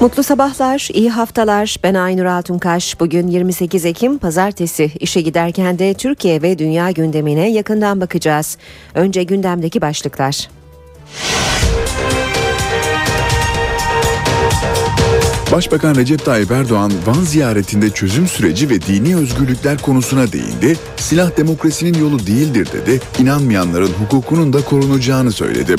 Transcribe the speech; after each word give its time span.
Mutlu 0.00 0.22
sabahlar, 0.22 0.88
iyi 0.92 1.10
haftalar. 1.10 1.76
Ben 1.82 1.94
Aynur 1.94 2.24
Altunkaş. 2.24 3.00
Bugün 3.00 3.28
28 3.28 3.84
Ekim 3.84 4.18
Pazartesi. 4.18 4.90
İşe 5.00 5.20
giderken 5.20 5.78
de 5.78 5.94
Türkiye 5.94 6.42
ve 6.42 6.58
dünya 6.58 6.90
gündemine 6.90 7.50
yakından 7.50 8.00
bakacağız. 8.00 8.58
Önce 8.94 9.22
gündemdeki 9.22 9.80
başlıklar. 9.80 10.48
Başbakan 15.52 15.94
Recep 15.94 16.24
Tayyip 16.24 16.50
Erdoğan 16.50 16.92
Van 17.06 17.22
ziyaretinde 17.22 17.90
çözüm 17.90 18.26
süreci 18.26 18.70
ve 18.70 18.82
dini 18.82 19.16
özgürlükler 19.16 19.78
konusuna 19.78 20.32
değindi. 20.32 20.76
Silah 20.96 21.36
demokrasinin 21.36 21.98
yolu 21.98 22.26
değildir 22.26 22.68
dedi. 22.72 23.00
İnanmayanların 23.18 23.92
hukukunun 23.92 24.52
da 24.52 24.64
korunacağını 24.64 25.32
söyledi. 25.32 25.76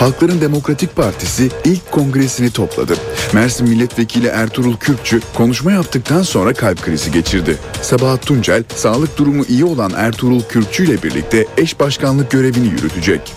Halkların 0.00 0.40
Demokratik 0.40 0.96
Partisi 0.96 1.48
ilk 1.64 1.90
kongresini 1.90 2.50
topladı. 2.50 2.94
Mersin 3.32 3.68
Milletvekili 3.68 4.26
Ertuğrul 4.26 4.76
Kürkçü 4.76 5.20
konuşma 5.34 5.72
yaptıktan 5.72 6.22
sonra 6.22 6.54
kalp 6.54 6.82
krizi 6.82 7.12
geçirdi. 7.12 7.58
Sabahat 7.82 8.26
Tuncel, 8.26 8.64
sağlık 8.74 9.18
durumu 9.18 9.44
iyi 9.48 9.64
olan 9.64 9.92
Ertuğrul 9.96 10.42
Kürkçü 10.42 10.84
ile 10.84 11.02
birlikte 11.02 11.46
eş 11.56 11.80
başkanlık 11.80 12.30
görevini 12.30 12.66
yürütecek. 12.66 13.34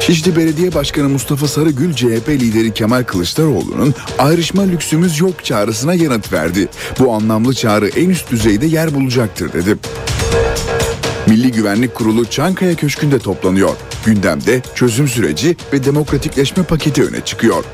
Şişli 0.00 0.36
Belediye 0.36 0.74
Başkanı 0.74 1.08
Mustafa 1.08 1.48
Sarıgül 1.48 1.94
CHP 1.94 2.28
lideri 2.28 2.74
Kemal 2.74 3.04
Kılıçdaroğlu'nun 3.04 3.94
ayrışma 4.18 4.62
lüksümüz 4.62 5.20
yok 5.20 5.44
çağrısına 5.44 5.94
yanıt 5.94 6.32
verdi. 6.32 6.68
Bu 6.98 7.12
anlamlı 7.12 7.54
çağrı 7.54 7.88
en 7.88 8.10
üst 8.10 8.30
düzeyde 8.30 8.66
yer 8.66 8.94
bulacaktır 8.94 9.52
dedi. 9.52 9.76
Milli 11.28 11.52
Güvenlik 11.52 11.94
Kurulu 11.94 12.24
Çankaya 12.24 12.74
Köşkü'nde 12.74 13.18
toplanıyor. 13.18 13.76
Gündemde 14.06 14.62
çözüm 14.74 15.08
süreci 15.08 15.56
ve 15.72 15.84
demokratikleşme 15.84 16.62
paketi 16.62 17.04
öne 17.04 17.20
çıkıyor. 17.24 17.64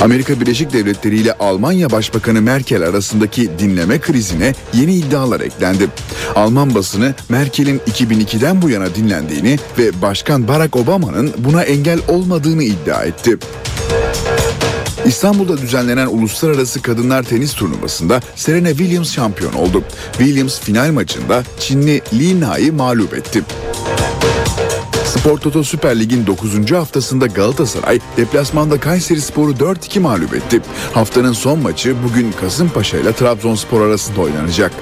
Amerika 0.00 0.40
Birleşik 0.40 0.72
Devletleri 0.72 1.16
ile 1.16 1.32
Almanya 1.32 1.90
Başbakanı 1.90 2.42
Merkel 2.42 2.82
arasındaki 2.82 3.50
dinleme 3.58 4.00
krizine 4.00 4.54
yeni 4.74 4.94
iddialar 4.94 5.40
eklendi. 5.40 5.88
Alman 6.34 6.74
basını 6.74 7.14
Merkel'in 7.28 7.78
2002'den 7.78 8.62
bu 8.62 8.70
yana 8.70 8.94
dinlendiğini 8.94 9.58
ve 9.78 10.02
Başkan 10.02 10.48
Barack 10.48 10.76
Obama'nın 10.76 11.32
buna 11.38 11.62
engel 11.62 11.98
olmadığını 12.08 12.62
iddia 12.62 13.04
etti. 13.04 13.38
İstanbul'da 15.06 15.56
düzenlenen 15.56 16.06
uluslararası 16.06 16.82
kadınlar 16.82 17.22
tenis 17.22 17.54
turnuvasında 17.54 18.20
Serena 18.36 18.68
Williams 18.68 19.12
şampiyon 19.12 19.52
oldu. 19.52 19.84
Williams 20.12 20.60
final 20.60 20.92
maçında 20.92 21.42
Çinli 21.60 22.02
Li 22.12 22.40
Na'yı 22.40 22.72
mağlup 22.72 23.14
etti. 23.14 23.42
Spor 25.04 25.38
Toto 25.38 25.62
Süper 25.64 26.00
Lig'in 26.00 26.26
9. 26.26 26.72
haftasında 26.72 27.26
Galatasaray 27.26 28.00
deplasmanda 28.16 28.80
Kayseri 28.80 29.20
Spor'u 29.20 29.52
4-2 29.52 30.00
mağlup 30.00 30.34
etti. 30.34 30.60
Haftanın 30.94 31.32
son 31.32 31.58
maçı 31.58 31.96
bugün 32.08 32.32
Kasımpaşa 32.32 32.98
ile 32.98 33.12
Trabzonspor 33.12 33.80
arasında 33.86 34.20
oynanacak. 34.20 34.72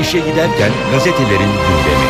İşe 0.00 0.18
giderken 0.18 0.72
gazetelerin 0.92 1.38
gündemi. 1.38 2.09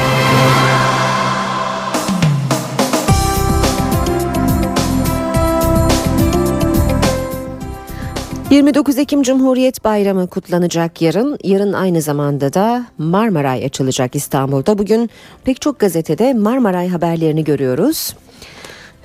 29 8.50 8.98
Ekim 8.98 9.22
Cumhuriyet 9.22 9.84
Bayramı 9.84 10.26
kutlanacak 10.26 11.02
yarın. 11.02 11.38
Yarın 11.44 11.72
aynı 11.72 12.02
zamanda 12.02 12.52
da 12.52 12.86
Marmaray 12.98 13.64
açılacak 13.64 14.16
İstanbul'da. 14.16 14.78
Bugün 14.78 15.10
pek 15.44 15.60
çok 15.60 15.78
gazetede 15.78 16.34
Marmaray 16.34 16.88
haberlerini 16.88 17.44
görüyoruz. 17.44 18.16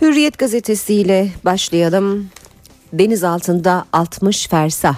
Hürriyet 0.02 0.38
gazetesiyle 0.38 1.30
başlayalım. 1.46 2.30
Deniz 2.94 3.24
altında 3.24 3.86
60 3.94 4.48
fersah. 4.48 4.96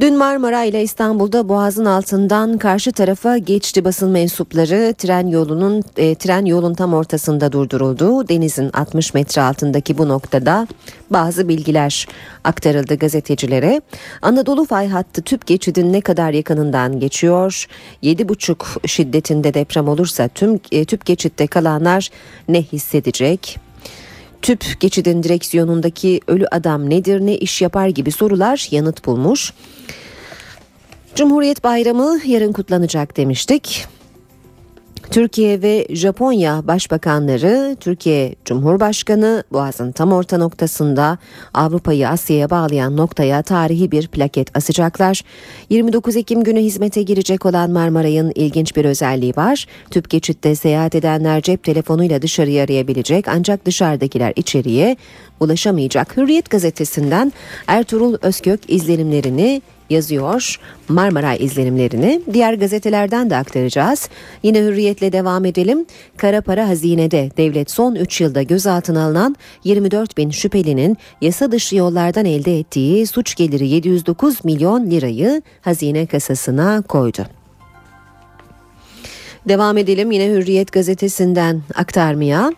Dün 0.00 0.16
Marmara 0.18 0.64
ile 0.64 0.82
İstanbul'da 0.82 1.48
Boğaz'ın 1.48 1.84
altından 1.84 2.58
karşı 2.58 2.92
tarafa 2.92 3.38
geçti 3.38 3.84
basın 3.84 4.10
mensupları 4.10 4.94
tren 4.98 5.26
yolunun 5.26 5.82
e, 5.96 6.14
tren 6.14 6.44
yolun 6.44 6.74
tam 6.74 6.94
ortasında 6.94 7.52
durduruldu. 7.52 8.28
Denizin 8.28 8.70
60 8.72 9.14
metre 9.14 9.42
altındaki 9.42 9.98
bu 9.98 10.08
noktada 10.08 10.66
bazı 11.10 11.48
bilgiler 11.48 12.06
aktarıldı 12.44 12.94
gazetecilere. 12.94 13.80
Anadolu 14.22 14.64
fay 14.64 14.88
hattı 14.88 15.22
tüp 15.22 15.46
geçidin 15.46 15.92
ne 15.92 16.00
kadar 16.00 16.32
yakınından 16.32 17.00
geçiyor? 17.00 17.66
7,5 18.02 18.88
şiddetinde 18.88 19.54
deprem 19.54 19.88
olursa 19.88 20.28
tüm 20.28 20.60
e, 20.72 20.84
tüp 20.84 21.06
geçitte 21.06 21.46
kalanlar 21.46 22.08
ne 22.48 22.62
hissedecek? 22.62 23.69
Tüp 24.42 24.80
geçidin 24.80 25.22
direksiyonundaki 25.22 26.20
ölü 26.26 26.46
adam 26.50 26.90
nedir 26.90 27.20
ne 27.20 27.36
iş 27.36 27.62
yapar 27.62 27.88
gibi 27.88 28.12
sorular 28.12 28.68
yanıt 28.70 29.06
bulmuş. 29.06 29.52
Cumhuriyet 31.14 31.64
Bayramı 31.64 32.20
yarın 32.26 32.52
kutlanacak 32.52 33.16
demiştik. 33.16 33.86
Türkiye 35.10 35.62
ve 35.62 35.86
Japonya 35.90 36.66
başbakanları 36.66 37.76
Türkiye 37.80 38.34
Cumhurbaşkanı 38.44 39.44
Boğaz'ın 39.52 39.92
tam 39.92 40.12
orta 40.12 40.38
noktasında 40.38 41.18
Avrupa'yı 41.54 42.08
Asya'ya 42.08 42.50
bağlayan 42.50 42.96
noktaya 42.96 43.42
tarihi 43.42 43.90
bir 43.90 44.08
plaket 44.08 44.56
asacaklar. 44.56 45.22
29 45.70 46.16
Ekim 46.16 46.44
günü 46.44 46.60
hizmete 46.60 47.02
girecek 47.02 47.46
olan 47.46 47.70
Marmaray'ın 47.70 48.32
ilginç 48.34 48.76
bir 48.76 48.84
özelliği 48.84 49.32
var. 49.36 49.66
Tüp 49.90 50.10
geçitte 50.10 50.54
seyahat 50.54 50.94
edenler 50.94 51.42
cep 51.42 51.64
telefonuyla 51.64 52.22
dışarıya 52.22 52.64
arayabilecek 52.64 53.28
ancak 53.28 53.66
dışarıdakiler 53.66 54.32
içeriye 54.36 54.96
ulaşamayacak. 55.40 56.16
Hürriyet 56.16 56.50
gazetesinden 56.50 57.32
Ertuğrul 57.66 58.16
Özkök 58.22 58.60
izlenimlerini 58.70 59.62
yazıyor 59.90 60.56
Marmaray 60.88 61.44
izlenimlerini. 61.44 62.20
Diğer 62.32 62.54
gazetelerden 62.54 63.30
de 63.30 63.36
aktaracağız. 63.36 64.08
Yine 64.42 64.60
hürriyetle 64.60 65.12
devam 65.12 65.44
edelim. 65.44 65.86
Kara 66.16 66.40
para 66.40 66.68
hazinede 66.68 67.30
devlet 67.36 67.70
son 67.70 67.94
3 67.94 68.20
yılda 68.20 68.42
gözaltına 68.42 69.04
alınan 69.04 69.36
24 69.64 70.16
bin 70.16 70.30
şüphelinin 70.30 70.96
yasa 71.20 71.52
dışı 71.52 71.76
yollardan 71.76 72.24
elde 72.24 72.58
ettiği 72.58 73.06
suç 73.06 73.34
geliri 73.34 73.68
709 73.68 74.44
milyon 74.44 74.90
lirayı 74.90 75.42
hazine 75.62 76.06
kasasına 76.06 76.82
koydu. 76.82 77.26
Devam 79.48 79.78
edelim 79.78 80.10
yine 80.10 80.28
Hürriyet 80.28 80.72
gazetesinden 80.72 81.62
aktarmaya. 81.74 82.52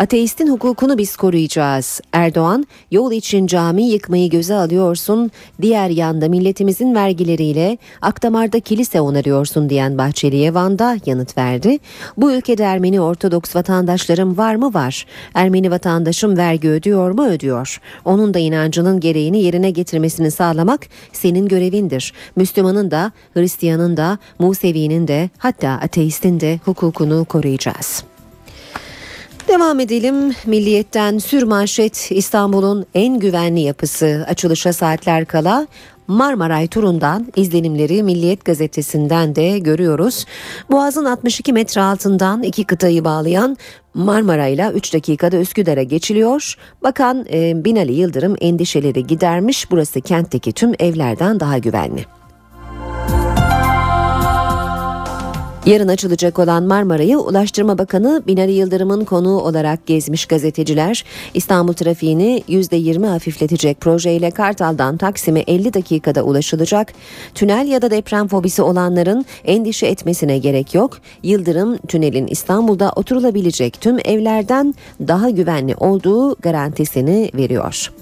Ateistin 0.00 0.48
hukukunu 0.48 0.98
biz 0.98 1.16
koruyacağız. 1.16 2.00
Erdoğan, 2.12 2.66
yol 2.90 3.12
için 3.12 3.46
cami 3.46 3.82
yıkmayı 3.82 4.30
göze 4.30 4.54
alıyorsun, 4.54 5.30
diğer 5.62 5.90
yanda 5.90 6.28
milletimizin 6.28 6.94
vergileriyle 6.94 7.78
Akdamar'da 8.02 8.60
kilise 8.60 9.00
onarıyorsun 9.00 9.70
diyen 9.70 9.98
Bahçeli'ye 9.98 10.54
Van'da 10.54 10.96
yanıt 11.06 11.38
verdi. 11.38 11.78
Bu 12.16 12.32
ülkede 12.32 12.62
Ermeni 12.62 13.00
Ortodoks 13.00 13.56
vatandaşlarım 13.56 14.38
var 14.38 14.54
mı 14.54 14.74
var? 14.74 15.06
Ermeni 15.34 15.70
vatandaşım 15.70 16.36
vergi 16.36 16.68
ödüyor 16.68 17.10
mu 17.10 17.26
ödüyor? 17.26 17.80
Onun 18.04 18.34
da 18.34 18.38
inancının 18.38 19.00
gereğini 19.00 19.42
yerine 19.42 19.70
getirmesini 19.70 20.30
sağlamak 20.30 20.80
senin 21.12 21.48
görevindir. 21.48 22.12
Müslümanın 22.36 22.90
da, 22.90 23.12
Hristiyanın 23.34 23.96
da, 23.96 24.18
Musevi'nin 24.38 25.08
de 25.08 25.30
hatta 25.38 25.68
ateistin 25.70 26.40
de 26.40 26.60
hukukunu 26.64 27.24
koruyacağız. 27.24 28.09
Devam 29.50 29.80
edelim. 29.80 30.34
Milliyetten 30.46 31.18
sürmanşet 31.18 32.12
İstanbul'un 32.12 32.86
en 32.94 33.18
güvenli 33.18 33.60
yapısı 33.60 34.26
açılışa 34.28 34.72
saatler 34.72 35.24
kala 35.24 35.66
Marmaray 36.06 36.66
turundan 36.66 37.26
izlenimleri 37.36 38.02
Milliyet 38.02 38.44
gazetesinden 38.44 39.36
de 39.36 39.58
görüyoruz. 39.58 40.26
Boğaz'ın 40.70 41.04
62 41.04 41.52
metre 41.52 41.80
altından 41.80 42.42
iki 42.42 42.64
kıtayı 42.64 43.04
bağlayan 43.04 43.56
Marmaray'la 43.94 44.72
3 44.72 44.94
dakikada 44.94 45.36
Üsküdar'a 45.36 45.82
geçiliyor. 45.82 46.54
Bakan 46.82 47.26
e, 47.32 47.64
Binali 47.64 47.92
Yıldırım 47.92 48.36
endişeleri 48.40 49.06
gidermiş. 49.06 49.70
Burası 49.70 50.00
kentteki 50.00 50.52
tüm 50.52 50.72
evlerden 50.78 51.40
daha 51.40 51.58
güvenli. 51.58 52.19
Yarın 55.66 55.88
açılacak 55.88 56.38
olan 56.38 56.62
Marmara'yı 56.64 57.18
Ulaştırma 57.18 57.78
Bakanı 57.78 58.22
Binali 58.26 58.52
Yıldırım'ın 58.52 59.04
konuğu 59.04 59.40
olarak 59.40 59.86
gezmiş 59.86 60.26
gazeteciler 60.26 61.04
İstanbul 61.34 61.72
trafiğini 61.72 62.42
%20 62.48 63.06
hafifletecek 63.06 63.80
projeyle 63.80 64.30
Kartal'dan 64.30 64.96
Taksim'e 64.96 65.40
50 65.40 65.74
dakikada 65.74 66.22
ulaşılacak. 66.22 66.92
Tünel 67.34 67.66
ya 67.68 67.82
da 67.82 67.90
deprem 67.90 68.28
fobisi 68.28 68.62
olanların 68.62 69.24
endişe 69.44 69.86
etmesine 69.86 70.38
gerek 70.38 70.74
yok. 70.74 70.98
Yıldırım 71.22 71.76
tünelin 71.76 72.26
İstanbul'da 72.26 72.92
oturulabilecek 72.96 73.80
tüm 73.80 73.98
evlerden 74.04 74.74
daha 75.00 75.30
güvenli 75.30 75.74
olduğu 75.74 76.34
garantisini 76.34 77.30
veriyor. 77.34 77.92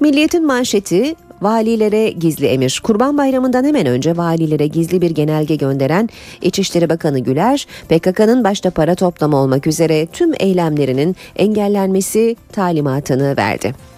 Milliyetin 0.00 0.46
manşeti 0.46 1.14
valilere 1.42 2.10
gizli 2.10 2.46
emir. 2.46 2.80
Kurban 2.82 3.18
Bayramı'ndan 3.18 3.64
hemen 3.64 3.86
önce 3.86 4.16
valilere 4.16 4.66
gizli 4.66 5.00
bir 5.00 5.10
genelge 5.10 5.56
gönderen 5.56 6.08
İçişleri 6.42 6.88
Bakanı 6.88 7.18
Güler, 7.18 7.66
PKK'nın 7.88 8.44
başta 8.44 8.70
para 8.70 8.94
toplama 8.94 9.36
olmak 9.36 9.66
üzere 9.66 10.06
tüm 10.06 10.32
eylemlerinin 10.38 11.16
engellenmesi 11.36 12.36
talimatını 12.52 13.36
verdi. 13.36 13.95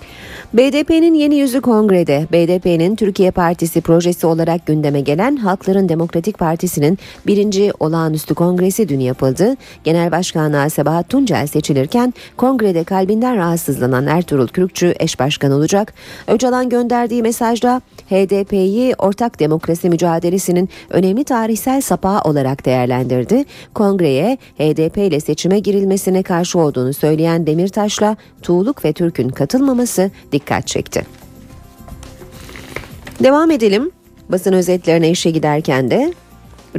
BDP'nin 0.55 1.15
yeni 1.15 1.37
yüzü 1.37 1.61
kongrede, 1.61 2.27
BDP'nin 2.33 2.97
Türkiye 2.97 3.31
Partisi 3.31 3.81
projesi 3.81 4.27
olarak 4.27 4.67
gündeme 4.67 5.01
gelen 5.01 5.37
Halkların 5.37 5.89
Demokratik 5.89 6.39
Partisi'nin 6.39 6.99
birinci 7.27 7.73
olağanüstü 7.81 8.35
kongresi 8.35 8.89
dün 8.89 9.01
yapıldı. 9.01 9.57
Genel 9.85 10.11
Başkanı 10.11 10.71
Sebahat 10.71 11.09
Tuncel 11.09 11.47
seçilirken 11.47 12.15
kongrede 12.37 12.85
kalbinden 12.85 13.37
rahatsızlanan 13.37 14.07
Ertuğrul 14.07 14.49
Kürkçü 14.49 14.95
eş 14.99 15.19
başkan 15.19 15.53
olacak. 15.53 15.95
Öcalan 16.27 16.69
gönderdiği 16.69 17.23
mesajda 17.23 17.81
HDP'yi 18.11 18.95
ortak 18.99 19.41
demokrasi 19.41 19.91
mücadelesinin 19.91 20.69
önemli 20.91 21.25
tarihsel 21.25 21.81
sapağı 21.81 22.21
olarak 22.21 22.65
değerlendirdi. 22.65 23.45
Kongreye 23.75 24.39
HDP 24.59 24.99
ile 24.99 25.21
seçime 25.21 25.59
girilmesine 25.59 26.23
karşı 26.23 26.59
olduğunu 26.59 26.95
söyleyen 26.95 27.47
Demirtaş'la 27.47 28.17
Tuğluk 28.43 28.85
ve 28.85 28.93
Türk'ün 28.93 29.29
katılmaması 29.29 30.11
dikkat 30.39 30.67
çekti. 30.67 31.07
Devam 33.23 33.51
edelim. 33.51 33.91
Basın 34.29 34.53
özetlerine 34.53 35.11
işe 35.11 35.31
giderken 35.31 35.91
de 35.91 36.15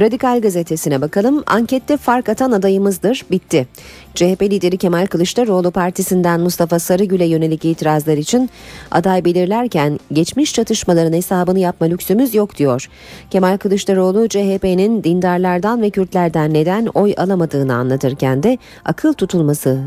Radikal 0.00 0.40
gazetesine 0.40 1.00
bakalım. 1.00 1.42
Ankette 1.46 1.96
fark 1.96 2.28
atan 2.28 2.52
adayımızdır. 2.52 3.24
Bitti. 3.30 3.66
CHP 4.14 4.42
lideri 4.42 4.76
Kemal 4.76 5.06
Kılıçdaroğlu 5.06 5.70
partisinden 5.70 6.40
Mustafa 6.40 6.78
Sarıgül'e 6.78 7.24
yönelik 7.24 7.64
itirazlar 7.64 8.16
için 8.16 8.50
aday 8.90 9.24
belirlerken 9.24 10.00
geçmiş 10.12 10.54
çatışmaların 10.54 11.12
hesabını 11.12 11.58
yapma 11.58 11.86
lüksümüz 11.86 12.34
yok 12.34 12.56
diyor. 12.56 12.88
Kemal 13.30 13.58
Kılıçdaroğlu 13.58 14.28
CHP'nin 14.28 15.04
dindarlardan 15.04 15.82
ve 15.82 15.90
Kürtlerden 15.90 16.54
neden 16.54 16.86
oy 16.86 17.14
alamadığını 17.16 17.74
anlatırken 17.74 18.42
de 18.42 18.58
akıl 18.84 19.12
tutulması 19.12 19.80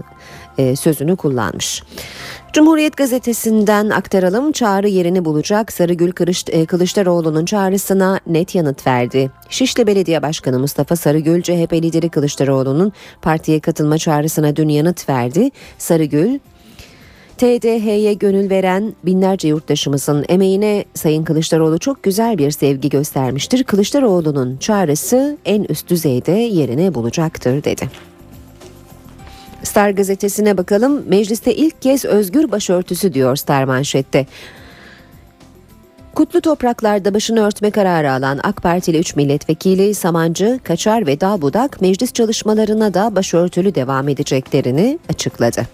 e, 0.58 0.76
sözünü 0.76 1.16
kullanmış. 1.16 1.84
Cumhuriyet 2.54 2.98
gazetesinden 2.98 3.90
aktaralım 3.90 4.52
çağrı 4.52 4.88
yerini 4.88 5.26
bulacak 5.26 5.72
Sarıgül 5.72 6.12
e, 6.52 6.66
Kılıçdaroğlu'nun 6.66 7.46
çağrısına 7.46 8.20
net 8.28 8.56
yanıt 8.56 8.88
verdi. 8.88 9.32
Şişli 9.50 9.88
Belediye 9.88 10.22
Başkanı 10.22 10.60
Mustafa 10.60 10.96
Sarıgül 10.96 11.42
CHP 11.42 11.74
lideri 11.74 12.10
Kılıçdaroğlu'nun 12.10 12.92
partiye 13.22 13.60
katılma 13.60 13.98
çağrısına 13.98 14.56
dün 14.56 14.70
yanıt 14.70 15.10
verdi. 15.10 15.50
Sarıgül 15.78 16.40
TDH'ye 17.38 18.14
gönül 18.14 18.50
veren 18.50 18.94
binlerce 19.04 19.48
yurttaşımızın 19.48 20.26
emeğine 20.30 20.86
Sayın 20.94 21.24
Kılıçdaroğlu 21.24 21.80
çok 21.80 22.04
güzel 22.04 22.38
bir 22.38 22.52
sevgi 22.52 22.90
göstermiştir. 22.90 23.64
Kılıçdaroğlu'nun 23.64 24.58
çağrısı 24.58 25.38
en 25.46 25.64
üst 25.64 25.90
düzeyde 25.90 26.32
yerini 26.32 26.94
bulacaktır 26.94 27.64
dedi. 27.64 28.13
Star 29.64 29.90
gazetesine 29.90 30.58
bakalım. 30.58 31.04
Mecliste 31.08 31.56
ilk 31.56 31.82
kez 31.82 32.06
özgür 32.06 32.52
başörtüsü 32.52 33.14
diyor 33.14 33.36
Star 33.36 33.64
manşette. 33.64 34.26
Kutlu 36.16 36.42
topraklarda 36.42 37.14
başını 37.14 37.46
örtme 37.46 37.72
kararı 37.72 38.12
alan 38.12 38.40
AK 38.44 38.64
Partili 38.64 39.00
3 39.00 39.16
milletvekili 39.16 39.94
Samancı, 39.94 40.60
Kaçar 40.64 41.08
ve 41.08 41.22
Dağbudak 41.22 41.82
meclis 41.82 42.14
çalışmalarına 42.14 42.94
da 42.94 43.16
başörtülü 43.16 43.76
devam 43.76 44.10
edeceklerini 44.10 45.00
açıkladı. 45.10 45.68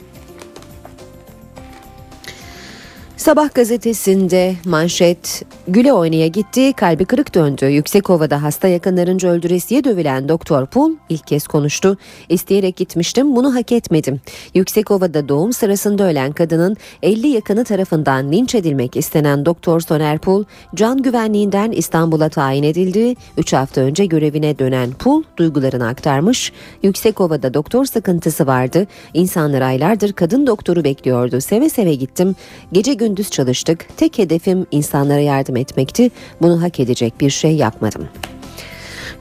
Sabah 3.20 3.54
gazetesinde 3.54 4.56
manşet 4.66 5.44
güle 5.68 5.94
oynaya 5.94 6.28
gitti 6.28 6.74
kalbi 6.74 7.06
kırık 7.06 7.36
döndü. 7.36 7.66
Yüksekova'da 7.66 8.44
hasta 8.44 8.68
yakınlarınca 8.68 9.30
öldüresiye 9.30 9.84
dövülen 9.84 10.30
Doktor 10.30 10.66
Pul 10.66 10.96
ilk 11.10 11.28
kez 11.28 11.48
konuştu. 11.48 11.98
İsteyerek 12.30 12.76
gitmiştim 12.76 13.36
bunu 13.36 13.56
hak 13.56 13.72
etmedim. 13.72 14.22
Yüksekova'da 14.54 15.30
doğum 15.30 15.54
sırasında 15.54 16.04
ölen 16.04 16.32
kadının 16.32 16.78
50 17.04 17.28
yakını 17.28 17.64
tarafından 17.64 18.32
linç 18.32 18.56
edilmek 18.56 18.96
istenen 18.96 19.46
Doktor 19.46 19.80
Soner 19.80 20.20
Pul 20.20 20.44
can 20.76 21.02
güvenliğinden 21.02 21.72
İstanbul'a 21.72 22.30
tayin 22.30 22.64
edildi. 22.64 23.16
3 23.38 23.54
hafta 23.54 23.82
önce 23.82 24.06
görevine 24.06 24.60
dönen 24.60 24.92
Pul 24.92 25.24
duygularını 25.38 25.88
aktarmış. 25.88 26.52
Yüksekova'da 26.84 27.54
doktor 27.54 27.86
sıkıntısı 27.86 28.48
vardı. 28.48 28.88
İnsanlar 29.14 29.62
aylardır 29.62 30.14
kadın 30.14 30.48
doktoru 30.48 30.84
bekliyordu. 30.84 31.42
Seve 31.42 31.70
seve 31.70 31.96
gittim. 31.96 32.36
Gece 32.72 32.94
gün 32.94 33.09
gündüz 33.10 33.30
çalıştık. 33.30 33.86
Tek 33.98 34.18
hedefim 34.18 34.66
insanlara 34.72 35.20
yardım 35.20 35.58
etmekti. 35.58 36.12
Bunu 36.42 36.62
hak 36.62 36.80
edecek 36.80 37.22
bir 37.22 37.30
şey 37.30 37.56
yapmadım. 37.56 38.08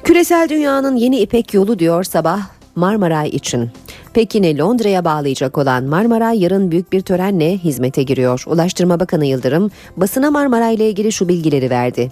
Küresel 0.05 0.49
dünyanın 0.49 0.97
yeni 0.97 1.21
İpek 1.21 1.55
yolu 1.55 1.79
diyor 1.79 2.05
sabah 2.05 2.41
Marmaray 2.75 3.29
için. 3.29 3.71
Pekin'i 4.19 4.59
Londra'ya 4.59 5.05
bağlayacak 5.05 5.59
olan 5.59 5.85
Marmaray 5.85 6.43
yarın 6.43 6.71
büyük 6.71 6.93
bir 6.93 7.01
törenle 7.01 7.59
hizmete 7.59 8.03
giriyor. 8.03 8.45
Ulaştırma 8.47 9.01
Bakanı 9.01 9.27
Yıldırım 9.27 9.71
basına 9.97 10.31
Marmaray 10.31 10.75
ile 10.75 10.91
ilgili 10.91 11.13
şu 11.13 11.29
bilgileri 11.29 11.71
verdi. 11.71 12.11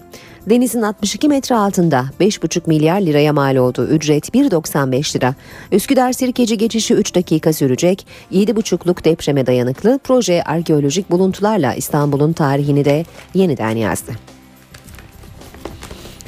Denizin 0.49 0.81
62 0.81 1.29
metre 1.29 1.55
altında 1.55 2.05
5,5 2.19 2.61
milyar 2.67 3.01
liraya 3.01 3.33
mal 3.33 3.55
oldu. 3.55 3.87
Ücret 3.87 4.29
1,95 4.29 5.15
lira. 5.15 5.35
Üsküdar 5.71 6.11
Sirkeci 6.11 6.57
geçişi 6.57 6.93
3 6.93 7.15
dakika 7.15 7.53
sürecek. 7.53 8.07
7,5'luk 8.31 9.03
depreme 9.03 9.45
dayanıklı 9.45 9.99
proje 10.03 10.43
arkeolojik 10.43 11.11
buluntularla 11.11 11.73
İstanbul'un 11.73 12.33
tarihini 12.33 12.85
de 12.85 13.05
yeniden 13.33 13.75
yazdı. 13.75 14.36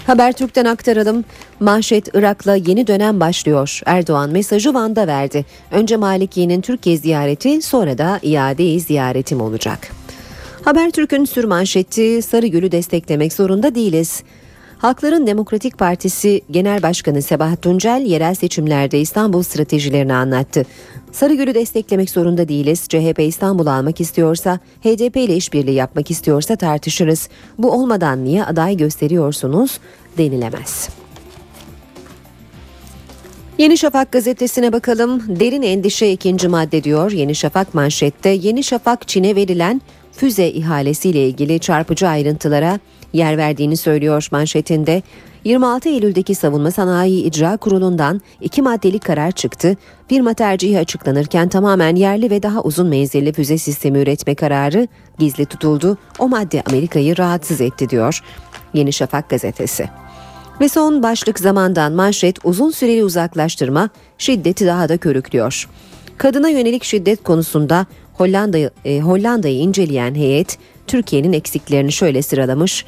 Habertürk'ten 0.10 0.66
aktaralım. 0.66 1.26
Manşet 1.60 2.08
Irak'la 2.14 2.56
yeni 2.56 2.88
dönem 2.88 3.20
başlıyor. 3.20 3.82
Erdoğan 3.86 4.30
mesajı 4.30 4.74
Van'da 4.74 5.08
verdi. 5.08 5.46
Önce 5.72 5.98
Maliki'nin 5.98 6.62
Türkiye 6.62 6.98
ziyareti 6.98 7.62
sonra 7.62 7.98
da 7.98 8.20
iade 8.24 8.80
ziyaretim 8.80 9.42
olacak. 9.42 9.92
Habertürk'ün 10.66 11.26
sür 11.26 11.44
manşeti 11.44 12.22
Sarıgül'ü 12.22 12.72
desteklemek 12.72 13.34
zorunda 13.34 13.76
değiliz. 13.76 14.24
Halkların 14.80 15.28
Demokratik 15.28 15.78
Partisi 15.78 16.42
Genel 16.52 16.82
Başkanı 16.82 17.22
Sebahat 17.22 17.62
Tuncel 17.62 18.02
yerel 18.06 18.36
seçimlerde 18.36 19.00
İstanbul 19.00 19.44
stratejilerini 19.44 20.14
anlattı. 20.14 20.66
Sarıgül'ü 21.12 21.54
desteklemek 21.54 22.10
zorunda 22.10 22.48
değiliz. 22.48 22.88
CHP 22.90 23.20
İstanbul'u 23.20 23.70
almak 23.70 24.02
istiyorsa, 24.02 24.60
HDP 24.84 25.18
ile 25.18 25.36
işbirliği 25.36 25.74
yapmak 25.74 26.12
istiyorsa 26.12 26.56
tartışırız. 26.56 27.30
Bu 27.58 27.72
olmadan 27.72 28.24
niye 28.24 28.46
aday 28.46 28.78
gösteriyorsunuz 28.78 29.80
denilemez. 30.18 30.90
Yeni 33.58 33.78
Şafak 33.78 34.12
gazetesine 34.12 34.74
bakalım. 34.74 35.40
Derin 35.40 35.62
endişe 35.62 36.12
ikinci 36.12 36.48
madde 36.48 36.84
diyor. 36.84 37.12
Yeni 37.12 37.36
Şafak 37.36 37.74
manşette 37.74 38.30
Yeni 38.30 38.64
Şafak 38.64 39.08
Çin'e 39.08 39.36
verilen 39.36 39.82
füze 40.12 40.48
ihalesiyle 40.48 41.28
ilgili 41.28 41.60
çarpıcı 41.60 42.08
ayrıntılara 42.08 42.80
yer 43.14 43.38
verdiğini 43.38 43.78
söylüyor 43.78 44.28
manşetinde. 44.32 45.02
26 45.44 45.90
Eylül'deki 45.90 46.36
Savunma 46.36 46.72
Sanayi 46.72 47.24
İcra 47.24 47.58
Kurulu'ndan 47.58 48.22
iki 48.42 48.62
maddelik 48.62 49.06
karar 49.06 49.32
çıktı. 49.32 49.78
Firma 50.08 50.34
tercihi 50.34 50.80
açıklanırken 50.80 51.50
tamamen 51.50 51.96
yerli 51.96 52.32
ve 52.32 52.44
daha 52.44 52.62
uzun 52.62 52.88
menzilli 52.88 53.34
füze 53.34 53.58
sistemi 53.58 54.00
üretme 54.00 54.36
kararı 54.36 54.88
gizli 55.20 55.46
tutuldu. 55.46 55.98
O 56.20 56.30
madde 56.30 56.64
Amerika'yı 56.70 57.18
rahatsız 57.18 57.62
etti 57.62 57.90
diyor 57.90 58.22
Yeni 58.74 58.94
Şafak 58.94 59.30
gazetesi. 59.30 59.90
Ve 60.62 60.70
son 60.70 61.04
başlık 61.04 61.40
zamandan 61.40 61.92
manşet 61.92 62.46
uzun 62.46 62.72
süreli 62.72 63.04
uzaklaştırma 63.04 63.90
şiddeti 64.18 64.66
daha 64.66 64.90
da 64.90 64.98
körüklüyor. 64.98 65.70
Kadına 66.18 66.50
yönelik 66.50 66.84
şiddet 66.84 67.24
konusunda 67.24 67.86
Hollanda'yı 68.14 68.72
e, 68.86 69.00
Hollanda'yı 69.00 69.58
inceleyen 69.60 70.16
heyet 70.16 70.58
Türkiye'nin 70.90 71.34
eksiklerini 71.34 71.92
şöyle 71.92 72.22
sıralamış. 72.22 72.86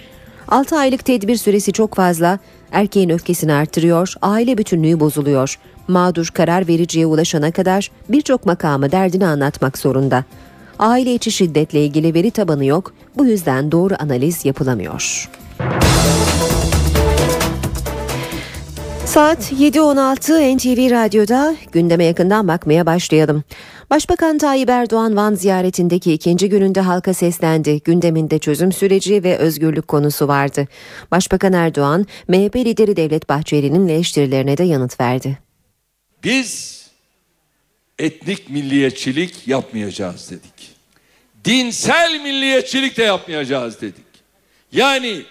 6 0.48 0.78
aylık 0.78 1.06
tedbir 1.06 1.36
süresi 1.36 1.72
çok 1.72 1.96
fazla, 1.96 2.40
erkeğin 2.72 3.10
öfkesini 3.10 3.54
artırıyor, 3.54 4.14
aile 4.22 4.58
bütünlüğü 4.58 5.00
bozuluyor. 5.00 5.60
Mağdur 5.88 6.28
karar 6.28 6.68
vericiye 6.68 7.06
ulaşana 7.06 7.52
kadar 7.52 7.92
birçok 8.10 8.46
makamı 8.46 8.92
derdini 8.92 9.28
anlatmak 9.28 9.78
zorunda. 9.78 10.24
Aile 10.80 11.14
içi 11.14 11.32
şiddetle 11.32 11.86
ilgili 11.86 12.14
veri 12.14 12.32
tabanı 12.32 12.66
yok, 12.66 12.94
bu 13.18 13.26
yüzden 13.26 13.72
doğru 13.72 13.94
analiz 14.00 14.46
yapılamıyor. 14.46 15.30
Saat 19.06 19.52
7.16 19.52 20.58
NTV 20.58 20.92
Radyo'da 20.92 21.56
gündeme 21.72 22.04
yakından 22.06 22.48
bakmaya 22.48 22.86
başlayalım. 22.86 23.44
Başbakan 23.92 24.38
Tayyip 24.38 24.70
Erdoğan 24.70 25.16
Van 25.16 25.34
ziyaretindeki 25.34 26.14
ikinci 26.14 26.50
gününde 26.50 26.82
halka 26.82 27.14
seslendi. 27.14 27.82
Gündeminde 27.82 28.40
çözüm 28.40 28.72
süreci 28.72 29.24
ve 29.24 29.38
özgürlük 29.38 29.88
konusu 29.88 30.28
vardı. 30.28 30.68
Başbakan 31.12 31.54
Erdoğan, 31.54 32.06
MHP 32.28 32.56
lideri 32.56 32.96
Devlet 32.96 33.30
Bahçeli'nin 33.30 33.88
eleştirilerine 33.88 34.58
de 34.58 34.64
yanıt 34.64 35.00
verdi. 35.00 35.40
Biz 36.24 36.82
etnik 38.00 38.50
milliyetçilik 38.50 39.48
yapmayacağız 39.48 40.32
dedik. 40.32 40.76
Dinsel 41.46 42.22
milliyetçilik 42.24 42.98
de 42.98 43.04
yapmayacağız 43.04 43.82
dedik. 43.82 44.06
Yani 44.72 45.22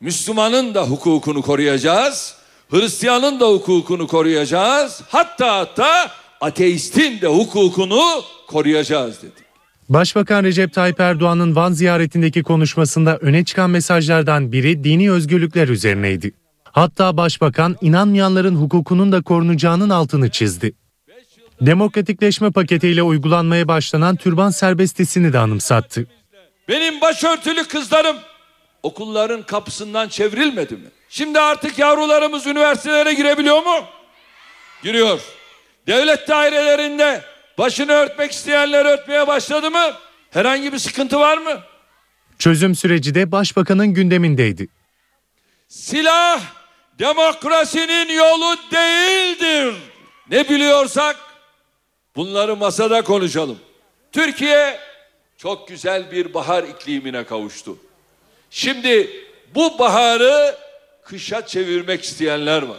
Müslümanın 0.00 0.74
da 0.74 0.86
hukukunu 0.86 1.42
koruyacağız. 1.42 2.34
Hristiyanın 2.70 3.40
da 3.40 3.48
hukukunu 3.48 4.06
koruyacağız. 4.06 5.02
Hatta 5.08 5.56
hatta 5.58 6.10
ateistin 6.40 7.20
de 7.20 7.26
hukukunu 7.26 8.02
koruyacağız 8.46 9.22
dedik. 9.22 9.46
Başbakan 9.88 10.44
Recep 10.44 10.72
Tayyip 10.72 11.00
Erdoğan'ın 11.00 11.56
Van 11.56 11.72
ziyaretindeki 11.72 12.42
konuşmasında 12.42 13.16
öne 13.16 13.44
çıkan 13.44 13.70
mesajlardan 13.70 14.52
biri 14.52 14.84
dini 14.84 15.10
özgürlükler 15.12 15.68
üzerineydi. 15.68 16.32
Hatta 16.64 17.16
başbakan 17.16 17.76
inanmayanların 17.80 18.56
hukukunun 18.56 19.12
da 19.12 19.22
korunacağının 19.22 19.90
altını 19.90 20.30
çizdi. 20.30 20.72
Demokratikleşme 21.60 22.50
paketiyle 22.50 23.02
uygulanmaya 23.02 23.68
başlanan 23.68 24.16
türban 24.16 24.50
serbestisini 24.50 25.32
de 25.32 25.38
anımsattı. 25.38 26.06
Benim 26.68 27.00
başörtülü 27.00 27.64
kızlarım 27.64 28.16
okulların 28.82 29.42
kapısından 29.42 30.08
çevrilmedi 30.08 30.74
mi? 30.74 30.88
Şimdi 31.08 31.40
artık 31.40 31.78
yavrularımız 31.78 32.46
üniversitelere 32.46 33.14
girebiliyor 33.14 33.62
mu? 33.62 33.84
Giriyor. 34.82 35.20
Devlet 35.86 36.28
dairelerinde 36.28 37.22
başını 37.58 37.92
örtmek 37.92 38.32
isteyenler 38.32 38.84
örtmeye 38.84 39.26
başladı 39.26 39.70
mı? 39.70 39.92
Herhangi 40.30 40.72
bir 40.72 40.78
sıkıntı 40.78 41.20
var 41.20 41.38
mı? 41.38 41.60
Çözüm 42.38 42.74
süreci 42.74 43.14
de 43.14 43.32
başbakanın 43.32 43.86
gündemindeydi. 43.86 44.68
Silah 45.68 46.40
demokrasinin 46.98 48.08
yolu 48.14 48.56
değildir. 48.72 49.74
Ne 50.30 50.48
biliyorsak 50.48 51.16
bunları 52.16 52.56
masada 52.56 53.02
konuşalım. 53.02 53.58
Türkiye 54.12 54.78
çok 55.38 55.68
güzel 55.68 56.10
bir 56.10 56.34
bahar 56.34 56.64
iklimine 56.64 57.24
kavuştu. 57.24 57.78
Şimdi 58.50 59.10
bu 59.54 59.78
baharı 59.78 60.56
kışa 61.02 61.46
çevirmek 61.46 62.04
isteyenler 62.04 62.62
var. 62.62 62.78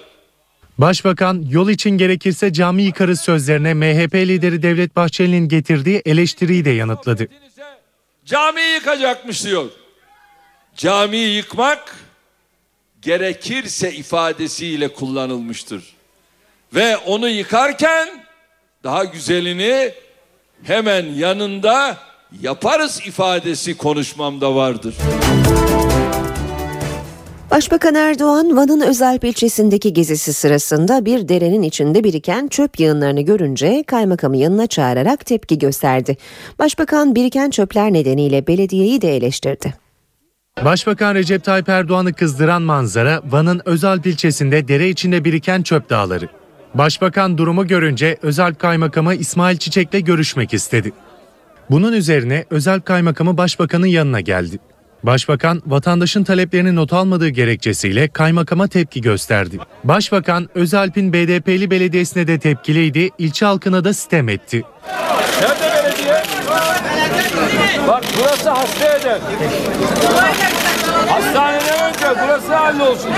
Başbakan 0.78 1.46
yol 1.50 1.70
için 1.70 1.90
gerekirse 1.90 2.54
cami 2.54 2.84
yıkarız 2.84 3.22
sözlerine 3.22 3.74
MHP 3.74 4.16
lideri 4.16 4.64
Devlet 4.64 4.96
Bahçeli'nin 4.96 5.48
getirdiği 5.48 6.02
eleştiriyi 6.06 6.66
de 6.66 6.70
yanıtladı. 6.70 7.28
Camiyi 8.26 8.74
yıkacakmış 8.74 9.46
diyor. 9.46 9.66
Camiyi 10.76 11.36
yıkmak 11.36 11.96
gerekirse 13.02 13.94
ifadesiyle 13.94 14.94
kullanılmıştır. 14.94 15.84
Ve 16.76 16.98
onu 16.98 17.30
yıkarken 17.30 18.26
daha 18.84 19.04
güzelini 19.04 19.92
hemen 20.64 21.06
yanında 21.06 21.98
yaparız 22.42 23.02
ifadesi 23.06 23.78
konuşmamda 23.78 24.56
vardır. 24.56 24.96
Başbakan 27.52 27.96
Erdoğan 27.96 28.58
Van'ın 28.58 28.82
Özalp 28.82 29.24
ilçesindeki 29.24 29.94
gezisi 29.94 30.34
sırasında 30.34 31.06
bir 31.06 31.28
derenin 31.28 31.62
içinde 31.62 32.04
biriken 32.04 32.48
çöp 32.48 32.80
yığınlarını 32.80 33.22
görünce 33.22 33.84
kaymakamı 33.88 34.38
yanına 34.38 34.68
çağırarak 34.68 35.26
tepki 35.26 35.58
gösterdi. 35.60 36.18
Başbakan 36.60 37.16
biriken 37.16 37.50
çöpler 37.50 37.94
nedeniyle 37.94 38.48
belediyeyi 38.48 39.02
de 39.02 39.16
eleştirdi. 39.16 39.74
Başbakan 40.66 41.16
Recep 41.16 41.44
Tayyip 41.44 41.70
Erdoğan'ı 41.70 42.14
kızdıran 42.14 42.62
manzara 42.62 43.22
Van'ın 43.30 43.62
Özalp 43.66 44.06
ilçesinde 44.06 44.68
dere 44.68 44.90
içinde 44.90 45.26
biriken 45.26 45.62
çöp 45.62 45.90
dağları. 45.90 46.30
Başbakan 46.74 47.38
durumu 47.38 47.68
görünce 47.68 48.18
Özalp 48.22 48.60
Kaymakamı 48.60 49.16
İsmail 49.16 49.58
Çiçek'le 49.58 50.06
görüşmek 50.06 50.54
istedi. 50.54 50.92
Bunun 51.70 51.94
üzerine 51.94 52.46
Özalp 52.50 52.86
Kaymakamı 52.86 53.38
Başbakan'ın 53.38 53.86
yanına 53.86 54.22
geldi. 54.22 54.60
Başbakan 55.04 55.62
vatandaşın 55.66 56.24
taleplerini 56.24 56.76
not 56.76 56.94
almadığı 56.94 57.30
gerekçesiyle 57.30 58.08
kaymakama 58.08 58.68
tepki 58.68 59.02
gösterdi. 59.02 59.58
Başbakan 59.84 60.50
Özalp'in 60.56 61.14
BDP'li 61.14 61.72
belediyesine 61.72 62.28
de 62.28 62.40
tepkiliydi, 62.40 63.10
ilçe 63.18 63.46
halkına 63.46 63.84
da 63.84 63.94
sitem 63.94 64.30
etti. 64.30 64.64
Nerede 65.42 65.84
belediye? 65.84 66.24
Bak 67.88 68.04
burası 68.20 68.50
hasta 68.50 68.98
eder. 68.98 69.20
Hastaneden 71.08 71.90
önce 71.90 72.22
burası 72.24 72.56
hallolsun. 72.56 73.12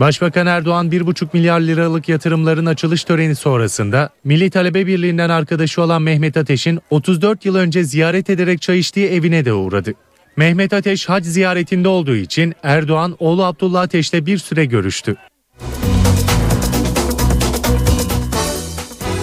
Başbakan 0.00 0.46
Erdoğan 0.46 0.90
1,5 0.90 1.28
milyar 1.32 1.60
liralık 1.60 2.08
yatırımların 2.08 2.66
açılış 2.66 3.04
töreni 3.04 3.34
sonrasında 3.34 4.10
Milli 4.24 4.50
Talebe 4.50 4.86
Birliği'nden 4.86 5.30
arkadaşı 5.30 5.82
olan 5.82 6.02
Mehmet 6.02 6.36
Ateş'in 6.36 6.80
34 6.90 7.44
yıl 7.44 7.54
önce 7.54 7.84
ziyaret 7.84 8.30
ederek 8.30 8.62
çay 8.62 8.78
içtiği 8.78 9.08
evine 9.08 9.44
de 9.44 9.52
uğradı. 9.52 9.94
Mehmet 10.38 10.72
Ateş 10.72 11.08
hac 11.08 11.24
ziyaretinde 11.24 11.88
olduğu 11.88 12.14
için 12.16 12.54
Erdoğan 12.62 13.16
oğlu 13.18 13.44
Abdullah 13.44 13.80
Ateş'le 13.80 14.26
bir 14.26 14.38
süre 14.38 14.64
görüştü. 14.64 15.16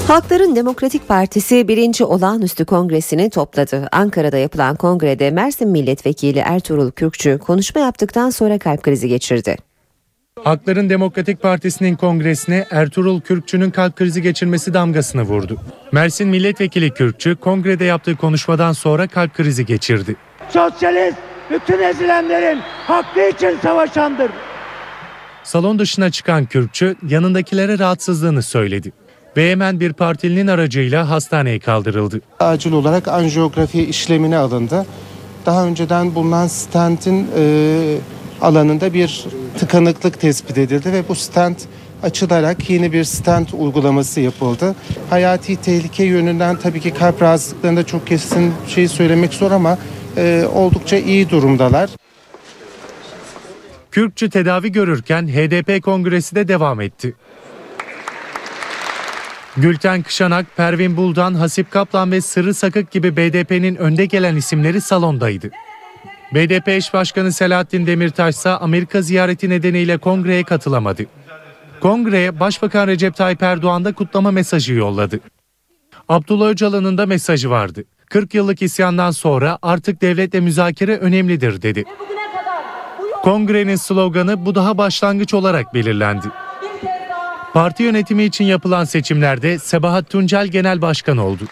Halkların 0.08 0.56
Demokratik 0.56 1.08
Partisi 1.08 1.68
birinci 1.68 2.04
olağanüstü 2.04 2.66
kongresini 2.66 3.30
topladı. 3.30 3.88
Ankara'da 3.92 4.38
yapılan 4.38 4.76
kongrede 4.76 5.32
Mersin 5.32 5.70
Milletvekili 5.70 6.40
Ertuğrul 6.40 6.92
Kürkçü 6.92 7.38
konuşma 7.38 7.82
yaptıktan 7.82 8.30
sonra 8.30 8.60
kalp 8.60 8.84
krizi 8.84 9.08
geçirdi. 9.08 9.58
Hakların 10.44 10.90
Demokratik 10.90 11.42
Partisi'nin 11.42 11.96
kongresine 11.96 12.66
Ertuğrul 12.72 13.22
Kürkçü'nün 13.22 13.72
kalp 13.72 13.96
krizi 13.96 14.22
geçirmesi 14.22 14.74
damgasını 14.74 15.22
vurdu. 15.22 15.58
Mersin 15.92 16.28
Milletvekili 16.28 16.92
Kürkçü 16.92 17.36
kongrede 17.36 17.86
yaptığı 17.86 18.16
konuşmadan 18.16 18.74
sonra 18.74 19.08
kalp 19.08 19.34
krizi 19.34 19.66
geçirdi. 19.66 20.16
Sosyalist 20.50 21.18
bütün 21.52 21.80
ezilenlerin 21.84 22.60
hakkı 22.88 23.30
için 23.30 23.58
savaşandır. 23.64 24.32
Salon 25.44 25.80
dışına 25.80 26.10
çıkan 26.10 26.46
Kürkçü 26.46 26.96
yanındakilere 27.08 27.80
rahatsızlığını 27.80 28.44
söyledi 28.44 28.92
ve 29.38 29.52
hemen 29.52 29.80
bir 29.80 29.94
partilinin 29.94 30.48
aracıyla 30.48 31.10
hastaneye 31.10 31.60
kaldırıldı. 31.60 32.22
acil 32.40 32.72
olarak 32.72 33.08
anjiyografi 33.08 33.84
işlemine 33.84 34.38
alındı. 34.38 34.86
Daha 35.46 35.66
önceden 35.66 36.16
bulunan 36.16 36.48
stentin 36.48 37.28
e, 37.38 37.98
alanında 38.42 38.94
bir 38.94 39.26
tıkanıklık 39.60 40.20
tespit 40.22 40.58
edildi 40.58 40.94
ve 40.94 41.04
bu 41.10 41.16
stent 41.16 41.58
açılarak 42.04 42.70
yeni 42.70 42.94
bir 42.94 43.04
stent 43.04 43.54
uygulaması 43.54 44.22
yapıldı. 44.22 44.76
Hayati 45.10 45.56
tehlike 45.56 46.04
yönünden 46.04 46.56
tabii 46.56 46.80
ki 46.82 46.94
kalp 46.94 47.22
rahatsızlıklarında 47.22 47.86
çok 47.86 48.08
kesin 48.08 48.54
şey 48.68 48.88
söylemek 48.88 49.34
zor 49.34 49.52
ama 49.52 49.78
e, 50.18 50.46
oldukça 50.54 50.98
iyi 50.98 51.30
durumdalar. 51.30 51.90
Kürkçü 53.92 54.30
tedavi 54.30 54.72
görürken 54.72 55.28
HDP 55.28 55.84
kongresi 55.84 56.36
de 56.36 56.48
devam 56.48 56.82
etti. 56.82 57.16
Gülten 59.58 60.04
Kışanak, 60.04 60.46
Pervin 60.58 60.98
Buldan, 60.98 61.34
Hasip 61.34 61.72
Kaplan 61.72 62.12
ve 62.12 62.22
Sırrı 62.22 62.54
Sakık 62.54 62.92
gibi 62.92 63.18
BDP'nin 63.18 63.76
önde 63.76 64.06
gelen 64.06 64.36
isimleri 64.36 64.82
salondaydı. 64.82 65.52
BDP 66.34 66.68
eş 66.68 66.94
başkanı 66.94 67.32
Selahattin 67.32 67.88
Demirtaş 67.88 68.36
ise 68.36 68.50
Amerika 68.50 69.02
ziyareti 69.02 69.50
nedeniyle 69.50 69.98
kongreye 69.98 70.44
katılamadı. 70.44 71.06
Kongreye 71.80 72.40
Başbakan 72.40 72.88
Recep 72.88 73.16
Tayyip 73.16 73.44
Erdoğan 73.44 73.86
da 73.86 73.94
kutlama 73.94 74.32
mesajı 74.32 74.74
yolladı. 74.74 75.20
Abdullah 76.10 76.50
Öcalan'ın 76.50 76.98
da 76.98 77.06
mesajı 77.06 77.50
vardı. 77.50 77.84
40 78.10 78.34
yıllık 78.34 78.62
isyandan 78.62 79.12
sonra 79.12 79.60
artık 79.62 80.02
devletle 80.02 80.40
müzakere 80.40 80.98
önemlidir 80.98 81.62
dedi. 81.62 81.84
Kongrenin 83.24 83.76
sloganı 83.76 84.46
bu 84.46 84.56
daha 84.56 84.78
başlangıç 84.78 85.34
olarak 85.34 85.74
belirlendi. 85.74 86.28
Parti 87.54 87.84
yönetimi 87.84 88.24
için 88.24 88.46
yapılan 88.46 88.84
seçimlerde 88.84 89.60
Sebahat 89.60 90.10
Tuncel 90.10 90.48
genel 90.48 90.82
başkan 90.82 91.18
oldu. 91.18 91.44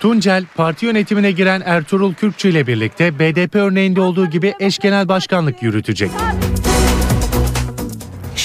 Tuncel, 0.00 0.44
parti 0.56 0.86
yönetimine 0.86 1.30
giren 1.30 1.62
Ertuğrul 1.64 2.14
Kürkçü 2.14 2.48
ile 2.48 2.66
birlikte 2.66 3.18
BDP 3.18 3.54
örneğinde 3.54 4.00
olduğu 4.00 4.26
gibi 4.26 4.54
eş 4.60 4.78
genel 4.78 5.08
başkanlık 5.08 5.62
yürütecek. 5.62 6.10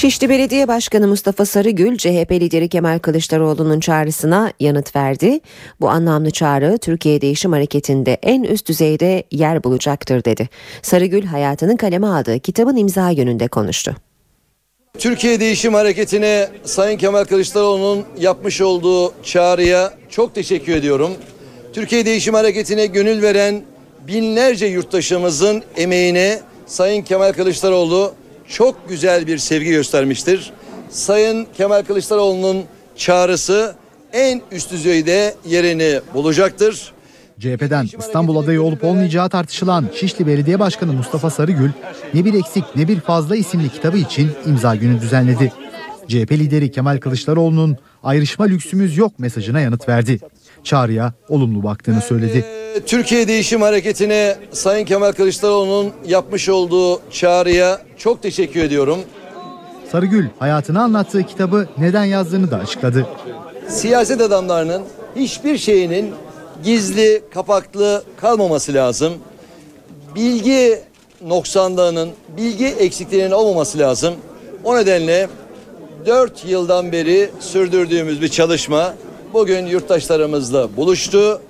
Şişli 0.02 0.28
Belediye 0.28 0.68
Başkanı 0.68 1.08
Mustafa 1.08 1.46
Sarıgül, 1.46 1.96
CHP 1.96 2.32
lideri 2.32 2.68
Kemal 2.68 2.98
Kılıçdaroğlu'nun 2.98 3.80
çağrısına 3.80 4.52
yanıt 4.60 4.96
verdi. 4.96 5.40
Bu 5.80 5.90
anlamlı 5.90 6.30
çağrı 6.30 6.78
Türkiye 6.78 7.20
Değişim 7.20 7.52
Hareketi'nde 7.52 8.18
en 8.22 8.42
üst 8.42 8.68
düzeyde 8.68 9.24
yer 9.30 9.64
bulacaktır 9.64 10.24
dedi. 10.24 10.48
Sarıgül 10.82 11.24
hayatının 11.24 11.76
kaleme 11.76 12.06
aldığı 12.06 12.40
kitabın 12.40 12.76
imza 12.76 13.12
gününde 13.12 13.48
konuştu. 13.48 13.96
Türkiye 14.98 15.40
Değişim 15.40 15.74
Hareketi'ne 15.74 16.48
Sayın 16.64 16.98
Kemal 16.98 17.24
Kılıçdaroğlu'nun 17.24 18.04
yapmış 18.18 18.60
olduğu 18.60 19.12
çağrıya 19.22 19.94
çok 20.10 20.34
teşekkür 20.34 20.72
ediyorum. 20.72 21.12
Türkiye 21.72 22.06
Değişim 22.06 22.34
Hareketi'ne 22.34 22.86
gönül 22.86 23.22
veren 23.22 23.62
binlerce 24.06 24.66
yurttaşımızın 24.66 25.62
emeğine 25.76 26.40
Sayın 26.66 27.02
Kemal 27.02 27.32
Kılıçdaroğlu 27.32 28.14
çok 28.52 28.88
güzel 28.88 29.26
bir 29.26 29.38
sevgi 29.38 29.70
göstermiştir. 29.70 30.52
Sayın 30.90 31.46
Kemal 31.56 31.82
Kılıçdaroğlu'nun 31.82 32.64
çağrısı 32.96 33.74
en 34.12 34.42
üst 34.52 34.72
düzeyde 34.72 35.34
yerini 35.46 36.00
bulacaktır. 36.14 36.92
CHP'den 37.40 37.88
İstanbul 37.98 38.36
adayı 38.36 38.62
olup 38.62 38.84
olmayacağı 38.84 39.28
tartışılan 39.28 39.90
Şişli 39.94 40.26
Belediye 40.26 40.58
Başkanı 40.58 40.92
Mustafa 40.92 41.30
Sarıgül, 41.30 41.70
Ne 42.14 42.24
Bir 42.24 42.34
Eksik 42.34 42.64
Ne 42.76 42.88
Bir 42.88 43.00
Fazla 43.00 43.36
isimli 43.36 43.68
kitabı 43.68 43.98
için 43.98 44.30
imza 44.46 44.76
günü 44.76 45.00
düzenledi. 45.00 45.52
CHP 46.08 46.32
lideri 46.32 46.70
Kemal 46.70 46.98
Kılıçdaroğlu'nun 46.98 47.76
ayrışma 48.02 48.44
lüksümüz 48.44 48.96
yok 48.96 49.18
mesajına 49.18 49.60
yanıt 49.60 49.88
verdi. 49.88 50.20
Çağrıya 50.64 51.12
olumlu 51.28 51.62
baktığını 51.62 52.00
söyledi. 52.00 52.44
Türkiye 52.86 53.28
Değişim 53.28 53.62
Hareketi'ne 53.62 54.36
Sayın 54.52 54.84
Kemal 54.84 55.12
Kılıçdaroğlu'nun 55.12 55.92
yapmış 56.06 56.48
olduğu 56.48 57.00
çağrıya 57.10 57.80
çok 57.96 58.22
teşekkür 58.22 58.60
ediyorum. 58.62 58.98
Sarıgül 59.92 60.26
hayatını 60.38 60.82
anlattığı 60.82 61.22
kitabı 61.22 61.68
neden 61.78 62.04
yazdığını 62.04 62.50
da 62.50 62.56
açıkladı. 62.56 63.06
Siyaset 63.68 64.20
adamlarının 64.20 64.82
hiçbir 65.16 65.58
şeyinin 65.58 66.10
gizli, 66.64 67.22
kapaklı 67.34 68.02
kalmaması 68.16 68.74
lazım. 68.74 69.12
Bilgi 70.14 70.78
noksanlığının, 71.26 72.10
bilgi 72.36 72.66
eksikliğinin 72.66 73.30
olmaması 73.30 73.78
lazım. 73.78 74.14
O 74.64 74.76
nedenle 74.76 75.28
4 76.06 76.44
yıldan 76.44 76.92
beri 76.92 77.30
sürdürdüğümüz 77.40 78.22
bir 78.22 78.28
çalışma 78.28 78.94
bugün 79.32 79.66
yurttaşlarımızla 79.66 80.76
buluştu. 80.76 81.40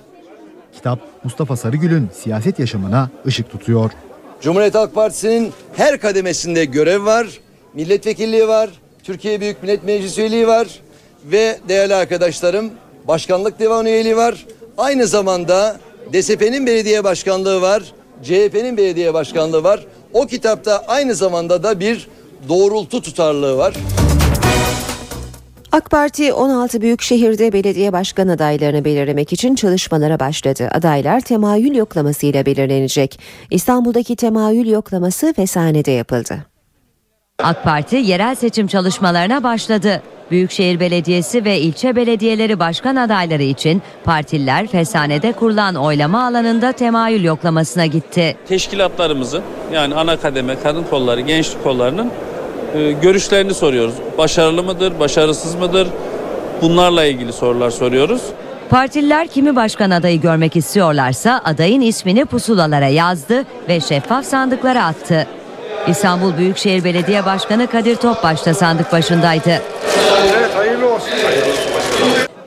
Kitap 0.75 0.99
Mustafa 1.23 1.55
Sarıgül'ün 1.57 2.09
siyaset 2.13 2.59
yaşamına 2.59 3.09
ışık 3.27 3.51
tutuyor. 3.51 3.91
Cumhuriyet 4.41 4.75
Halk 4.75 4.95
Partisi'nin 4.95 5.53
her 5.75 5.99
kademesinde 5.99 6.65
görev 6.65 7.05
var. 7.05 7.27
Milletvekilliği 7.73 8.47
var. 8.47 8.69
Türkiye 9.03 9.41
Büyük 9.41 9.63
Millet 9.63 9.83
Meclisi 9.83 10.21
üyeliği 10.21 10.47
var. 10.47 10.67
Ve 11.25 11.59
değerli 11.69 11.95
arkadaşlarım 11.95 12.71
başkanlık 13.07 13.59
divan 13.59 13.85
üyeliği 13.85 14.17
var. 14.17 14.45
Aynı 14.77 15.07
zamanda 15.07 15.77
DSP'nin 16.13 16.65
belediye 16.65 17.03
başkanlığı 17.03 17.61
var. 17.61 17.83
CHP'nin 18.23 18.77
belediye 18.77 19.13
başkanlığı 19.13 19.63
var. 19.63 19.85
O 20.13 20.25
kitapta 20.25 20.83
aynı 20.87 21.15
zamanda 21.15 21.63
da 21.63 21.79
bir 21.79 22.07
doğrultu 22.49 23.01
tutarlığı 23.01 23.57
var. 23.57 23.73
AK 25.73 25.89
Parti 25.89 26.33
16 26.33 26.81
büyük 26.81 27.01
şehirde 27.01 27.53
belediye 27.53 27.93
başkan 27.93 28.27
adaylarını 28.27 28.85
belirlemek 28.85 29.33
için 29.33 29.55
çalışmalara 29.55 30.19
başladı. 30.19 30.69
Adaylar 30.71 31.19
temayül 31.19 31.75
yoklamasıyla 31.75 32.45
belirlenecek. 32.45 33.19
İstanbul'daki 33.51 34.15
temayül 34.15 34.67
yoklaması 34.67 35.33
Fesane'de 35.33 35.91
yapıldı. 35.91 36.37
AK 37.43 37.63
Parti 37.63 37.95
yerel 37.95 38.35
seçim 38.35 38.67
çalışmalarına 38.67 39.43
başladı. 39.43 40.01
Büyükşehir 40.31 40.79
Belediyesi 40.79 41.45
ve 41.45 41.59
ilçe 41.59 41.95
belediyeleri 41.95 42.59
başkan 42.59 42.95
adayları 42.95 43.43
için 43.43 43.81
partililer 44.03 44.67
Fesane'de 44.67 45.31
kurulan 45.31 45.75
oylama 45.75 46.27
alanında 46.27 46.71
temayül 46.71 47.23
yoklamasına 47.23 47.85
gitti. 47.85 48.37
Teşkilatlarımızın 48.47 49.43
yani 49.73 49.95
ana 49.95 50.19
kademe, 50.19 50.55
kadın 50.63 50.83
kolları, 50.83 51.21
gençlik 51.21 51.63
kollarının 51.63 52.11
e, 52.75 52.91
görüşlerini 52.91 53.53
soruyoruz. 53.53 53.93
Başarılı 54.17 54.63
mıdır, 54.63 54.99
başarısız 54.99 55.55
mıdır? 55.55 55.87
Bunlarla 56.61 57.05
ilgili 57.05 57.33
sorular 57.33 57.69
soruyoruz. 57.69 58.21
Partililer 58.69 59.27
kimi 59.27 59.55
başkan 59.55 59.89
adayı 59.89 60.21
görmek 60.21 60.55
istiyorlarsa 60.55 61.41
adayın 61.43 61.81
ismini 61.81 62.25
pusulalara 62.25 62.87
yazdı 62.87 63.43
ve 63.69 63.79
şeffaf 63.79 64.25
sandıklara 64.25 64.85
attı. 64.85 65.27
İstanbul 65.87 66.37
Büyükşehir 66.37 66.83
Belediye 66.83 67.25
Başkanı 67.25 67.67
Kadir 67.67 67.95
Topbaş 67.95 68.45
da 68.45 68.53
sandık 68.53 68.91
başındaydı. 68.91 69.61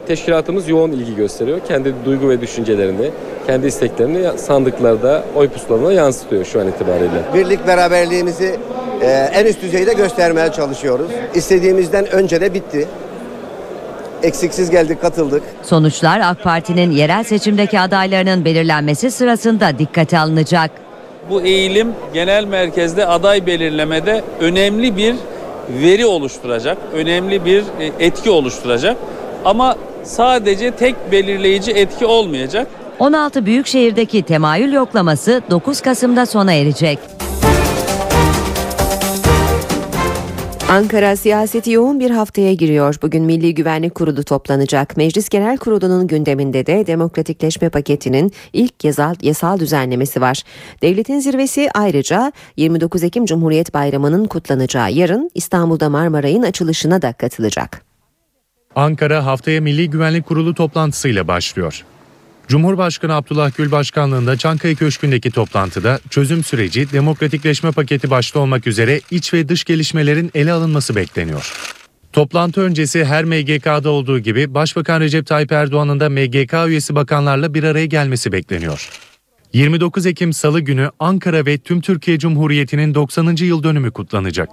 Teşkilatımız 0.07 0.69
yoğun 0.69 0.93
ilgi 0.93 1.17
gösteriyor. 1.17 1.61
Kendi 1.69 1.95
duygu 2.05 2.29
ve 2.29 2.41
düşüncelerini, 2.41 3.11
kendi 3.47 3.67
isteklerini 3.67 4.39
sandıklarda, 4.39 5.25
oy 5.35 5.49
pusulalarına 5.49 5.93
yansıtıyor 5.93 6.45
şu 6.45 6.61
an 6.61 6.69
itibariyle. 6.69 7.23
Birlik 7.35 7.67
beraberliğimizi 7.67 8.57
e, 9.03 9.31
en 9.33 9.47
üst 9.47 9.63
düzeyde 9.63 9.93
göstermeye 9.93 10.53
çalışıyoruz. 10.53 11.11
İstediğimizden 11.35 12.07
önce 12.07 12.41
de 12.41 12.55
bitti. 12.55 12.89
Eksiksiz 14.23 14.71
geldik, 14.71 15.01
katıldık. 15.03 15.43
Sonuçlar 15.63 16.21
AK 16.21 16.43
Parti'nin 16.43 16.91
yerel 16.91 17.25
seçimdeki 17.25 17.81
adaylarının 17.81 18.45
belirlenmesi 18.45 19.11
sırasında 19.11 19.79
dikkate 19.79 20.19
alınacak. 20.19 20.71
Bu 21.31 21.43
eğilim 21.43 21.93
genel 22.15 22.45
merkezde 22.45 23.07
aday 23.07 23.47
belirlemede 23.47 24.25
önemli 24.41 24.97
bir 24.97 25.15
veri 25.69 26.07
oluşturacak, 26.07 26.79
önemli 26.95 27.45
bir 27.45 27.61
e, 27.61 27.93
etki 28.07 28.31
oluşturacak. 28.31 28.97
Ama 29.45 29.77
sadece 30.05 30.71
tek 30.71 31.13
belirleyici 31.13 31.73
etki 31.73 32.07
olmayacak. 32.07 32.67
16 32.99 33.47
büyük 33.47 33.67
şehirdeki 33.67 34.23
temayül 34.23 34.73
yoklaması 34.73 35.43
9 35.51 35.81
Kasım'da 35.81 36.27
sona 36.27 36.53
erecek. 36.53 36.99
Ankara 40.69 41.17
siyaseti 41.17 41.71
yoğun 41.71 42.01
bir 42.01 42.11
haftaya 42.11 42.53
giriyor. 42.53 42.95
Bugün 43.03 43.25
Milli 43.25 43.55
Güvenlik 43.55 43.95
Kurulu 43.95 44.25
toplanacak. 44.25 44.97
Meclis 44.97 45.29
Genel 45.29 45.57
Kurulu'nun 45.59 46.07
gündeminde 46.07 46.67
de 46.67 46.87
demokratikleşme 46.87 47.69
paketinin 47.69 48.33
ilk 48.53 48.85
yasal, 48.85 49.15
yasal 49.23 49.59
düzenlemesi 49.61 50.21
var. 50.21 50.43
Devletin 50.83 51.21
zirvesi 51.21 51.69
ayrıca 51.75 52.33
29 52.57 53.03
Ekim 53.03 53.27
Cumhuriyet 53.27 53.75
Bayramı'nın 53.75 54.25
kutlanacağı 54.25 54.93
yarın 54.93 55.31
İstanbul'da 55.35 55.89
Marmaray'ın 55.89 56.43
açılışına 56.43 57.03
da 57.03 57.13
katılacak. 57.13 57.83
Ankara 58.75 59.27
haftaya 59.27 59.61
Milli 59.61 59.91
Güvenlik 59.91 60.27
Kurulu 60.27 60.55
toplantısıyla 60.55 61.29
başlıyor. 61.29 61.85
Cumhurbaşkanı 62.49 63.15
Abdullah 63.15 63.57
Gül 63.57 63.71
başkanlığında 63.71 64.37
Çankaya 64.37 64.75
Köşkü'ndeki 64.75 65.31
toplantıda 65.31 66.01
çözüm 66.11 66.45
süreci, 66.45 66.93
demokratikleşme 66.93 67.71
paketi 67.73 68.11
başta 68.11 68.41
olmak 68.41 68.67
üzere 68.67 69.01
iç 69.11 69.35
ve 69.35 69.49
dış 69.49 69.65
gelişmelerin 69.65 70.31
ele 70.35 70.53
alınması 70.53 70.97
bekleniyor. 70.97 71.53
Toplantı 72.13 72.61
öncesi 72.61 73.05
her 73.05 73.25
MGK'da 73.25 73.91
olduğu 73.91 74.19
gibi 74.19 74.55
Başbakan 74.55 75.01
Recep 75.01 75.27
Tayyip 75.27 75.53
Erdoğan'ın 75.53 76.01
da 76.01 76.09
MGK 76.09 76.55
üyesi 76.69 76.95
bakanlarla 76.95 77.55
bir 77.55 77.65
araya 77.65 77.87
gelmesi 77.87 78.33
bekleniyor. 78.33 78.91
29 79.53 80.07
Ekim 80.07 80.33
Salı 80.33 80.61
günü 80.61 80.91
Ankara 80.99 81.47
ve 81.47 81.59
tüm 81.59 81.81
Türkiye 81.81 82.19
Cumhuriyeti'nin 82.19 82.95
90. 82.95 83.37
yıl 83.37 83.63
dönümü 83.63 83.91
kutlanacak. 83.91 84.49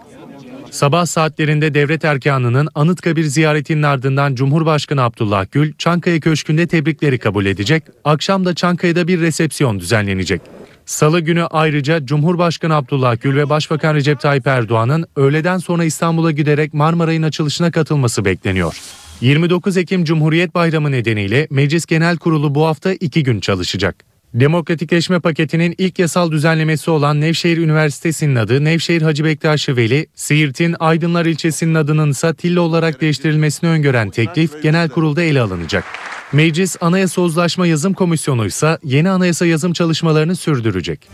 Sabah 0.74 1.06
saatlerinde 1.06 1.74
devlet 1.74 2.06
erkanının 2.06 2.70
Anıtkabir 2.76 3.24
ziyaretinin 3.24 3.84
ardından 3.84 4.36
Cumhurbaşkanı 4.36 5.02
Abdullah 5.02 5.46
Gül 5.52 5.74
Çankaya 5.78 6.20
Köşkü'nde 6.20 6.68
tebrikleri 6.68 7.20
kabul 7.20 7.46
edecek, 7.46 7.84
akşam 8.04 8.46
da 8.46 8.56
Çankaya'da 8.56 9.08
bir 9.08 9.22
resepsiyon 9.22 9.80
düzenlenecek. 9.80 10.42
Salı 10.86 11.20
günü 11.20 11.44
ayrıca 11.44 12.06
Cumhurbaşkanı 12.06 12.76
Abdullah 12.76 13.22
Gül 13.22 13.36
ve 13.36 13.50
Başbakan 13.50 13.96
Recep 13.96 14.20
Tayyip 14.20 14.48
Erdoğan'ın 14.48 15.06
öğleden 15.16 15.58
sonra 15.58 15.84
İstanbul'a 15.84 16.32
giderek 16.32 16.74
Marmaray'ın 16.74 17.24
açılışına 17.24 17.72
katılması 17.72 18.26
bekleniyor. 18.26 18.78
29 19.22 19.78
Ekim 19.78 20.04
Cumhuriyet 20.04 20.56
Bayramı 20.56 20.92
nedeniyle 20.92 21.48
Meclis 21.50 21.86
Genel 21.86 22.18
Kurulu 22.18 22.56
bu 22.56 22.66
hafta 22.66 22.94
iki 22.94 23.24
gün 23.24 23.40
çalışacak. 23.40 24.13
Demokratikleşme 24.34 25.20
paketinin 25.20 25.76
ilk 25.78 26.00
yasal 26.00 26.32
düzenlemesi 26.32 26.92
olan 26.92 27.22
Nevşehir 27.22 27.58
Üniversitesi'nin 27.58 28.36
adı 28.36 28.64
Nevşehir 28.64 29.02
Hacı 29.02 29.26
Bektaş 29.26 29.70
Veli, 29.70 30.08
Siirt'in 30.16 30.76
Aydınlar 30.80 31.26
ilçesinin 31.26 31.76
adının 31.76 32.12
ise 32.12 32.34
Tillo 32.34 32.62
olarak 32.62 33.02
değiştirilmesini 33.02 33.70
öngören 33.70 34.10
teklif 34.10 34.64
genel 34.64 34.90
kurulda 34.90 35.24
ele 35.24 35.42
alınacak. 35.42 35.84
Meclis 36.32 36.78
Anayasa 36.82 37.22
Uzlaşma 37.22 37.68
Yazım 37.68 37.94
Komisyonu 37.94 38.46
ise 38.46 38.78
yeni 38.84 39.10
anayasa 39.10 39.46
yazım 39.46 39.74
çalışmalarını 39.74 40.36
sürdürecek. 40.36 41.10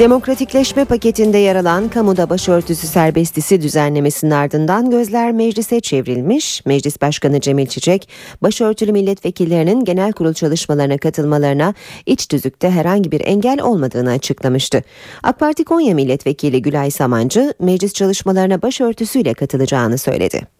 Demokratikleşme 0.00 0.84
paketinde 0.84 1.38
yer 1.38 1.56
alan 1.56 1.88
kamuda 1.88 2.30
başörtüsü 2.30 2.86
serbestisi 2.86 3.62
düzenlemesinin 3.62 4.30
ardından 4.30 4.90
gözler 4.90 5.32
meclise 5.32 5.80
çevrilmiş. 5.80 6.66
Meclis 6.66 7.00
Başkanı 7.00 7.40
Cemil 7.40 7.66
Çiçek, 7.66 8.08
başörtülü 8.42 8.92
milletvekillerinin 8.92 9.84
genel 9.84 10.12
kurul 10.12 10.32
çalışmalarına 10.32 10.98
katılmalarına 10.98 11.74
iç 12.06 12.26
tüzükte 12.26 12.70
herhangi 12.70 13.12
bir 13.12 13.20
engel 13.24 13.60
olmadığını 13.60 14.10
açıklamıştı. 14.10 14.82
AK 15.22 15.38
Parti 15.38 15.64
Konya 15.64 15.94
Milletvekili 15.94 16.62
Gülay 16.62 16.90
Samancı, 16.90 17.54
meclis 17.58 17.92
çalışmalarına 17.92 18.62
başörtüsüyle 18.62 19.34
katılacağını 19.34 19.98
söyledi. 19.98 20.59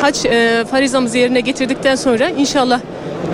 Haç 0.00 0.24
e, 0.24 0.64
farizamızı 0.70 1.18
yerine 1.18 1.40
getirdikten 1.40 1.94
sonra 1.94 2.28
inşallah 2.28 2.80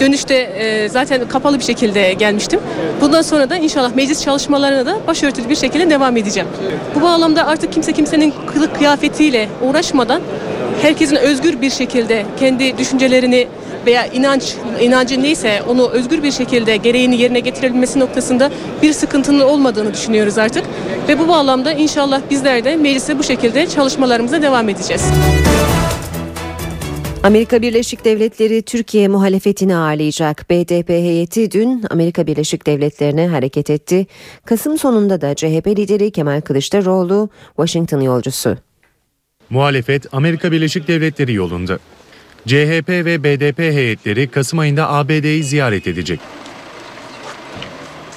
dönüşte 0.01 0.35
e, 0.35 0.89
zaten 0.89 1.29
kapalı 1.29 1.59
bir 1.59 1.65
şekilde 1.65 2.13
gelmiştim. 2.13 2.61
Bundan 3.01 3.23
sonra 3.23 3.51
da 3.51 3.57
inşallah 3.57 3.95
meclis 3.95 4.25
çalışmalarına 4.25 4.87
da 4.87 4.97
başörtülü 5.07 5.49
bir 5.49 5.57
şekilde 5.57 5.91
devam 5.91 6.17
edeceğim. 6.17 6.49
Bu 6.95 7.03
bağlamda 7.03 7.47
artık 7.47 7.73
kimse 7.73 7.93
kimsenin 7.93 8.35
kılık 8.53 8.77
kıyafetiyle 8.77 9.49
uğraşmadan 9.63 10.23
herkesin 10.83 11.17
özgür 11.17 11.61
bir 11.61 11.71
şekilde 11.71 12.27
kendi 12.39 12.79
düşüncelerini 12.79 13.49
veya 13.87 14.07
inanç 14.07 14.55
inancı 14.81 15.23
neyse 15.23 15.63
onu 15.69 15.89
özgür 15.89 16.23
bir 16.23 16.33
şekilde 16.33 16.77
gereğini 16.77 17.21
yerine 17.21 17.41
getirebilmesi 17.41 18.01
noktasında 18.01 18.51
bir 18.83 18.93
sıkıntının 18.93 19.41
olmadığını 19.41 19.95
düşünüyoruz 19.95 20.39
artık. 20.39 20.65
Ve 21.09 21.19
bu 21.19 21.29
bağlamda 21.29 21.73
inşallah 21.73 22.21
bizler 22.31 22.65
de 22.65 22.77
meclise 22.77 23.19
bu 23.19 23.23
şekilde 23.23 23.67
çalışmalarımıza 23.67 24.43
devam 24.43 24.69
edeceğiz. 24.69 25.03
Amerika 27.23 27.63
Birleşik 27.63 28.05
Devletleri 28.05 28.63
Türkiye 28.63 29.09
muhalefetini 29.09 29.77
ağırlayacak. 29.77 30.51
BDP 30.51 30.89
heyeti 30.89 31.51
dün 31.51 31.85
Amerika 31.91 32.27
Birleşik 32.27 32.67
Devletleri'ne 32.67 33.29
hareket 33.29 33.71
etti. 33.71 34.07
Kasım 34.45 34.79
sonunda 34.79 35.21
da 35.21 35.35
CHP 35.35 35.67
lideri 35.67 36.11
Kemal 36.11 36.41
Kılıçdaroğlu 36.41 37.29
Washington 37.57 38.01
yolcusu. 38.01 38.57
Muhalefet 39.51 40.15
Amerika 40.15 40.53
Birleşik 40.53 40.89
Devletleri 40.89 41.33
yolunda. 41.33 41.79
CHP 42.47 42.89
ve 42.89 43.25
BDP 43.25 43.59
heyetleri 43.59 44.29
Kasım 44.29 44.59
ayında 44.59 44.93
ABD'yi 44.93 45.45
ziyaret 45.45 45.87
edecek. 45.87 46.21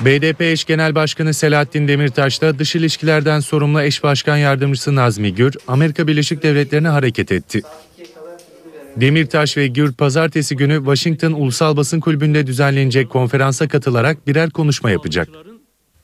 BDP 0.02 0.42
eş 0.42 0.66
genel 0.66 0.96
başkanı 0.96 1.34
Selahattin 1.34 1.88
Demirtaş 1.88 2.42
da 2.42 2.60
dış 2.60 2.76
ilişkilerden 2.76 3.40
sorumlu 3.40 3.82
eş 3.82 4.04
başkan 4.04 4.38
yardımcısı 4.38 4.96
Nazmi 4.96 5.36
Gür, 5.36 5.54
Amerika 5.68 6.08
Birleşik 6.08 6.44
Devletleri'ne 6.44 6.88
hareket 6.88 7.32
etti. 7.32 7.62
Demirtaş 8.96 9.58
ve 9.58 9.68
Gür 9.68 9.94
pazartesi 9.94 10.56
günü 10.56 10.78
Washington 10.78 11.32
Ulusal 11.32 11.78
Basın 11.78 12.00
Kulübü'nde 12.00 12.48
düzenlenecek 12.48 13.10
konferansa 13.10 13.68
katılarak 13.68 14.28
birer 14.28 14.50
konuşma 14.50 14.92
yapacak. 14.92 15.30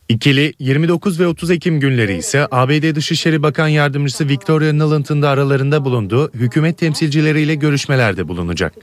İkili 0.09 0.53
29 0.59 1.19
ve 1.19 1.27
30 1.27 1.51
Ekim 1.51 1.79
günleri 1.79 2.17
ise 2.17 2.47
ABD 2.51 2.95
Dışişleri 2.95 3.43
Bakan 3.43 3.67
Yardımcısı 3.67 4.27
Victoria 4.27 4.73
Nuland'ın 4.73 5.21
da 5.21 5.29
aralarında 5.29 5.85
bulunduğu 5.85 6.33
hükümet 6.33 6.77
temsilcileriyle 6.77 7.55
görüşmelerde 7.55 8.27
bulunacak. 8.27 8.73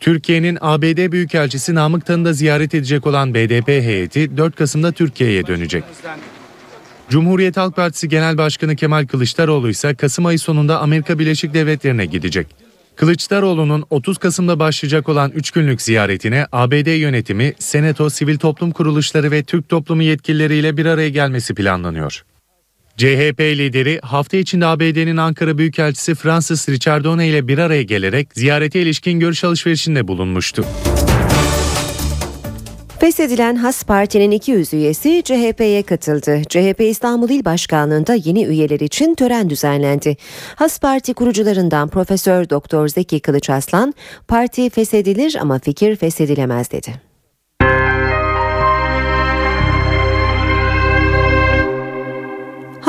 Türkiye'nin 0.00 0.58
ABD 0.60 1.12
Büyükelçisi 1.12 1.74
Namık 1.74 2.06
Tan'ı 2.06 2.34
ziyaret 2.34 2.74
edecek 2.74 3.06
olan 3.06 3.34
BDP 3.34 3.68
heyeti 3.68 4.36
4 4.36 4.56
Kasım'da 4.56 4.92
Türkiye'ye 4.92 5.46
dönecek. 5.46 5.84
Cumhuriyet 7.12 7.56
Halk 7.56 7.76
Partisi 7.76 8.08
Genel 8.08 8.38
Başkanı 8.38 8.76
Kemal 8.76 9.06
Kılıçdaroğlu 9.06 9.68
ise 9.70 9.94
Kasım 9.94 10.26
ayı 10.26 10.38
sonunda 10.38 10.80
Amerika 10.80 11.18
Birleşik 11.18 11.54
Devletleri'ne 11.54 12.06
gidecek. 12.06 12.46
Kılıçdaroğlu'nun 12.96 13.84
30 13.90 14.18
Kasım'da 14.18 14.58
başlayacak 14.58 15.08
olan 15.08 15.30
3 15.30 15.50
günlük 15.50 15.82
ziyaretine 15.82 16.46
ABD 16.52 16.98
yönetimi, 16.98 17.54
Senato, 17.58 18.10
sivil 18.10 18.38
toplum 18.38 18.70
kuruluşları 18.70 19.30
ve 19.30 19.42
Türk 19.42 19.68
toplumu 19.68 20.02
yetkilileriyle 20.02 20.76
bir 20.76 20.86
araya 20.86 21.08
gelmesi 21.08 21.54
planlanıyor. 21.54 22.24
CHP 22.96 23.40
lideri 23.40 24.00
hafta 24.02 24.36
içinde 24.36 24.66
ABD'nin 24.66 25.16
Ankara 25.16 25.58
Büyükelçisi 25.58 26.14
Francis 26.14 26.68
Richardone 26.68 27.28
ile 27.28 27.48
bir 27.48 27.58
araya 27.58 27.82
gelerek 27.82 28.28
ziyarete 28.34 28.82
ilişkin 28.82 29.20
görüş 29.20 29.44
alışverişinde 29.44 30.08
bulunmuştu. 30.08 30.64
Feshedilen 33.02 33.56
Has 33.56 33.84
Parti'nin 33.84 34.30
200 34.30 34.74
üyesi 34.74 35.22
CHP'ye 35.24 35.82
katıldı. 35.82 36.42
CHP 36.48 36.80
İstanbul 36.80 37.30
İl 37.30 37.44
Başkanlığı'nda 37.44 38.14
yeni 38.14 38.44
üyeler 38.44 38.80
için 38.80 39.14
tören 39.14 39.50
düzenlendi. 39.50 40.16
Has 40.54 40.78
Parti 40.78 41.14
kurucularından 41.14 41.88
Profesör 41.88 42.50
Doktor 42.50 42.88
Zeki 42.88 43.20
Kılıç 43.20 43.50
Aslan, 43.50 43.94
parti 44.28 44.70
feshedilir 44.70 45.36
ama 45.40 45.58
fikir 45.58 45.96
feshedilemez 45.96 46.70
dedi. 46.70 47.11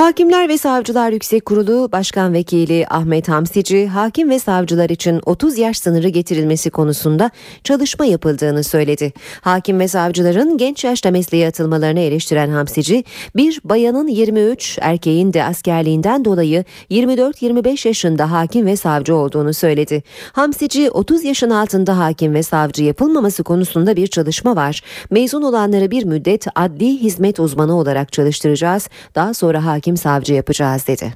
Hakimler 0.03 0.49
ve 0.49 0.57
Savcılar 0.57 1.11
Yüksek 1.11 1.45
Kurulu 1.45 1.89
Başkan 1.91 2.33
Vekili 2.33 2.85
Ahmet 2.89 3.29
Hamsici, 3.29 3.87
hakim 3.87 4.29
ve 4.29 4.39
savcılar 4.39 4.89
için 4.89 5.21
30 5.25 5.57
yaş 5.57 5.77
sınırı 5.77 6.07
getirilmesi 6.07 6.69
konusunda 6.69 7.31
çalışma 7.63 8.05
yapıldığını 8.05 8.63
söyledi. 8.63 9.13
Hakim 9.41 9.79
ve 9.79 9.87
savcıların 9.87 10.57
genç 10.57 10.83
yaşta 10.83 11.11
mesleğe 11.11 11.47
atılmalarını 11.47 11.99
eleştiren 11.99 12.49
Hamsici, 12.49 13.03
bir 13.35 13.61
bayanın 13.63 14.07
23, 14.07 14.77
erkeğin 14.81 15.33
de 15.33 15.43
askerliğinden 15.43 16.25
dolayı 16.25 16.65
24-25 16.91 17.87
yaşında 17.87 18.31
hakim 18.31 18.65
ve 18.65 18.75
savcı 18.75 19.15
olduğunu 19.15 19.53
söyledi. 19.53 20.03
Hamsici, 20.31 20.91
30 20.91 21.23
yaşın 21.23 21.49
altında 21.49 21.97
hakim 21.97 22.33
ve 22.33 22.43
savcı 22.43 22.83
yapılmaması 22.83 23.43
konusunda 23.43 23.95
bir 23.95 24.07
çalışma 24.07 24.55
var. 24.55 24.81
Mezun 25.09 25.41
olanları 25.41 25.91
bir 25.91 26.03
müddet 26.05 26.45
adli 26.55 26.87
hizmet 26.87 27.39
uzmanı 27.39 27.77
olarak 27.77 28.11
çalıştıracağız. 28.11 28.89
Daha 29.15 29.33
sonra 29.33 29.65
hakim 29.65 29.92
hakim 29.93 29.97
savcı 29.97 30.33
yapacağız 30.33 30.87
dedi. 30.87 31.13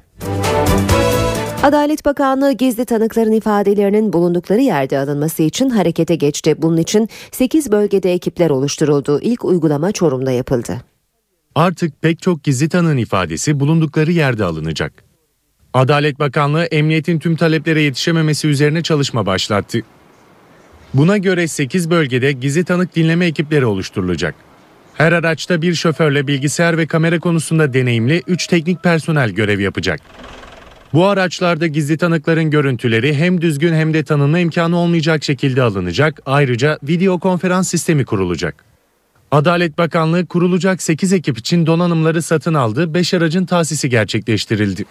Adalet 1.62 2.04
Bakanlığı 2.04 2.52
gizli 2.52 2.84
tanıkların 2.84 3.32
ifadelerinin 3.32 4.12
bulundukları 4.12 4.60
yerde 4.60 4.98
alınması 4.98 5.42
için 5.42 5.70
harekete 5.70 6.14
geçti. 6.14 6.54
Bunun 6.58 6.76
için 6.76 7.08
8 7.32 7.72
bölgede 7.72 8.12
ekipler 8.12 8.50
oluşturuldu. 8.50 9.20
İlk 9.20 9.44
uygulama 9.44 9.92
Çorum'da 9.92 10.30
yapıldı. 10.30 10.80
Artık 11.54 12.02
pek 12.02 12.22
çok 12.22 12.44
gizli 12.44 12.68
tanığın 12.68 12.96
ifadesi 12.96 13.54
bulundukları 13.54 14.12
yerde 14.12 14.44
alınacak. 14.44 14.92
Adalet 15.74 16.18
Bakanlığı 16.18 16.64
emniyetin 16.64 17.18
tüm 17.18 17.36
taleplere 17.36 17.82
yetişememesi 17.82 18.48
üzerine 18.48 18.82
çalışma 18.82 19.26
başlattı. 19.26 19.78
Buna 20.94 21.18
göre 21.18 21.48
8 21.48 21.90
bölgede 21.90 22.32
gizli 22.32 22.64
tanık 22.64 22.96
dinleme 22.96 23.26
ekipleri 23.26 23.66
oluşturulacak. 23.66 24.34
Her 24.98 25.12
araçta 25.12 25.62
bir 25.62 25.74
şoförle 25.74 26.26
bilgisayar 26.26 26.78
ve 26.78 26.86
kamera 26.86 27.18
konusunda 27.18 27.72
deneyimli 27.72 28.22
3 28.26 28.46
teknik 28.46 28.82
personel 28.82 29.30
görev 29.30 29.60
yapacak. 29.60 30.00
Bu 30.92 31.06
araçlarda 31.06 31.66
gizli 31.66 31.98
tanıkların 31.98 32.50
görüntüleri 32.50 33.14
hem 33.14 33.40
düzgün 33.40 33.74
hem 33.74 33.94
de 33.94 34.04
tanınma 34.04 34.38
imkanı 34.38 34.76
olmayacak 34.78 35.24
şekilde 35.24 35.62
alınacak. 35.62 36.20
Ayrıca 36.26 36.78
video 36.82 37.18
konferans 37.18 37.68
sistemi 37.68 38.04
kurulacak. 38.04 38.64
Adalet 39.30 39.78
Bakanlığı 39.78 40.26
kurulacak 40.26 40.82
8 40.82 41.12
ekip 41.12 41.38
için 41.38 41.66
donanımları 41.66 42.22
satın 42.22 42.54
aldı, 42.54 42.94
5 42.94 43.14
aracın 43.14 43.46
tahsisi 43.46 43.90
gerçekleştirildi. 43.90 44.84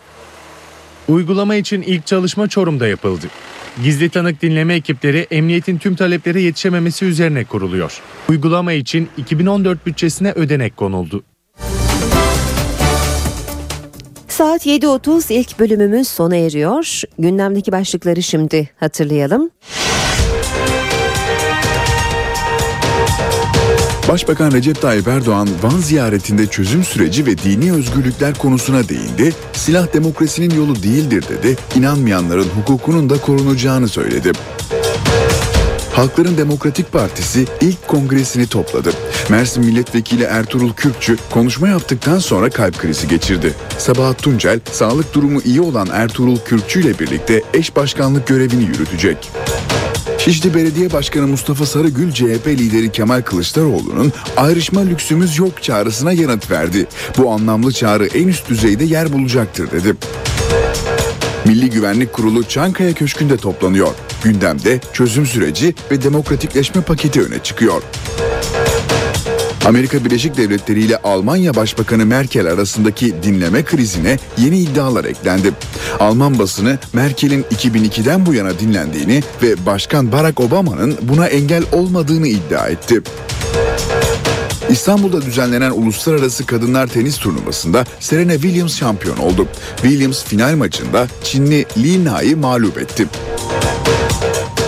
Uygulama 1.08 1.56
için 1.56 1.82
ilk 1.82 2.06
çalışma 2.06 2.48
Çorum'da 2.48 2.88
yapıldı. 2.88 3.28
Gizli 3.84 4.10
tanık 4.10 4.42
dinleme 4.42 4.74
ekipleri 4.76 5.28
emniyetin 5.32 5.78
tüm 5.78 5.96
taleplere 5.96 6.42
yetişememesi 6.42 7.06
üzerine 7.06 7.46
kuruluyor. 7.46 8.02
Uygulama 8.30 8.74
için 8.74 9.10
2014 9.18 9.86
bütçesine 9.86 10.32
ödenek 10.32 10.78
konuldu. 10.78 11.24
Saat 14.28 14.66
7.30 14.66 15.34
ilk 15.34 15.60
bölümümüz 15.60 16.08
sona 16.08 16.36
eriyor. 16.36 17.02
Gündemdeki 17.20 17.72
başlıkları 17.72 18.24
şimdi 18.24 18.70
hatırlayalım. 18.80 19.50
Başbakan 24.08 24.52
Recep 24.52 24.82
Tayyip 24.82 25.08
Erdoğan 25.08 25.50
Van 25.64 25.78
ziyaretinde 25.78 26.48
çözüm 26.48 26.84
süreci 26.84 27.26
ve 27.26 27.38
dini 27.38 27.74
özgürlükler 27.74 28.38
konusuna 28.38 28.90
değindi. 28.90 29.34
Silah 29.54 29.94
demokrasinin 29.94 30.56
yolu 30.56 30.76
değildir 30.76 31.26
dedi. 31.30 31.58
İnanmayanların 31.76 32.48
hukukunun 32.56 33.10
da 33.10 33.22
korunacağını 33.22 33.88
söyledi. 33.88 34.32
Halkların 35.98 36.38
Demokratik 36.38 36.92
Partisi 36.92 37.46
ilk 37.62 37.88
kongresini 37.88 38.48
topladı. 38.48 38.90
Mersin 39.30 39.66
Milletvekili 39.66 40.24
Ertuğrul 40.24 40.74
Kürkçü 40.74 41.18
konuşma 41.30 41.68
yaptıktan 41.68 42.20
sonra 42.20 42.50
kalp 42.50 42.78
krizi 42.78 43.08
geçirdi. 43.08 43.54
Sabahat 43.78 44.24
Tuncel, 44.24 44.60
sağlık 44.72 45.14
durumu 45.14 45.42
iyi 45.42 45.62
olan 45.62 45.88
Ertuğrul 45.92 46.38
Kürkçü 46.38 46.82
ile 46.82 47.00
birlikte 47.00 47.44
eş 47.54 47.76
başkanlık 47.76 48.28
görevini 48.28 48.64
yürütecek. 48.64 49.32
Şişli 50.18 50.54
Belediye 50.54 50.94
Başkanı 50.94 51.28
Mustafa 51.28 51.66
Sarıgül 51.66 52.12
CHP 52.12 52.48
lideri 52.48 52.92
Kemal 52.92 53.22
Kılıçdaroğlu'nun 53.22 54.14
ayrışma 54.38 54.82
lüksümüz 54.82 55.38
yok 55.38 55.64
çağrısına 55.64 56.14
yanıt 56.14 56.52
verdi. 56.52 56.88
Bu 57.18 57.32
anlamlı 57.32 57.72
çağrı 57.72 58.08
en 58.08 58.28
üst 58.28 58.50
düzeyde 58.50 58.84
yer 58.84 59.14
bulacaktır 59.14 59.72
dedi. 59.72 59.96
Milli 61.48 61.70
Güvenlik 61.70 62.14
Kurulu 62.14 62.44
Çankaya 62.44 62.94
Köşkü'nde 62.94 63.38
toplanıyor. 63.38 63.96
Gündemde 64.24 64.80
çözüm 64.94 65.26
süreci 65.26 65.76
ve 65.92 66.04
demokratikleşme 66.04 66.82
paketi 66.82 67.22
öne 67.22 67.44
çıkıyor. 67.44 67.82
Amerika 69.66 70.06
Birleşik 70.06 70.38
Devletleri 70.38 70.82
ile 70.82 70.98
Almanya 70.98 71.56
Başbakanı 71.56 72.06
Merkel 72.06 72.48
arasındaki 72.48 73.24
dinleme 73.24 73.64
krizine 73.64 74.20
yeni 74.38 74.60
iddialar 74.60 75.06
eklendi. 75.06 75.52
Alman 76.00 76.40
basını 76.40 76.80
Merkel'in 76.94 77.44
2002'den 77.44 78.26
bu 78.26 78.34
yana 78.34 78.60
dinlendiğini 78.60 79.24
ve 79.44 79.66
Başkan 79.66 80.12
Barack 80.12 80.40
Obama'nın 80.40 80.98
buna 81.02 81.28
engel 81.28 81.64
olmadığını 81.72 82.28
iddia 82.28 82.68
etti. 82.68 83.02
İstanbul'da 84.70 85.22
düzenlenen 85.22 85.72
uluslararası 85.72 86.46
kadınlar 86.46 86.88
tenis 86.88 87.18
turnuvasında 87.18 87.86
Serena 88.00 88.34
Williams 88.34 88.78
şampiyon 88.78 89.18
oldu. 89.18 89.48
Williams 89.82 90.24
final 90.24 90.56
maçında 90.56 91.08
Çinli 91.24 91.66
Li 91.78 92.06
Na'yı 92.06 92.38
mağlup 92.38 92.78
etti. 92.78 93.08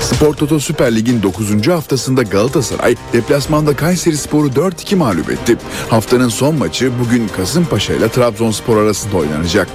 Spor 0.02 0.34
Toto 0.34 0.60
Süper 0.60 0.96
Lig'in 0.96 1.24
9. 1.24 1.68
haftasında 1.68 2.24
Galatasaray 2.24 2.96
deplasmanda 3.14 3.76
Kayseri 3.76 4.18
Spor'u 4.18 4.48
4-2 4.48 4.96
mağlup 4.96 5.30
etti. 5.30 5.58
Haftanın 5.90 6.30
son 6.30 6.56
maçı 6.56 6.92
bugün 7.00 7.28
Kasımpaşa 7.28 7.94
ile 7.94 8.10
Trabzonspor 8.10 8.78
arasında 8.78 9.18
oynanacak. 9.18 9.68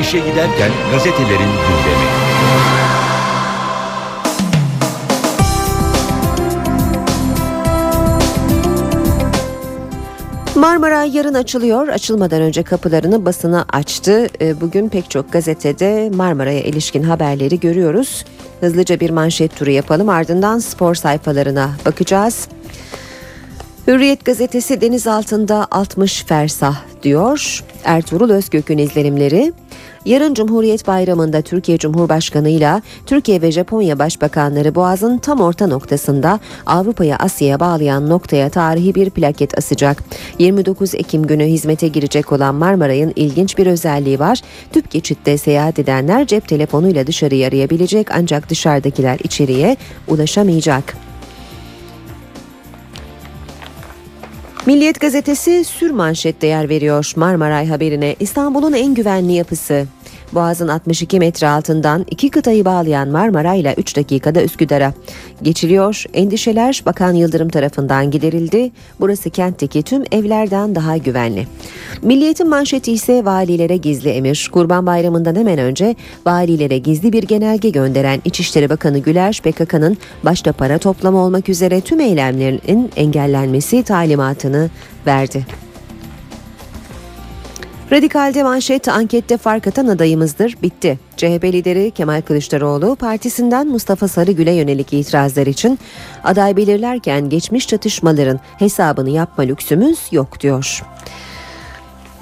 İşe 0.00 0.18
giderken 0.18 0.70
gazetelerin 0.92 1.38
gündemi. 1.38 2.83
Marmaray 10.64 11.16
yarın 11.16 11.34
açılıyor. 11.34 11.88
Açılmadan 11.88 12.42
önce 12.42 12.62
kapılarını 12.62 13.24
basına 13.24 13.64
açtı. 13.72 14.28
E, 14.40 14.60
bugün 14.60 14.88
pek 14.88 15.10
çok 15.10 15.32
gazetede 15.32 16.10
Marmaray'a 16.14 16.60
ilişkin 16.60 17.02
haberleri 17.02 17.60
görüyoruz. 17.60 18.24
Hızlıca 18.60 19.00
bir 19.00 19.10
manşet 19.10 19.56
turu 19.56 19.70
yapalım. 19.70 20.08
Ardından 20.08 20.58
spor 20.58 20.94
sayfalarına 20.94 21.70
bakacağız. 21.86 22.48
Hürriyet 23.86 24.24
gazetesi 24.24 24.80
deniz 24.80 25.06
altında 25.06 25.66
60 25.70 26.24
fersah 26.24 26.76
diyor. 27.02 27.64
Ertuğrul 27.84 28.30
Özgök'ün 28.30 28.78
izlenimleri. 28.78 29.52
Yarın 30.04 30.34
Cumhuriyet 30.34 30.86
Bayramı'nda 30.86 31.42
Türkiye 31.42 31.78
Cumhurbaşkanı 31.78 32.48
ile 32.48 32.82
Türkiye 33.06 33.42
ve 33.42 33.52
Japonya 33.52 33.98
Başbakanları 33.98 34.74
Boğaz'ın 34.74 35.18
tam 35.18 35.40
orta 35.40 35.66
noktasında 35.66 36.40
Avrupa'ya 36.66 37.16
Asya'ya 37.16 37.60
bağlayan 37.60 38.08
noktaya 38.08 38.50
tarihi 38.50 38.94
bir 38.94 39.10
plaket 39.10 39.58
asacak. 39.58 40.04
29 40.38 40.94
Ekim 40.94 41.26
günü 41.26 41.44
hizmete 41.44 41.88
girecek 41.88 42.32
olan 42.32 42.54
Marmaray'ın 42.54 43.12
ilginç 43.16 43.58
bir 43.58 43.66
özelliği 43.66 44.18
var. 44.18 44.40
Tüp 44.72 44.90
geçitte 44.90 45.38
seyahat 45.38 45.78
edenler 45.78 46.26
cep 46.26 46.48
telefonuyla 46.48 47.06
dışarıyı 47.06 47.46
arayabilecek 47.46 48.10
ancak 48.10 48.50
dışarıdakiler 48.50 49.18
içeriye 49.24 49.76
ulaşamayacak. 50.08 51.13
Milliyet 54.66 55.00
gazetesi 55.00 55.64
sür 55.64 55.90
manşette 55.90 56.46
yer 56.46 56.68
veriyor 56.68 57.12
Marmaray 57.16 57.66
haberine. 57.66 58.16
İstanbul'un 58.20 58.72
en 58.72 58.94
güvenli 58.94 59.32
yapısı. 59.32 59.86
Boğaz'ın 60.34 60.68
62 60.68 61.18
metre 61.18 61.48
altından 61.48 62.06
iki 62.10 62.30
kıtayı 62.30 62.64
bağlayan 62.64 63.08
Marmara 63.08 63.54
ile 63.54 63.74
3 63.78 63.96
dakikada 63.96 64.42
Üsküdar'a 64.42 64.92
geçiliyor. 65.42 66.04
Endişeler 66.14 66.82
Bakan 66.86 67.12
Yıldırım 67.12 67.48
tarafından 67.48 68.10
giderildi. 68.10 68.70
Burası 69.00 69.30
kentteki 69.30 69.82
tüm 69.82 70.02
evlerden 70.12 70.74
daha 70.74 70.96
güvenli. 70.96 71.46
Milliyetin 72.02 72.48
manşeti 72.48 72.92
ise 72.92 73.24
valilere 73.24 73.76
gizli 73.76 74.10
emir. 74.10 74.50
Kurban 74.52 74.86
Bayramı'ndan 74.86 75.34
hemen 75.34 75.58
önce 75.58 75.96
valilere 76.26 76.78
gizli 76.78 77.12
bir 77.12 77.22
genelge 77.22 77.70
gönderen 77.70 78.20
İçişleri 78.24 78.70
Bakanı 78.70 78.98
Güler, 78.98 79.40
PKK'nın 79.44 79.96
başta 80.22 80.52
para 80.52 80.78
toplama 80.78 81.18
olmak 81.18 81.48
üzere 81.48 81.80
tüm 81.80 82.00
eylemlerinin 82.00 82.90
engellenmesi 82.96 83.82
talimatını 83.82 84.70
verdi. 85.06 85.46
Radikal'de 87.92 88.42
manşet 88.42 88.88
ankette 88.88 89.36
fark 89.36 89.66
atan 89.66 89.86
adayımızdır 89.86 90.56
bitti. 90.62 90.98
CHP 91.16 91.44
lideri 91.44 91.90
Kemal 91.90 92.22
Kılıçdaroğlu 92.22 92.96
partisinden 92.96 93.66
Mustafa 93.68 94.08
Sarıgül'e 94.08 94.52
yönelik 94.52 94.92
itirazlar 94.92 95.46
için 95.46 95.78
aday 96.24 96.56
belirlerken 96.56 97.28
geçmiş 97.28 97.68
çatışmaların 97.68 98.40
hesabını 98.58 99.10
yapma 99.10 99.44
lüksümüz 99.44 99.98
yok 100.12 100.40
diyor. 100.40 100.82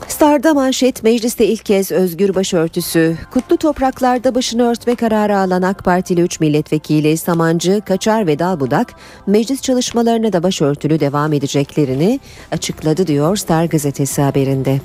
Star'da 0.09 0.55
manşet 0.55 1.03
mecliste 1.03 1.47
ilk 1.47 1.65
kez 1.65 1.93
özgür 1.93 2.35
başörtüsü. 2.35 3.17
Kutlu 3.31 3.57
topraklarda 3.57 4.35
başını 4.35 4.71
örtme 4.71 4.95
kararı 4.95 5.39
alan 5.39 5.63
AK 5.63 5.85
Partili 5.85 6.21
3 6.21 6.41
milletvekili 6.41 7.17
Samancı, 7.17 7.83
Kaçar 7.87 8.27
ve 8.27 8.39
Dalbudak 8.39 8.95
meclis 9.27 9.63
çalışmalarına 9.63 10.33
da 10.33 10.43
başörtülü 10.43 11.01
devam 11.01 11.33
edeceklerini 11.33 12.21
açıkladı 12.53 13.07
diyor 13.07 13.37
Star 13.37 13.65
gazetesi 13.65 14.23
haberinde. 14.23 14.81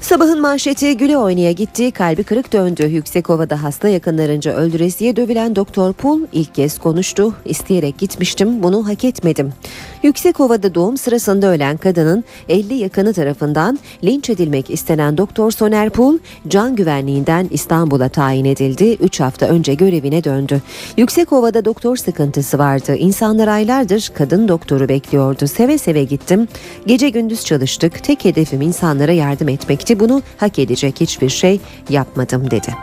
Sabahın 0.00 0.40
manşeti 0.40 0.96
güle 0.96 1.18
oynaya 1.18 1.52
gitti, 1.52 1.90
kalbi 1.90 2.24
kırık 2.24 2.52
döndü. 2.52 2.86
Yüksekova'da 2.86 3.62
hasta 3.62 3.88
yakınlarınca 3.88 4.52
öldüresiye 4.52 5.16
dövülen 5.16 5.56
Doktor 5.56 5.92
Pul 5.92 6.20
ilk 6.32 6.54
kez 6.54 6.78
konuştu. 6.78 7.34
İsteyerek 7.44 7.98
gitmiştim, 7.98 8.62
bunu 8.62 8.88
hak 8.88 9.04
etmedim. 9.04 9.52
Yüksekova'da 10.02 10.74
doğum 10.74 10.96
sırasında 10.96 11.46
ölen 11.46 11.76
kadının 11.76 12.24
50 12.48 12.74
yakını 12.74 13.12
tarafından 13.12 13.78
linç 14.04 14.30
edilmek 14.30 14.70
istenen 14.70 15.18
Doktor 15.18 15.50
Soner 15.50 15.90
Pul, 15.90 16.18
can 16.48 16.76
güvenliğinden 16.76 17.48
İstanbul'a 17.50 18.08
tayin 18.08 18.44
edildi. 18.44 18.94
3 18.94 19.20
hafta 19.20 19.46
önce 19.46 19.74
görevine 19.74 20.24
döndü. 20.24 20.62
Yüksekova'da 20.96 21.64
doktor 21.64 21.96
sıkıntısı 21.96 22.58
vardı. 22.58 22.96
İnsanlar 22.96 23.48
aylardır 23.48 24.10
kadın 24.14 24.48
doktoru 24.48 24.88
bekliyordu. 24.88 25.46
Seve 25.46 25.78
seve 25.78 26.04
gittim. 26.04 26.48
Gece 26.86 27.08
gündüz 27.08 27.44
çalıştık. 27.44 28.04
Tek 28.04 28.24
hedefim 28.24 28.60
insanlara 28.60 29.12
yardım 29.12 29.48
etmekti 29.48 29.89
etti. 29.90 30.00
Bunu 30.00 30.22
hak 30.36 30.58
edecek 30.58 31.00
hiçbir 31.00 31.28
şey 31.28 31.60
yapmadım 31.88 32.50
dedi. 32.50 32.74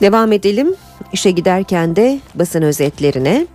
Devam 0.00 0.32
edelim. 0.32 0.74
İşe 1.12 1.30
giderken 1.30 1.96
de 1.96 2.20
basın 2.34 2.62
özetlerine. 2.62 3.46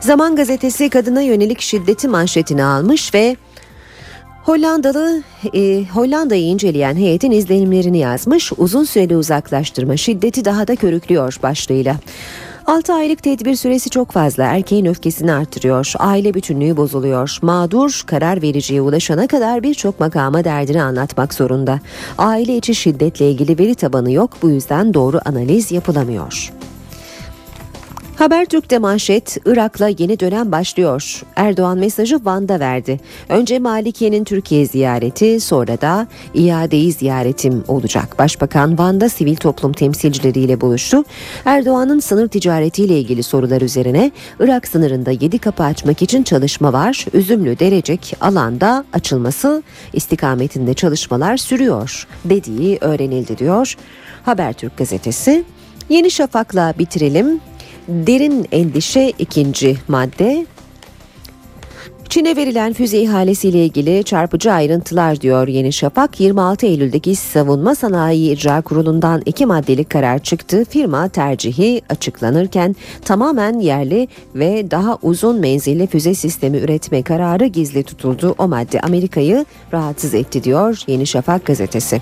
Zaman 0.00 0.36
gazetesi 0.36 0.90
kadına 0.90 1.20
yönelik 1.20 1.60
şiddeti 1.60 2.08
manşetini 2.08 2.64
almış 2.64 3.14
ve 3.14 3.36
Hollandalı 4.44 5.22
e, 5.54 5.84
Hollanda'yı 5.84 6.42
inceleyen 6.42 6.96
heyetin 6.96 7.30
izlenimlerini 7.30 7.98
yazmış. 7.98 8.52
Uzun 8.56 8.84
süreli 8.84 9.16
uzaklaştırma 9.16 9.96
şiddeti 9.96 10.44
daha 10.44 10.68
da 10.68 10.76
körüklüyor 10.76 11.38
başlığıyla. 11.42 11.96
6 12.66 12.92
aylık 12.92 13.22
tedbir 13.22 13.54
süresi 13.54 13.90
çok 13.90 14.10
fazla. 14.10 14.44
Erkeğin 14.44 14.86
öfkesini 14.86 15.32
artırıyor. 15.32 15.92
Aile 15.98 16.34
bütünlüğü 16.34 16.76
bozuluyor. 16.76 17.38
Mağdur 17.42 18.02
karar 18.06 18.42
vericiye 18.42 18.80
ulaşana 18.80 19.26
kadar 19.26 19.62
birçok 19.62 20.00
makama 20.00 20.44
derdini 20.44 20.82
anlatmak 20.82 21.34
zorunda. 21.34 21.80
Aile 22.18 22.56
içi 22.56 22.74
şiddetle 22.74 23.30
ilgili 23.30 23.58
veri 23.58 23.74
tabanı 23.74 24.12
yok. 24.12 24.30
Bu 24.42 24.50
yüzden 24.50 24.94
doğru 24.94 25.20
analiz 25.24 25.72
yapılamıyor. 25.72 26.52
Habertürk'te 28.16 28.78
manşet 28.78 29.38
Irak'la 29.46 29.88
yeni 29.88 30.20
dönem 30.20 30.52
başlıyor. 30.52 31.22
Erdoğan 31.36 31.78
mesajı 31.78 32.24
Van'da 32.24 32.60
verdi. 32.60 33.00
Önce 33.28 33.58
Malikiye'nin 33.58 34.24
Türkiye 34.24 34.66
ziyareti 34.66 35.40
sonra 35.40 35.80
da 35.80 36.06
iadeyi 36.34 36.92
ziyaretim 36.92 37.64
olacak. 37.68 38.18
Başbakan 38.18 38.78
Van'da 38.78 39.08
sivil 39.08 39.36
toplum 39.36 39.72
temsilcileriyle 39.72 40.60
buluştu. 40.60 41.04
Erdoğan'ın 41.44 42.00
sınır 42.00 42.28
ticaretiyle 42.28 42.98
ilgili 42.98 43.22
sorular 43.22 43.60
üzerine 43.60 44.10
Irak 44.40 44.68
sınırında 44.68 45.10
7 45.10 45.38
kapı 45.38 45.62
açmak 45.62 46.02
için 46.02 46.22
çalışma 46.22 46.72
var. 46.72 47.06
Üzümlü 47.12 47.58
Derecek 47.58 48.16
alanda 48.20 48.84
açılması 48.92 49.62
istikametinde 49.92 50.74
çalışmalar 50.74 51.36
sürüyor 51.36 52.06
dediği 52.24 52.78
öğrenildi 52.80 53.38
diyor. 53.38 53.76
Habertürk 54.24 54.76
gazetesi. 54.76 55.44
Yeni 55.88 56.10
Şafak'la 56.10 56.74
bitirelim. 56.78 57.40
Derin 57.88 58.46
endişe 58.52 59.12
ikinci 59.18 59.76
madde. 59.88 60.46
Çin'e 62.08 62.36
verilen 62.36 62.72
füze 62.72 62.98
ihalesiyle 62.98 63.64
ilgili 63.64 64.04
çarpıcı 64.04 64.52
ayrıntılar 64.52 65.20
diyor 65.20 65.48
Yeni 65.48 65.72
Şafak. 65.72 66.20
26 66.20 66.66
Eylül'deki 66.66 67.16
Savunma 67.16 67.74
Sanayi 67.74 68.32
İcra 68.32 68.60
Kurulu'ndan 68.60 69.22
iki 69.26 69.46
maddelik 69.46 69.90
karar 69.90 70.18
çıktı. 70.18 70.64
Firma 70.64 71.08
tercihi 71.08 71.82
açıklanırken 71.88 72.76
tamamen 73.04 73.58
yerli 73.58 74.08
ve 74.34 74.70
daha 74.70 74.98
uzun 75.02 75.40
menzilli 75.40 75.86
füze 75.86 76.14
sistemi 76.14 76.58
üretme 76.58 77.02
kararı 77.02 77.46
gizli 77.46 77.82
tutuldu. 77.82 78.34
O 78.38 78.48
madde 78.48 78.80
Amerika'yı 78.80 79.46
rahatsız 79.72 80.14
etti 80.14 80.44
diyor 80.44 80.82
Yeni 80.86 81.06
Şafak 81.06 81.46
gazetesi. 81.46 82.00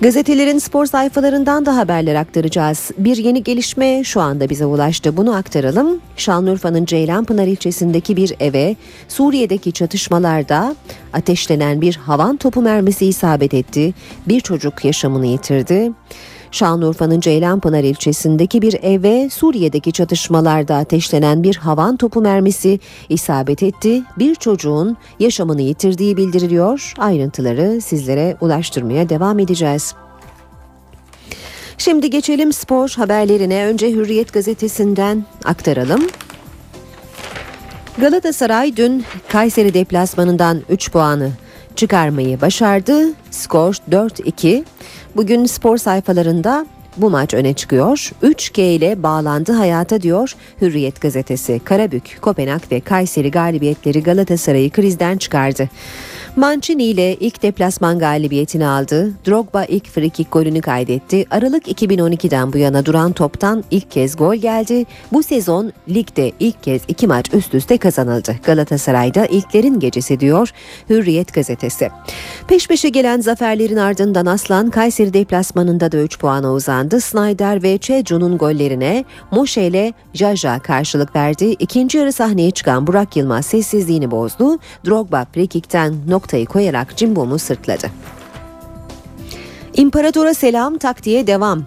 Gazetelerin 0.00 0.58
spor 0.58 0.86
sayfalarından 0.86 1.66
da 1.66 1.76
haberler 1.76 2.14
aktaracağız. 2.14 2.90
Bir 2.98 3.16
yeni 3.16 3.42
gelişme 3.42 4.04
şu 4.04 4.20
anda 4.20 4.50
bize 4.50 4.66
ulaştı. 4.66 5.16
Bunu 5.16 5.34
aktaralım. 5.34 6.00
Şanlıurfa'nın 6.16 6.84
Ceylanpınar 6.84 7.46
ilçesindeki 7.46 8.16
bir 8.16 8.34
eve 8.40 8.76
Suriye'deki 9.26 9.72
çatışmalarda 9.72 10.76
ateşlenen 11.12 11.80
bir 11.80 11.96
havan 11.96 12.36
topu 12.36 12.62
mermisi 12.62 13.06
isabet 13.06 13.54
etti. 13.54 13.94
Bir 14.28 14.40
çocuk 14.40 14.84
yaşamını 14.84 15.26
yitirdi. 15.26 15.92
Şanlıurfa'nın 16.50 17.20
Ceylanpınar 17.20 17.84
ilçesindeki 17.84 18.62
bir 18.62 18.76
eve 18.82 19.30
Suriye'deki 19.30 19.92
çatışmalarda 19.92 20.76
ateşlenen 20.76 21.42
bir 21.42 21.56
havan 21.56 21.96
topu 21.96 22.20
mermisi 22.20 22.80
isabet 23.08 23.62
etti. 23.62 24.02
Bir 24.18 24.34
çocuğun 24.34 24.96
yaşamını 25.20 25.62
yitirdiği 25.62 26.16
bildiriliyor. 26.16 26.94
Ayrıntıları 26.98 27.80
sizlere 27.80 28.36
ulaştırmaya 28.40 29.08
devam 29.08 29.38
edeceğiz. 29.38 29.94
Şimdi 31.78 32.10
geçelim 32.10 32.52
spor 32.52 32.88
haberlerine. 32.88 33.66
Önce 33.66 33.90
Hürriyet 33.90 34.32
gazetesinden 34.32 35.24
aktaralım. 35.44 36.00
Galatasaray 37.98 38.76
dün 38.76 39.04
Kayseri 39.28 39.74
deplasmanından 39.74 40.62
3 40.68 40.90
puanı 40.90 41.30
çıkarmayı 41.76 42.40
başardı. 42.40 43.12
Skor 43.30 43.74
4-2. 43.90 44.64
Bugün 45.16 45.46
spor 45.46 45.76
sayfalarında 45.76 46.66
bu 46.96 47.10
maç 47.10 47.34
öne 47.34 47.54
çıkıyor. 47.54 48.12
3G 48.22 48.60
ile 48.60 49.02
bağlandı 49.02 49.52
hayata 49.52 50.02
diyor 50.02 50.34
Hürriyet 50.60 51.00
gazetesi. 51.00 51.60
Karabük, 51.64 52.18
Kopenhag 52.20 52.60
ve 52.72 52.80
Kayseri 52.80 53.30
galibiyetleri 53.30 54.02
Galatasaray'ı 54.02 54.70
krizden 54.70 55.16
çıkardı. 55.16 55.68
Mancini 56.36 56.84
ile 56.84 57.14
ilk 57.14 57.42
deplasman 57.42 57.98
galibiyetini 57.98 58.66
aldı. 58.66 59.12
Drogba 59.26 59.64
ilk 59.64 59.86
frikik 59.86 60.32
golünü 60.32 60.60
kaydetti. 60.60 61.26
Aralık 61.30 61.68
2012'den 61.68 62.52
bu 62.52 62.58
yana 62.58 62.86
duran 62.86 63.12
toptan 63.12 63.64
ilk 63.70 63.90
kez 63.90 64.16
gol 64.16 64.34
geldi. 64.34 64.84
Bu 65.12 65.22
sezon 65.22 65.72
ligde 65.88 66.32
ilk 66.40 66.62
kez 66.62 66.82
iki 66.88 67.06
maç 67.06 67.34
üst 67.34 67.54
üste 67.54 67.78
kazanıldı. 67.78 68.36
Galatasaray'da 68.44 69.26
ilklerin 69.26 69.80
gecesi 69.80 70.20
diyor 70.20 70.50
Hürriyet 70.90 71.34
gazetesi. 71.34 71.88
Peş 72.48 72.68
peşe 72.68 72.88
gelen 72.88 73.20
zaferlerin 73.20 73.76
ardından 73.76 74.26
Aslan 74.26 74.70
Kayseri 74.70 75.14
deplasmanında 75.14 75.92
da 75.92 75.96
3 75.96 76.18
puana 76.18 76.52
uzandı. 76.52 77.00
Snyder 77.00 77.62
ve 77.62 77.78
Çecu'nun 77.78 78.38
gollerine 78.38 79.04
Moşe 79.30 79.62
ile 79.62 79.92
Jaja 80.14 80.58
karşılık 80.58 81.16
verdi. 81.16 81.44
İkinci 81.44 81.98
yarı 81.98 82.12
sahneye 82.12 82.50
çıkan 82.50 82.86
Burak 82.86 83.16
Yılmaz 83.16 83.46
sessizliğini 83.46 84.10
bozdu. 84.10 84.58
Drogba 84.86 85.26
frikikten 85.34 85.94
noktayı 86.26 86.46
koyarak 86.46 86.96
Cimbom'u 86.96 87.38
sırtladı. 87.38 87.86
İmparatora 89.74 90.34
selam 90.34 90.78
taktiğe 90.78 91.26
devam. 91.26 91.64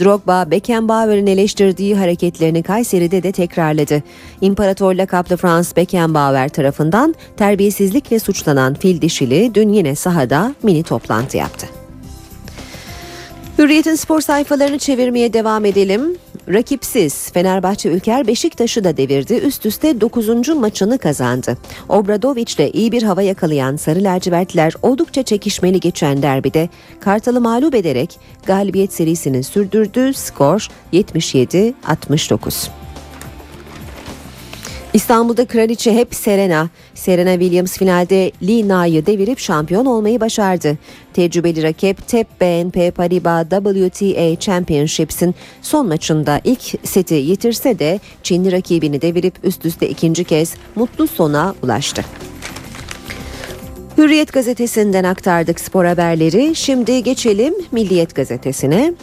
Drogba, 0.00 0.50
Beckenbauer'ın 0.50 1.26
eleştirdiği 1.26 1.96
hareketlerini 1.96 2.62
Kayseri'de 2.62 3.22
de 3.22 3.32
tekrarladı. 3.32 4.02
İmparator 4.40 4.94
lakaplı 4.94 5.36
Franz 5.36 5.76
Beckenbauer 5.76 6.48
tarafından 6.48 7.14
terbiyesizlikle 7.36 8.18
suçlanan 8.18 8.74
fil 8.74 9.00
dişili 9.00 9.54
dün 9.54 9.72
yine 9.72 9.94
sahada 9.94 10.54
mini 10.62 10.82
toplantı 10.82 11.36
yaptı. 11.36 11.79
Hürriyet'in 13.60 13.94
spor 13.94 14.20
sayfalarını 14.20 14.78
çevirmeye 14.78 15.32
devam 15.32 15.64
edelim. 15.64 16.16
Rakipsiz 16.48 17.32
Fenerbahçe 17.32 17.88
Ülker 17.88 18.26
Beşiktaş'ı 18.26 18.84
da 18.84 18.96
devirdi. 18.96 19.34
Üst 19.34 19.66
üste 19.66 20.00
9. 20.00 20.48
maçını 20.48 20.98
kazandı. 20.98 21.58
Obradoviç'le 21.88 22.74
iyi 22.74 22.92
bir 22.92 23.02
hava 23.02 23.22
yakalayan 23.22 23.76
Sarı 23.76 24.04
Lacivertler 24.04 24.74
oldukça 24.82 25.22
çekişmeli 25.22 25.80
geçen 25.80 26.22
derbide 26.22 26.68
Kartal'ı 27.00 27.40
mağlup 27.40 27.74
ederek 27.74 28.20
galibiyet 28.46 28.92
serisini 28.92 29.42
sürdürdü. 29.42 30.14
Skor 30.14 30.68
77-69. 30.92 32.68
İstanbul'da 34.94 35.46
kraliçe 35.46 35.94
hep 35.94 36.14
Serena. 36.14 36.68
Serena 36.94 37.32
Williams 37.32 37.78
finalde 37.78 38.32
Lina'yı 38.42 39.06
devirip 39.06 39.38
şampiyon 39.38 39.86
olmayı 39.86 40.20
başardı. 40.20 40.78
Tecrübeli 41.12 41.62
rakip 41.62 42.08
TEP 42.08 42.40
BNP 42.40 42.96
Paribas 42.96 43.46
WTA 43.50 44.40
Championships'in 44.40 45.34
son 45.62 45.86
maçında 45.88 46.40
ilk 46.44 46.86
seti 46.86 47.14
yitirse 47.14 47.78
de 47.78 48.00
Çinli 48.22 48.52
rakibini 48.52 49.02
devirip 49.02 49.34
üst 49.42 49.64
üste 49.64 49.88
ikinci 49.88 50.24
kez 50.24 50.54
mutlu 50.76 51.06
sona 51.06 51.54
ulaştı. 51.62 52.04
Hürriyet 53.98 54.32
gazetesinden 54.32 55.04
aktardık 55.04 55.60
spor 55.60 55.84
haberleri. 55.84 56.54
Şimdi 56.54 57.02
geçelim 57.02 57.54
Milliyet 57.72 58.14
gazetesine. 58.14 58.94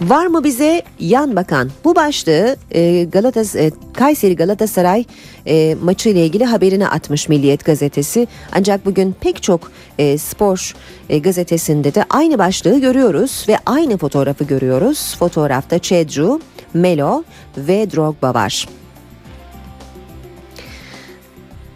Var 0.00 0.26
mı 0.26 0.44
bize 0.44 0.82
yan 1.00 1.36
bakan? 1.36 1.70
Bu 1.84 1.96
başlığı 1.96 2.56
e, 2.70 3.04
Galatas 3.04 3.56
e, 3.56 3.70
Kayseri 3.92 4.36
Galatasaray 4.36 5.04
e, 5.46 5.76
maçı 5.82 6.08
ile 6.08 6.26
ilgili 6.26 6.44
haberini 6.44 6.88
atmış 6.88 7.28
Milliyet 7.28 7.64
gazetesi. 7.64 8.28
Ancak 8.52 8.86
bugün 8.86 9.14
pek 9.20 9.42
çok 9.42 9.72
e, 9.98 10.18
spor 10.18 10.74
e, 11.08 11.18
gazetesinde 11.18 11.94
de 11.94 12.04
aynı 12.10 12.38
başlığı 12.38 12.80
görüyoruz 12.80 13.44
ve 13.48 13.58
aynı 13.66 13.98
fotoğrafı 13.98 14.44
görüyoruz. 14.44 15.16
Fotoğrafta 15.18 15.78
Çedru, 15.78 16.40
Melo 16.74 17.24
ve 17.56 17.90
Drogba 17.90 18.34
var. 18.34 18.68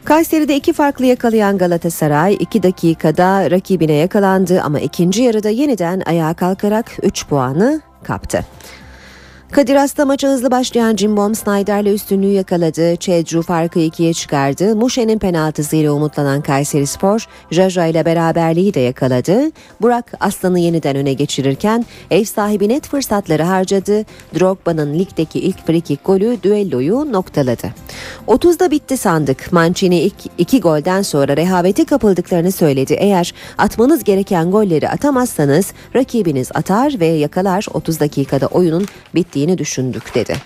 Kayseri'de 0.04 0.56
iki 0.56 0.72
farklı 0.72 1.06
yakalayan 1.06 1.58
Galatasaray 1.58 2.36
2 2.40 2.62
dakikada 2.62 3.50
rakibine 3.50 3.92
yakalandı 3.92 4.60
ama 4.60 4.80
ikinci 4.80 5.22
yarıda 5.22 5.48
yeniden 5.48 6.02
ayağa 6.06 6.34
kalkarak 6.34 6.92
3 7.02 7.26
puanı 7.26 7.82
kapte. 8.04 8.44
Kadir 9.54 9.76
Has'ta 9.76 10.04
maça 10.04 10.28
hızlı 10.28 10.50
başlayan 10.50 10.96
Cimbom 10.96 11.34
Snyder'le 11.34 11.94
üstünlüğü 11.94 12.32
yakaladı. 12.32 12.96
Çedru 12.96 13.42
farkı 13.42 13.78
ikiye 13.78 14.12
çıkardı. 14.12 14.76
Muşe'nin 14.76 15.18
penaltısıyla 15.18 15.92
umutlanan 15.92 16.42
Kayseri 16.42 16.86
Spor, 16.86 17.26
Jaja 17.50 17.86
ile 17.86 18.04
beraberliği 18.04 18.74
de 18.74 18.80
yakaladı. 18.80 19.50
Burak 19.80 20.12
Aslan'ı 20.20 20.58
yeniden 20.58 20.96
öne 20.96 21.12
geçirirken 21.12 21.84
ev 22.10 22.24
sahibi 22.24 22.68
net 22.68 22.88
fırsatları 22.88 23.42
harcadı. 23.42 24.04
Drogba'nın 24.38 24.98
ligdeki 24.98 25.40
ilk 25.40 25.66
frikik 25.66 26.04
golü 26.04 26.42
düelloyu 26.42 27.12
noktaladı. 27.12 27.66
30'da 28.26 28.70
bitti 28.70 28.96
sandık. 28.96 29.52
Mancini 29.52 30.00
ilk 30.00 30.16
iki 30.38 30.60
golden 30.60 31.02
sonra 31.02 31.36
rehavete 31.36 31.84
kapıldıklarını 31.84 32.52
söyledi. 32.52 32.94
Eğer 32.98 33.34
atmanız 33.58 34.04
gereken 34.04 34.50
golleri 34.50 34.88
atamazsanız 34.88 35.72
rakibiniz 35.94 36.50
atar 36.54 37.00
ve 37.00 37.06
yakalar 37.06 37.66
30 37.74 38.00
dakikada 38.00 38.46
oyunun 38.46 38.86
bittiğini 39.44 39.58
düşündük 39.58 40.14
dedi. 40.14 40.36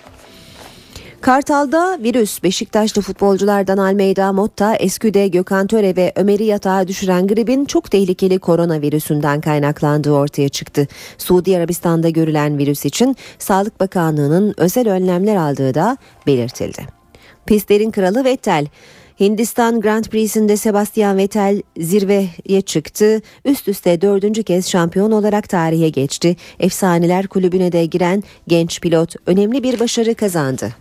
Kartal'da 1.21 1.97
virüs 2.03 2.43
Beşiktaşlı 2.43 3.01
futbolculardan 3.01 3.77
Almeyda 3.77 4.33
Motta, 4.33 4.75
Esküde, 4.75 5.27
Gökhan 5.27 5.67
Töre 5.67 5.95
ve 5.95 6.11
Ömer'i 6.15 6.43
yatağa 6.43 6.87
düşüren 6.87 7.27
gribin 7.27 7.65
çok 7.65 7.91
tehlikeli 7.91 8.39
koronavirüsünden 8.39 9.41
kaynaklandığı 9.41 10.11
ortaya 10.11 10.49
çıktı. 10.49 10.87
Suudi 11.17 11.57
Arabistan'da 11.57 12.09
görülen 12.09 12.57
virüs 12.57 12.85
için 12.85 13.15
Sağlık 13.39 13.79
Bakanlığı'nın 13.79 14.53
özel 14.57 14.89
önlemler 14.89 15.35
aldığı 15.35 15.73
da 15.73 15.97
belirtildi. 16.27 16.85
Pistlerin 17.45 17.91
kralı 17.91 18.23
Vettel 18.23 18.67
Hindistan 19.19 19.81
Grand 19.81 20.05
Prix'sinde 20.05 20.57
Sebastian 20.57 21.17
Vettel 21.17 21.61
zirveye 21.77 22.61
çıktı. 22.61 23.21
Üst 23.45 23.67
üste 23.67 24.01
dördüncü 24.01 24.43
kez 24.43 24.69
şampiyon 24.69 25.11
olarak 25.11 25.49
tarihe 25.49 25.89
geçti. 25.89 26.35
Efsaneler 26.59 27.27
kulübüne 27.27 27.71
de 27.71 27.85
giren 27.85 28.23
genç 28.47 28.81
pilot 28.81 29.15
önemli 29.25 29.63
bir 29.63 29.79
başarı 29.79 30.15
kazandı. 30.15 30.73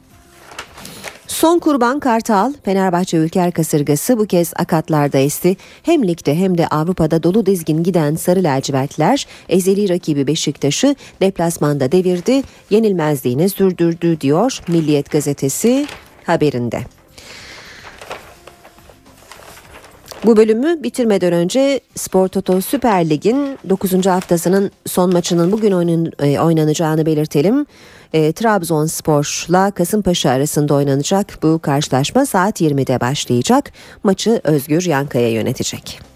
Son 1.27 1.59
kurban 1.59 2.01
Kartal, 2.01 2.53
Fenerbahçe 2.65 3.17
Ülker 3.17 3.53
kasırgası 3.53 4.19
bu 4.19 4.27
kez 4.27 4.53
akatlarda 4.57 5.19
esti. 5.19 5.57
Hem 5.83 6.09
ligde 6.09 6.35
hem 6.35 6.59
de 6.59 6.67
Avrupa'da 6.69 7.23
dolu 7.23 7.47
dizgin 7.47 7.83
giden 7.83 8.15
Sarı 8.15 8.45
Lacivertler 8.45 9.27
ezeli 9.49 9.89
rakibi 9.89 10.27
Beşiktaş'ı 10.27 10.95
deplasmanda 11.21 11.93
devirdi, 11.93 12.43
yenilmezliğini 12.71 13.49
sürdürdü 13.49 14.21
diyor 14.21 14.61
Milliyet 14.69 15.11
gazetesi 15.11 15.87
haberinde. 16.25 16.98
Bu 20.25 20.37
bölümü 20.37 20.83
bitirmeden 20.83 21.33
önce 21.33 21.81
Spor 21.95 22.29
Toto 22.29 22.61
Süper 22.61 23.11
Lig'in 23.11 23.59
9. 23.69 24.07
haftasının 24.07 24.71
son 24.87 25.13
maçının 25.13 25.53
bugün 25.53 25.73
oynanacağını 26.39 27.07
belirtelim. 27.07 27.67
E, 28.13 28.33
Trabzonspor'la 28.33 29.71
Kasımpaşa 29.71 30.31
arasında 30.31 30.75
oynanacak 30.75 31.39
bu 31.43 31.59
karşılaşma 31.59 32.27
saat 32.27 32.61
20'de 32.61 33.01
başlayacak. 33.01 33.73
Maçı 34.03 34.41
Özgür 34.45 34.87
Yankaya 34.87 35.31
yönetecek. 35.31 36.08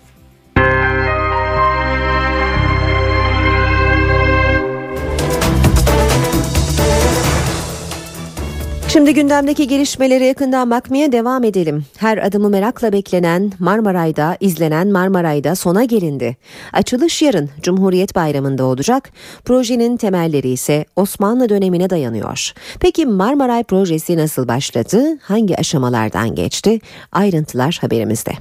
Şimdi 8.92 9.14
gündemdeki 9.14 9.68
gelişmeleri 9.68 10.26
yakından 10.26 10.70
bakmaya 10.70 11.12
devam 11.12 11.44
edelim. 11.44 11.85
Her 11.96 12.18
adımı 12.18 12.48
merakla 12.48 12.92
beklenen 12.92 13.52
Marmaray'da, 13.59 14.37
izlenen 14.40 14.88
Marmaray'da 14.88 15.55
sona 15.55 15.85
gelindi. 15.85 16.37
Açılış 16.72 17.22
yarın 17.22 17.50
Cumhuriyet 17.62 18.14
Bayramı'nda 18.14 18.64
olacak. 18.64 19.11
Projenin 19.44 19.96
temelleri 19.96 20.48
ise 20.48 20.85
Osmanlı 20.96 21.48
dönemine 21.48 21.90
dayanıyor. 21.90 22.52
Peki 22.81 23.07
Marmaray 23.07 23.64
projesi 23.64 24.16
nasıl 24.16 24.48
başladı? 24.48 25.18
Hangi 25.22 25.57
aşamalardan 25.57 26.35
geçti? 26.35 26.78
Ayrıntılar 27.12 27.78
haberimizde. 27.81 28.33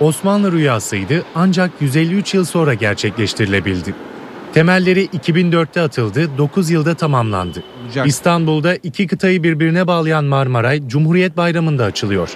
Osmanlı 0.00 0.52
rüyasıydı 0.52 1.24
ancak 1.34 1.70
153 1.80 2.34
yıl 2.34 2.44
sonra 2.44 2.74
gerçekleştirilebildi. 2.74 3.94
Temelleri 4.54 5.04
2004'te 5.06 5.80
atıldı, 5.80 6.38
9 6.38 6.70
yılda 6.70 6.94
tamamlandı. 6.94 7.62
Olacak. 7.84 8.06
İstanbul'da 8.06 8.74
iki 8.74 9.06
kıtayı 9.06 9.42
birbirine 9.42 9.86
bağlayan 9.86 10.24
Marmaray 10.24 10.88
Cumhuriyet 10.88 11.36
Bayramı'nda 11.36 11.84
açılıyor. 11.84 12.30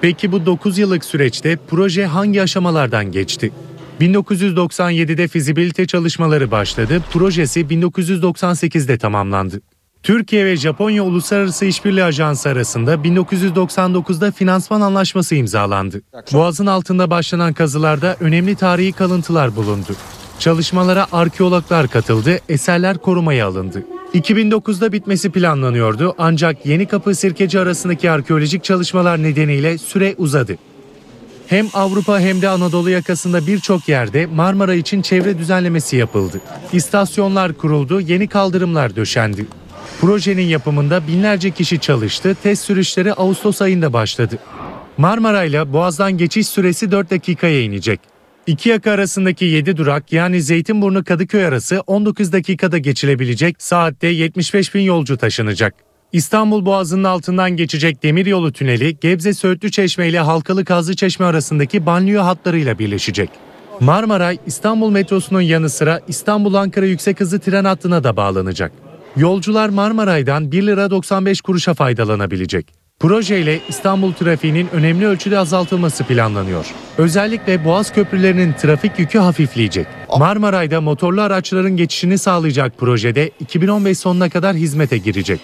Peki 0.00 0.32
bu 0.32 0.46
9 0.46 0.78
yıllık 0.78 1.04
süreçte 1.04 1.58
proje 1.68 2.06
hangi 2.06 2.42
aşamalardan 2.42 3.12
geçti? 3.12 3.52
1997'de 4.00 5.28
fizibilite 5.28 5.86
çalışmaları 5.86 6.50
başladı, 6.50 7.00
projesi 7.12 7.60
1998'de 7.60 8.98
tamamlandı. 8.98 9.60
Türkiye 10.02 10.44
ve 10.44 10.56
Japonya 10.56 11.02
Uluslararası 11.02 11.64
İşbirliği 11.64 12.04
Ajansı 12.04 12.48
arasında 12.48 12.94
1999'da 12.94 14.30
finansman 14.30 14.80
anlaşması 14.80 15.34
imzalandı. 15.34 16.02
Boğazın 16.32 16.66
altında 16.66 17.10
başlanan 17.10 17.52
kazılarda 17.52 18.16
önemli 18.20 18.56
tarihi 18.56 18.92
kalıntılar 18.92 19.56
bulundu. 19.56 19.96
Çalışmalara 20.38 21.06
arkeologlar 21.12 21.88
katıldı, 21.88 22.38
eserler 22.48 22.98
korumaya 22.98 23.46
alındı. 23.46 23.84
2009'da 24.14 24.92
bitmesi 24.92 25.30
planlanıyordu 25.30 26.14
ancak 26.18 26.66
Yeni 26.66 26.86
Kapı 26.86 27.14
Sirkeci 27.14 27.60
arasındaki 27.60 28.10
arkeolojik 28.10 28.64
çalışmalar 28.64 29.22
nedeniyle 29.22 29.78
süre 29.78 30.14
uzadı. 30.18 30.58
Hem 31.46 31.66
Avrupa 31.74 32.20
hem 32.20 32.42
de 32.42 32.48
Anadolu 32.48 32.90
yakasında 32.90 33.46
birçok 33.46 33.88
yerde 33.88 34.26
Marmara 34.26 34.74
için 34.74 35.02
çevre 35.02 35.38
düzenlemesi 35.38 35.96
yapıldı. 35.96 36.40
İstasyonlar 36.72 37.52
kuruldu, 37.52 38.00
yeni 38.00 38.28
kaldırımlar 38.28 38.96
döşendi. 38.96 39.46
Projenin 40.00 40.46
yapımında 40.46 41.06
binlerce 41.06 41.50
kişi 41.50 41.78
çalıştı, 41.80 42.36
test 42.42 42.64
sürüşleri 42.64 43.12
Ağustos 43.12 43.62
ayında 43.62 43.92
başladı. 43.92 44.38
Marmara 44.98 45.44
ile 45.44 45.72
Boğaz'dan 45.72 46.12
geçiş 46.18 46.46
süresi 46.46 46.90
4 46.90 47.10
dakikaya 47.10 47.62
inecek. 47.62 48.11
İki 48.46 48.68
yaka 48.68 48.90
arasındaki 48.90 49.44
7 49.44 49.76
durak 49.76 50.12
yani 50.12 50.42
Zeytinburnu 50.42 51.04
Kadıköy 51.04 51.46
arası 51.46 51.80
19 51.86 52.32
dakikada 52.32 52.78
geçilebilecek 52.78 53.62
saatte 53.62 54.06
75 54.06 54.74
bin 54.74 54.80
yolcu 54.80 55.16
taşınacak. 55.16 55.74
İstanbul 56.12 56.66
Boğazı'nın 56.66 57.04
altından 57.04 57.50
geçecek 57.56 58.02
demiryolu 58.02 58.52
tüneli 58.52 58.96
Gebze 59.00 59.34
Söğütlü 59.34 59.70
Çeşme 59.70 60.08
ile 60.08 60.18
Halkalı 60.18 60.64
Kazlı 60.64 60.96
Çeşme 60.96 61.26
arasındaki 61.26 61.86
banliyö 61.86 62.20
hatlarıyla 62.20 62.78
birleşecek. 62.78 63.30
Marmaray 63.80 64.38
İstanbul 64.46 64.90
metrosunun 64.90 65.40
yanı 65.40 65.68
sıra 65.70 66.00
İstanbul-Ankara 66.08 66.86
yüksek 66.86 67.20
hızlı 67.20 67.38
tren 67.38 67.64
hattına 67.64 68.04
da 68.04 68.16
bağlanacak. 68.16 68.72
Yolcular 69.16 69.68
Marmaray'dan 69.68 70.52
1 70.52 70.66
lira 70.66 70.90
95 70.90 71.40
kuruşa 71.40 71.74
faydalanabilecek. 71.74 72.81
Projeyle 73.02 73.60
İstanbul 73.68 74.12
trafiğinin 74.12 74.68
önemli 74.72 75.06
ölçüde 75.06 75.38
azaltılması 75.38 76.04
planlanıyor. 76.04 76.66
Özellikle 76.98 77.64
Boğaz 77.64 77.92
köprülerinin 77.92 78.52
trafik 78.52 78.98
yükü 78.98 79.18
hafifleyecek. 79.18 79.86
Marmaray'da 80.18 80.80
motorlu 80.80 81.22
araçların 81.22 81.76
geçişini 81.76 82.18
sağlayacak 82.18 82.78
projede 82.78 83.30
2015 83.40 83.98
sonuna 83.98 84.30
kadar 84.30 84.56
hizmete 84.56 84.98
girecek. 84.98 85.40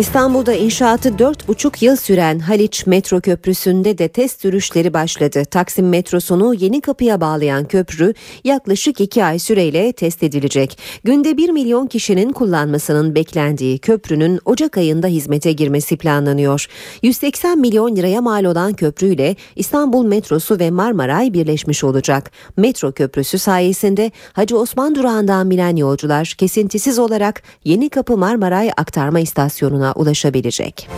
İstanbul'da 0.00 0.52
inşaatı 0.52 1.08
4,5 1.08 1.84
yıl 1.84 1.96
süren 1.96 2.38
Haliç 2.38 2.86
Metro 2.86 3.20
Köprüsü'nde 3.20 3.98
de 3.98 4.08
test 4.08 4.40
sürüşleri 4.40 4.94
başladı. 4.94 5.44
Taksim 5.44 5.88
metrosunu 5.88 6.54
yeni 6.54 6.80
kapıya 6.80 7.20
bağlayan 7.20 7.64
köprü 7.64 8.14
yaklaşık 8.44 9.00
2 9.00 9.24
ay 9.24 9.38
süreyle 9.38 9.92
test 9.92 10.22
edilecek. 10.22 10.78
Günde 11.04 11.36
1 11.36 11.50
milyon 11.50 11.86
kişinin 11.86 12.32
kullanmasının 12.32 13.14
beklendiği 13.14 13.78
köprünün 13.78 14.40
Ocak 14.44 14.76
ayında 14.76 15.06
hizmete 15.06 15.52
girmesi 15.52 15.96
planlanıyor. 15.96 16.66
180 17.02 17.58
milyon 17.58 17.96
liraya 17.96 18.20
mal 18.20 18.44
olan 18.44 18.72
köprüyle 18.72 19.36
İstanbul 19.56 20.04
metrosu 20.04 20.58
ve 20.58 20.70
Marmaray 20.70 21.32
birleşmiş 21.32 21.84
olacak. 21.84 22.30
Metro 22.56 22.92
köprüsü 22.92 23.38
sayesinde 23.38 24.10
Hacı 24.32 24.58
Osman 24.58 24.94
durağından 24.94 25.50
binen 25.50 25.76
yolcular 25.76 26.34
kesintisiz 26.38 26.98
olarak 26.98 27.42
Yeni 27.64 27.88
Kapı 27.88 28.16
Marmaray 28.16 28.70
aktarma 28.76 29.20
istasyonuna 29.20 29.89
ulaşabilecek. 29.92 30.88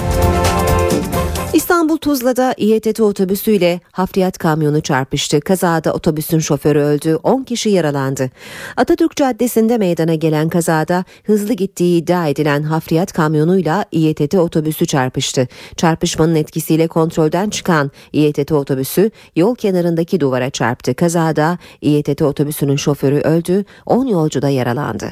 İstanbul 1.53 1.97
Tuzla'da 1.97 2.55
İETT 2.57 3.01
otobüsüyle 3.01 3.81
hafriyat 3.93 4.39
kamyonu 4.39 4.81
çarpıştı. 4.81 5.41
Kazada 5.41 5.93
otobüsün 5.93 6.39
şoförü 6.39 6.79
öldü, 6.79 7.19
10 7.23 7.43
kişi 7.43 7.69
yaralandı. 7.69 8.31
Atatürk 8.77 9.17
Caddesi'nde 9.17 9.79
meydana 9.79 10.15
gelen 10.15 10.49
kazada 10.49 11.05
hızlı 11.25 11.55
gittiği 11.55 11.99
iddia 11.99 12.29
edilen 12.29 12.63
hafriyat 12.63 13.13
kamyonuyla 13.13 13.85
İETT 13.93 14.35
otobüsü 14.35 14.87
çarpıştı. 14.87 15.49
Çarpışmanın 15.77 16.35
etkisiyle 16.35 16.89
kontrolden 16.89 17.51
çıkan 17.51 17.91
İETT 18.13 18.53
otobüsü 18.53 19.11
yol 19.37 19.55
kenarındaki 19.55 20.21
duvara 20.21 20.51
çarptı. 20.51 20.95
Kazada 20.95 21.59
İETT 21.83 22.23
otobüsünün 22.23 22.77
şoförü 22.77 23.19
öldü, 23.21 23.65
10 23.87 24.07
yolcu 24.07 24.43
da 24.43 24.49
yaralandı. 24.49 25.11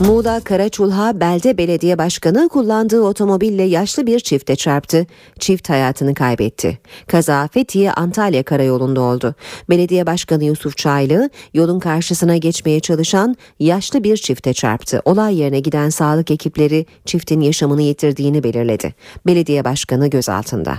Muğla 0.00 0.40
Karaçulha 0.40 1.20
Belde 1.20 1.58
Belediye 1.58 1.98
Başkanı 1.98 2.48
kullandığı 2.48 3.02
otomobille 3.02 3.62
yaşlı 3.62 4.06
bir 4.06 4.20
çifte 4.20 4.56
çarptı. 4.56 5.06
Çift 5.38 5.68
hayatını 5.68 6.14
kaybetti. 6.14 6.78
Kaza 7.06 7.48
Fethiye 7.48 7.92
Antalya 7.92 8.42
karayolunda 8.42 9.00
oldu. 9.00 9.34
Belediye 9.70 10.06
Başkanı 10.06 10.44
Yusuf 10.44 10.76
Çaylı 10.76 11.30
yolun 11.54 11.78
karşısına 11.78 12.36
geçmeye 12.36 12.80
çalışan 12.80 13.36
yaşlı 13.60 14.04
bir 14.04 14.16
çifte 14.16 14.54
çarptı. 14.54 15.02
Olay 15.04 15.38
yerine 15.38 15.60
giden 15.60 15.90
sağlık 15.90 16.30
ekipleri 16.30 16.86
çiftin 17.04 17.40
yaşamını 17.40 17.82
yitirdiğini 17.82 18.44
belirledi. 18.44 18.94
Belediye 19.26 19.64
Başkanı 19.64 20.10
gözaltında. 20.10 20.78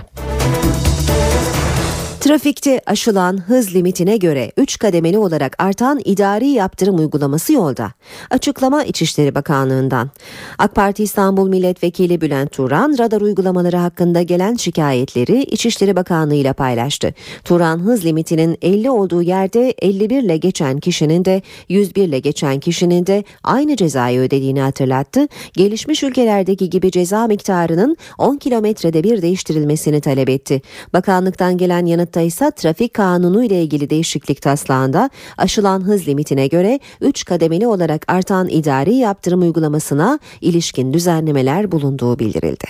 Trafikte 2.30 2.80
aşılan 2.86 3.38
hız 3.38 3.74
limitine 3.74 4.16
göre 4.16 4.52
3 4.56 4.78
kademeli 4.78 5.18
olarak 5.18 5.56
artan 5.58 6.00
idari 6.04 6.48
yaptırım 6.48 6.98
uygulaması 6.98 7.52
yolda. 7.52 7.92
Açıklama 8.30 8.84
İçişleri 8.84 9.34
Bakanlığı'ndan. 9.34 10.10
AK 10.58 10.74
Parti 10.74 11.02
İstanbul 11.02 11.48
Milletvekili 11.48 12.20
Bülent 12.20 12.52
Turan 12.52 12.96
radar 12.98 13.20
uygulamaları 13.20 13.76
hakkında 13.76 14.22
gelen 14.22 14.54
şikayetleri 14.54 15.42
İçişleri 15.42 15.96
Bakanlığı 15.96 16.34
ile 16.34 16.52
paylaştı. 16.52 17.14
Turan 17.44 17.78
hız 17.78 18.04
limitinin 18.04 18.58
50 18.62 18.90
olduğu 18.90 19.22
yerde 19.22 19.70
51 19.70 20.22
ile 20.22 20.36
geçen 20.36 20.80
kişinin 20.80 21.24
de 21.24 21.42
101 21.68 22.08
ile 22.08 22.18
geçen 22.18 22.60
kişinin 22.60 23.06
de 23.06 23.24
aynı 23.44 23.76
cezayı 23.76 24.20
ödediğini 24.20 24.60
hatırlattı. 24.60 25.28
Gelişmiş 25.52 26.02
ülkelerdeki 26.02 26.70
gibi 26.70 26.90
ceza 26.90 27.26
miktarının 27.26 27.96
10 28.18 28.36
kilometrede 28.36 29.04
bir 29.04 29.22
değiştirilmesini 29.22 30.00
talep 30.00 30.28
etti. 30.28 30.62
Bakanlıktan 30.92 31.58
gelen 31.58 31.86
yanıtta 31.86 32.19
ise 32.20 32.50
trafik 32.50 32.94
kanunu 32.94 33.44
ile 33.44 33.62
ilgili 33.62 33.90
değişiklik 33.90 34.42
taslağında 34.42 35.10
aşılan 35.38 35.80
hız 35.80 36.08
limitine 36.08 36.46
göre 36.46 36.80
3 37.00 37.24
kademeli 37.24 37.66
olarak 37.66 38.04
artan 38.08 38.48
idari 38.48 38.94
yaptırım 38.94 39.42
uygulamasına 39.42 40.18
ilişkin 40.40 40.92
düzenlemeler 40.92 41.72
bulunduğu 41.72 42.18
bildirildi. 42.18 42.66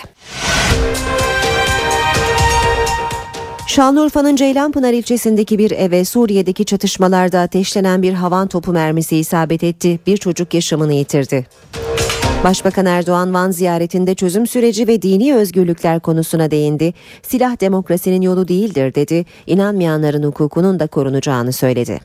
Şanlıurfa'nın 3.67 4.35
Ceylanpınar 4.35 4.93
ilçesindeki 4.93 5.57
bir 5.57 5.71
eve 5.71 6.05
Suriye'deki 6.05 6.65
çatışmalarda 6.65 7.39
ateşlenen 7.39 8.01
bir 8.01 8.13
havan 8.13 8.47
topu 8.47 8.73
mermisi 8.73 9.17
isabet 9.17 9.63
etti. 9.63 9.99
Bir 10.07 10.17
çocuk 10.17 10.53
yaşamını 10.53 10.93
yitirdi. 10.93 11.45
Başbakan 12.43 12.85
Erdoğan 12.85 13.33
Van 13.33 13.51
ziyaretinde 13.51 14.15
çözüm 14.15 14.47
süreci 14.47 14.87
ve 14.87 15.01
dini 15.01 15.35
özgürlükler 15.35 15.99
konusuna 15.99 16.51
değindi. 16.51 16.93
Silah 17.23 17.61
demokrasinin 17.61 18.21
yolu 18.21 18.47
değildir 18.47 18.95
dedi. 18.95 19.25
İnanmayanların 19.47 20.23
hukukunun 20.23 20.79
da 20.79 20.87
korunacağını 20.87 21.53
söyledi. 21.53 21.99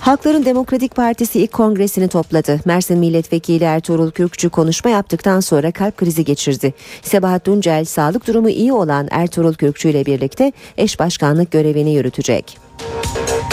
Halkların 0.00 0.44
Demokratik 0.44 0.96
Partisi 0.96 1.40
ilk 1.40 1.52
kongresini 1.52 2.08
topladı. 2.08 2.60
Mersin 2.64 2.98
Milletvekili 2.98 3.64
Ertuğrul 3.64 4.10
Kürkçü 4.10 4.50
konuşma 4.50 4.90
yaptıktan 4.90 5.40
sonra 5.40 5.72
kalp 5.72 5.96
krizi 5.96 6.24
geçirdi. 6.24 6.74
Sebahat 7.02 7.44
Tuncel 7.44 7.84
sağlık 7.84 8.26
durumu 8.26 8.50
iyi 8.50 8.72
olan 8.72 9.08
Ertuğrul 9.10 9.54
Kürkçü 9.54 9.88
ile 9.88 10.06
birlikte 10.06 10.52
eş 10.76 10.98
başkanlık 10.98 11.50
görevini 11.50 11.94
yürütecek. 11.94 12.58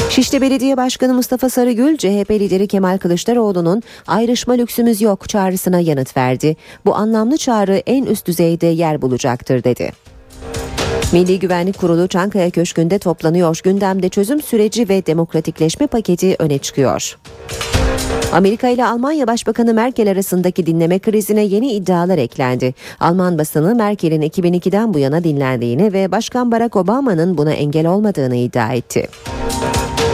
Şişli 0.10 0.42
Belediye 0.42 0.78
Başkanı 0.78 1.14
Mustafa 1.14 1.50
Sarıgül, 1.50 1.98
CHP 1.98 2.32
lideri 2.32 2.68
Kemal 2.68 2.98
Kılıçdaroğlu'nun 2.98 3.84
ayrışma 4.08 4.54
lüksümüz 4.54 5.02
yok 5.02 5.30
çağrısına 5.30 5.80
yanıt 5.80 6.18
verdi. 6.18 6.56
Bu 6.86 6.96
anlamlı 6.96 7.38
çağrı 7.38 7.84
en 7.86 8.06
üst 8.06 8.28
düzeyde 8.28 8.68
yer 8.68 9.02
bulacaktır 9.02 9.64
dedi. 9.64 9.92
Milli 11.14 11.40
Güvenlik 11.40 11.78
Kurulu 11.78 12.08
Çankaya 12.08 12.50
Köşkü'nde 12.50 13.00
toplanıyor. 13.00 13.60
Gündemde 13.64 14.10
çözüm 14.10 14.42
süreci 14.42 14.90
ve 14.90 15.06
demokratikleşme 15.06 15.88
paketi 15.88 16.36
öne 16.40 16.58
çıkıyor. 16.58 17.18
Amerika 18.34 18.68
ile 18.68 18.86
Almanya 18.86 19.28
Başbakanı 19.28 19.74
Merkel 19.74 20.12
arasındaki 20.12 20.66
dinleme 20.66 21.00
krizine 21.00 21.44
yeni 21.44 21.72
iddialar 21.72 22.18
eklendi. 22.18 22.74
Alman 23.00 23.38
basını 23.38 23.76
Merkel'in 23.76 24.22
2002'den 24.22 24.94
bu 24.94 25.00
yana 25.00 25.24
dinlendiğini 25.24 25.94
ve 25.94 26.12
Başkan 26.12 26.52
Barack 26.52 26.76
Obama'nın 26.76 27.38
buna 27.38 27.52
engel 27.52 27.88
olmadığını 27.88 28.36
iddia 28.36 28.74
etti. 28.74 29.08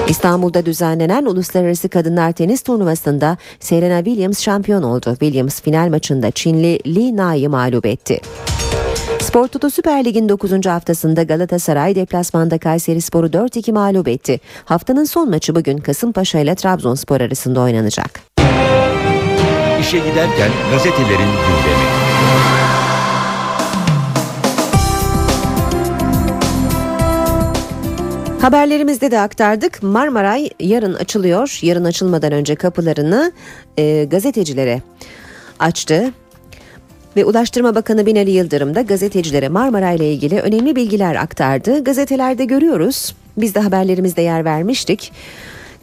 İstanbul'da 0.08 0.66
düzenlenen 0.66 1.26
Uluslararası 1.26 1.90
Kadınlar 1.90 2.32
Tenis 2.32 2.62
Turnuvası'nda 2.62 3.38
Serena 3.60 4.04
Williams 4.04 4.42
şampiyon 4.42 4.84
oldu. 4.84 5.10
Williams 5.20 5.62
final 5.62 5.90
maçında 5.90 6.32
Çinli 6.32 6.96
Li 6.96 7.18
Na'yı 7.18 7.50
mağlup 7.50 7.86
etti. 7.86 8.20
Spor 9.20 9.48
Toto 9.48 9.70
Süper 9.70 10.06
Lig'in 10.06 10.30
9. 10.30 10.66
haftasında 10.66 11.24
Galatasaray 11.24 11.96
deplasmanda 11.96 12.58
Kayseri 12.58 13.02
Sporu 13.02 13.28
4-2 13.28 13.72
mağlup 13.72 14.08
etti. 14.08 14.40
Haftanın 14.66 15.04
son 15.04 15.30
maçı 15.30 15.56
bugün 15.56 15.78
Kasımpaşa 15.78 16.40
ile 16.40 16.56
Trabzonspor 16.56 17.22
arasında 17.22 17.62
oynanacak. 17.62 18.20
İşe 19.82 19.98
giderken 19.98 20.52
gazetelerin 20.72 21.10
gündemi. 21.10 21.86
Haberlerimizde 28.46 29.12
de 29.12 29.20
aktardık. 29.20 29.84
Marmaray 29.84 30.50
yarın 30.60 30.94
açılıyor. 30.94 31.60
Yarın 31.62 31.84
açılmadan 31.86 32.32
önce 32.32 32.56
kapılarını 32.56 33.32
e, 33.78 34.04
gazetecilere 34.04 34.82
açtı. 35.60 36.12
Ve 37.16 37.26
Ulaştırma 37.26 37.76
Bakanı 37.76 38.06
Binali 38.06 38.32
Yıldırım 38.32 38.76
da 38.76 38.82
gazetecilere 38.82 39.50
Marmara 39.50 39.92
ile 39.92 40.14
ilgili 40.14 40.40
önemli 40.40 40.76
bilgiler 40.76 41.16
aktardı. 41.16 41.84
Gazetelerde 41.84 42.46
görüyoruz. 42.46 43.16
Biz 43.38 43.56
de 43.56 43.60
haberlerimizde 43.60 44.22
yer 44.22 44.46
vermiştik. 44.46 45.12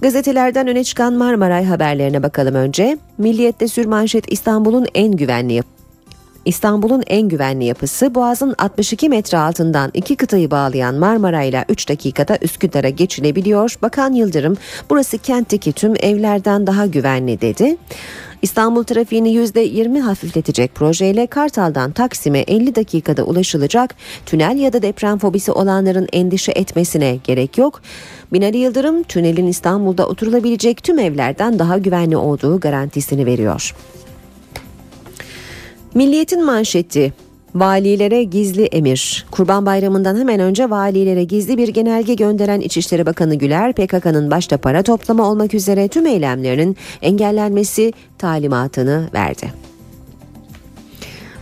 Gazetelerden 0.02 0.68
öne 0.68 0.84
çıkan 0.84 1.14
Marmaray 1.14 1.64
haberlerine 1.64 2.22
bakalım 2.22 2.54
önce. 2.54 2.98
Milliyet'te 3.18 3.68
sürmanşet 3.68 4.32
İstanbul'un 4.32 4.86
en 4.94 5.12
güvenli 5.12 5.52
İstanbul'un 6.44 7.02
en 7.06 7.28
güvenli 7.28 7.64
yapısı 7.64 8.14
Boğaz'ın 8.14 8.54
62 8.58 9.08
metre 9.08 9.38
altından 9.38 9.90
iki 9.94 10.16
kıtayı 10.16 10.50
bağlayan 10.50 10.94
Marmara 10.94 11.42
ile 11.42 11.64
3 11.68 11.88
dakikada 11.88 12.38
Üsküdar'a 12.42 12.88
geçilebiliyor. 12.88 13.76
Bakan 13.82 14.12
Yıldırım 14.12 14.56
burası 14.90 15.18
kentteki 15.18 15.72
tüm 15.72 15.94
evlerden 16.00 16.66
daha 16.66 16.86
güvenli 16.86 17.40
dedi. 17.40 17.76
İstanbul 18.42 18.84
trafiğini 18.84 19.34
%20 19.34 20.00
hafifletecek 20.00 20.74
projeyle 20.74 21.26
Kartal'dan 21.26 21.92
Taksim'e 21.92 22.38
50 22.38 22.74
dakikada 22.74 23.24
ulaşılacak. 23.24 23.94
Tünel 24.26 24.56
ya 24.56 24.72
da 24.72 24.82
deprem 24.82 25.18
fobisi 25.18 25.52
olanların 25.52 26.08
endişe 26.12 26.52
etmesine 26.52 27.18
gerek 27.24 27.58
yok. 27.58 27.82
Binali 28.32 28.56
Yıldırım 28.56 29.02
tünelin 29.02 29.46
İstanbul'da 29.46 30.06
oturulabilecek 30.06 30.82
tüm 30.82 30.98
evlerden 30.98 31.58
daha 31.58 31.78
güvenli 31.78 32.16
olduğu 32.16 32.60
garantisini 32.60 33.26
veriyor. 33.26 33.74
Milliyetin 35.94 36.44
manşeti 36.44 37.12
Valilere 37.54 38.22
gizli 38.22 38.64
emir. 38.64 39.26
Kurban 39.30 39.66
Bayramı'ndan 39.66 40.16
hemen 40.16 40.40
önce 40.40 40.70
valilere 40.70 41.24
gizli 41.24 41.58
bir 41.58 41.68
genelge 41.68 42.14
gönderen 42.14 42.60
İçişleri 42.60 43.06
Bakanı 43.06 43.34
Güler, 43.34 43.72
PKK'nın 43.72 44.30
başta 44.30 44.56
para 44.56 44.82
toplama 44.82 45.30
olmak 45.30 45.54
üzere 45.54 45.88
tüm 45.88 46.06
eylemlerinin 46.06 46.76
engellenmesi 47.02 47.92
talimatını 48.18 49.08
verdi. 49.14 49.71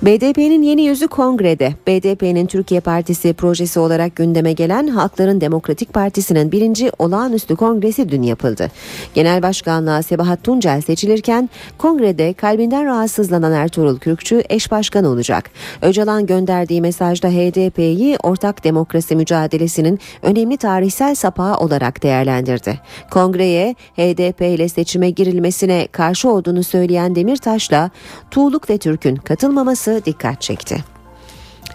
BDP'nin 0.02 0.62
yeni 0.62 0.82
yüzü 0.82 1.08
kongrede. 1.08 1.74
BDP'nin 1.86 2.46
Türkiye 2.46 2.80
Partisi 2.80 3.32
projesi 3.32 3.80
olarak 3.80 4.16
gündeme 4.16 4.52
gelen 4.52 4.86
Halkların 4.86 5.40
Demokratik 5.40 5.94
Partisi'nin 5.94 6.52
birinci 6.52 6.90
olağanüstü 6.98 7.56
kongresi 7.56 8.08
dün 8.08 8.22
yapıldı. 8.22 8.70
Genel 9.14 9.42
Başkanlığa 9.42 10.02
Sebahat 10.02 10.44
Tuncel 10.44 10.80
seçilirken 10.80 11.50
kongrede 11.78 12.32
kalbinden 12.32 12.84
rahatsızlanan 12.84 13.52
Ertuğrul 13.52 13.98
Kürkçü 13.98 14.42
eş 14.48 14.70
başkan 14.70 15.04
olacak. 15.04 15.50
Öcalan 15.82 16.26
gönderdiği 16.26 16.80
mesajda 16.80 17.28
HDP'yi 17.28 18.16
ortak 18.22 18.64
demokrasi 18.64 19.16
mücadelesinin 19.16 19.98
önemli 20.22 20.56
tarihsel 20.56 21.14
sapağı 21.14 21.56
olarak 21.56 22.02
değerlendirdi. 22.02 22.80
Kongreye 23.10 23.74
HDP 23.96 24.40
ile 24.40 24.68
seçime 24.68 25.10
girilmesine 25.10 25.88
karşı 25.92 26.30
olduğunu 26.30 26.62
söyleyen 26.62 27.14
Demirtaş'la 27.14 27.90
Tuğluk 28.30 28.70
ve 28.70 28.78
Türk'ün 28.78 29.16
katılmaması 29.16 29.89
dikkat 30.04 30.42
çekti. 30.42 30.84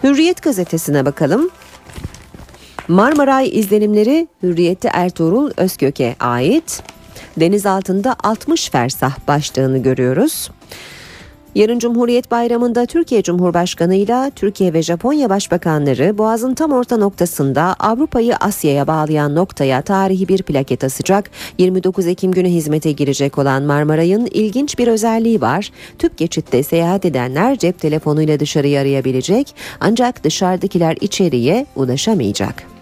Hürriyet 0.03 0.41
gazetesine 0.41 1.05
bakalım. 1.05 1.49
Marmaray 2.87 3.59
izlenimleri 3.59 4.27
Hürriyet'te 4.43 4.89
Ertuğrul 4.93 5.51
Özkök'e 5.57 6.15
ait. 6.19 6.83
Deniz 7.37 7.65
altında 7.65 8.15
60 8.23 8.69
fersah 8.69 9.27
başlığını 9.27 9.77
görüyoruz. 9.77 10.51
Yarın 11.55 11.79
Cumhuriyet 11.79 12.31
Bayramı'nda 12.31 12.85
Türkiye 12.85 13.23
Cumhurbaşkanı 13.23 13.95
ile 13.95 14.31
Türkiye 14.35 14.73
ve 14.73 14.81
Japonya 14.81 15.29
Başbakanları 15.29 16.17
Boğaz'ın 16.17 16.53
tam 16.53 16.71
orta 16.71 16.97
noktasında 16.97 17.75
Avrupa'yı 17.79 18.35
Asya'ya 18.35 18.87
bağlayan 18.87 19.35
noktaya 19.35 19.81
tarihi 19.81 20.27
bir 20.27 20.43
plaket 20.43 20.83
asacak. 20.83 21.29
29 21.57 22.07
Ekim 22.07 22.31
günü 22.31 22.47
hizmete 22.47 22.91
girecek 22.91 23.37
olan 23.37 23.63
Marmaray'ın 23.63 24.25
ilginç 24.25 24.79
bir 24.79 24.87
özelliği 24.87 25.41
var. 25.41 25.71
Tüp 25.99 26.17
geçitte 26.17 26.63
seyahat 26.63 27.05
edenler 27.05 27.57
cep 27.57 27.79
telefonuyla 27.79 28.39
dışarıyı 28.39 28.79
arayabilecek 28.79 29.55
ancak 29.79 30.23
dışarıdakiler 30.23 30.97
içeriye 31.01 31.65
ulaşamayacak. 31.75 32.74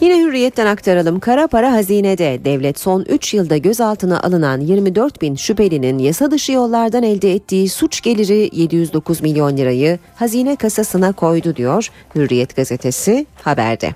Yine 0.00 0.18
hürriyetten 0.20 0.66
aktaralım. 0.66 1.20
Kara 1.20 1.46
para 1.46 1.72
hazinede. 1.72 2.44
Devlet 2.44 2.78
son 2.78 3.04
3 3.08 3.34
yılda 3.34 3.56
gözaltına 3.56 4.22
alınan 4.22 4.60
24 4.60 5.22
bin 5.22 5.34
şüphelinin 5.34 5.98
yasa 5.98 6.30
dışı 6.30 6.52
yollardan 6.52 7.02
elde 7.02 7.32
ettiği 7.32 7.68
suç 7.68 8.00
geliri 8.00 8.50
709 8.52 9.20
milyon 9.20 9.56
lirayı 9.56 9.98
hazine 10.16 10.56
kasasına 10.56 11.12
koydu 11.12 11.56
diyor 11.56 11.90
Hürriyet 12.14 12.56
gazetesi 12.56 13.26
haberde. 13.42 13.94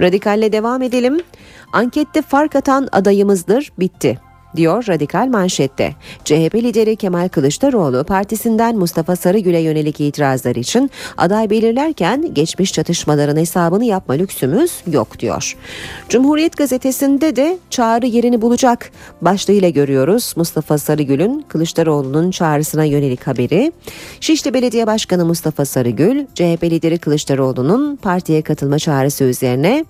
Radikalle 0.00 0.52
devam 0.52 0.82
edelim. 0.82 1.20
Ankette 1.72 2.22
fark 2.22 2.56
atan 2.56 2.88
adayımızdır 2.92 3.72
bitti 3.78 4.27
diyor 4.56 4.84
radikal 4.88 5.26
manşette. 5.26 5.94
CHP 6.24 6.54
lideri 6.54 6.96
Kemal 6.96 7.28
Kılıçdaroğlu 7.28 8.04
partisinden 8.04 8.76
Mustafa 8.76 9.16
Sarıgül'e 9.16 9.60
yönelik 9.60 10.00
itirazlar 10.00 10.56
için 10.56 10.90
aday 11.16 11.50
belirlerken 11.50 12.34
geçmiş 12.34 12.72
çatışmaların 12.72 13.36
hesabını 13.36 13.84
yapma 13.84 14.14
lüksümüz 14.14 14.72
yok 14.86 15.18
diyor. 15.18 15.56
Cumhuriyet 16.08 16.56
gazetesinde 16.56 17.36
de 17.36 17.58
çağrı 17.70 18.06
yerini 18.06 18.42
bulacak 18.42 18.90
başlığıyla 19.22 19.68
görüyoruz 19.68 20.34
Mustafa 20.36 20.78
Sarıgül'ün 20.78 21.44
Kılıçdaroğlu'nun 21.48 22.30
çağrısına 22.30 22.84
yönelik 22.84 23.26
haberi. 23.26 23.72
Şişli 24.20 24.54
Belediye 24.54 24.86
Başkanı 24.86 25.24
Mustafa 25.24 25.64
Sarıgül, 25.64 26.26
CHP 26.34 26.64
lideri 26.64 26.98
Kılıçdaroğlu'nun 26.98 27.96
partiye 27.96 28.42
katılma 28.42 28.78
çağrısı 28.78 29.24
üzerine 29.24 29.84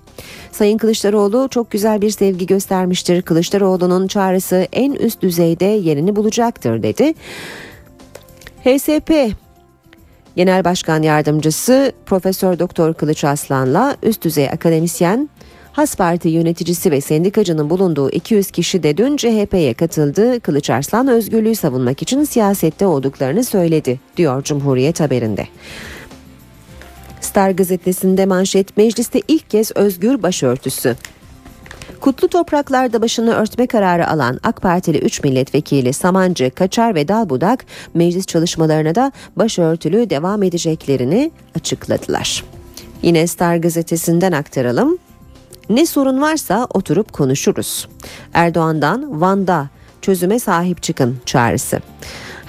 Sayın 0.51 0.77
Kılıçdaroğlu 0.77 1.47
çok 1.51 1.71
güzel 1.71 2.01
bir 2.01 2.09
sevgi 2.09 2.45
göstermiştir. 2.45 3.21
Kılıçdaroğlu'nun 3.21 4.07
çağrısı 4.07 4.48
en 4.55 4.91
üst 4.91 5.21
düzeyde 5.21 5.65
yerini 5.65 6.15
bulacaktır 6.15 6.83
dedi. 6.83 7.13
HSP 8.63 9.35
Genel 10.35 10.63
Başkan 10.63 11.01
Yardımcısı 11.01 11.91
Profesör 12.05 12.59
Doktor 12.59 12.93
Kılıç 12.93 13.23
Aslan'la 13.23 13.97
üst 14.03 14.23
düzey 14.23 14.49
akademisyen 14.49 15.29
Has 15.71 15.95
Parti 15.95 16.29
yöneticisi 16.29 16.91
ve 16.91 17.01
sendikacının 17.01 17.69
bulunduğu 17.69 18.09
200 18.11 18.51
kişi 18.51 18.83
de 18.83 18.97
dün 18.97 19.17
CHP'ye 19.17 19.73
katıldı. 19.73 20.39
Kılıç 20.39 20.69
Arslan 20.69 21.07
özgürlüğü 21.07 21.55
savunmak 21.55 22.01
için 22.01 22.23
siyasette 22.23 22.85
olduklarını 22.85 23.43
söyledi, 23.43 23.99
diyor 24.17 24.43
Cumhuriyet 24.43 24.99
haberinde. 24.99 25.47
Star 27.21 27.51
gazetesinde 27.51 28.25
manşet 28.25 28.77
mecliste 28.77 29.21
ilk 29.27 29.49
kez 29.49 29.71
özgür 29.75 30.23
başörtüsü. 30.23 30.95
Kutlu 32.01 32.27
topraklarda 32.27 33.01
başını 33.01 33.33
örtme 33.33 33.67
kararı 33.67 34.09
alan 34.09 34.39
AK 34.43 34.61
Partili 34.61 34.97
3 34.97 35.23
milletvekili 35.23 35.93
Samancı, 35.93 36.51
Kaçar 36.51 36.95
ve 36.95 37.07
Dalbudak 37.07 37.65
meclis 37.93 38.25
çalışmalarına 38.25 38.95
da 38.95 39.11
başörtülü 39.35 40.09
devam 40.09 40.43
edeceklerini 40.43 41.31
açıkladılar. 41.55 42.43
Yine 43.01 43.27
Star 43.27 43.55
gazetesinden 43.55 44.31
aktaralım. 44.31 44.97
Ne 45.69 45.85
sorun 45.85 46.21
varsa 46.21 46.67
oturup 46.73 47.13
konuşuruz. 47.13 47.87
Erdoğan'dan 48.33 49.21
Van'da 49.21 49.69
çözüme 50.01 50.39
sahip 50.39 50.83
çıkın 50.83 51.17
çağrısı. 51.25 51.79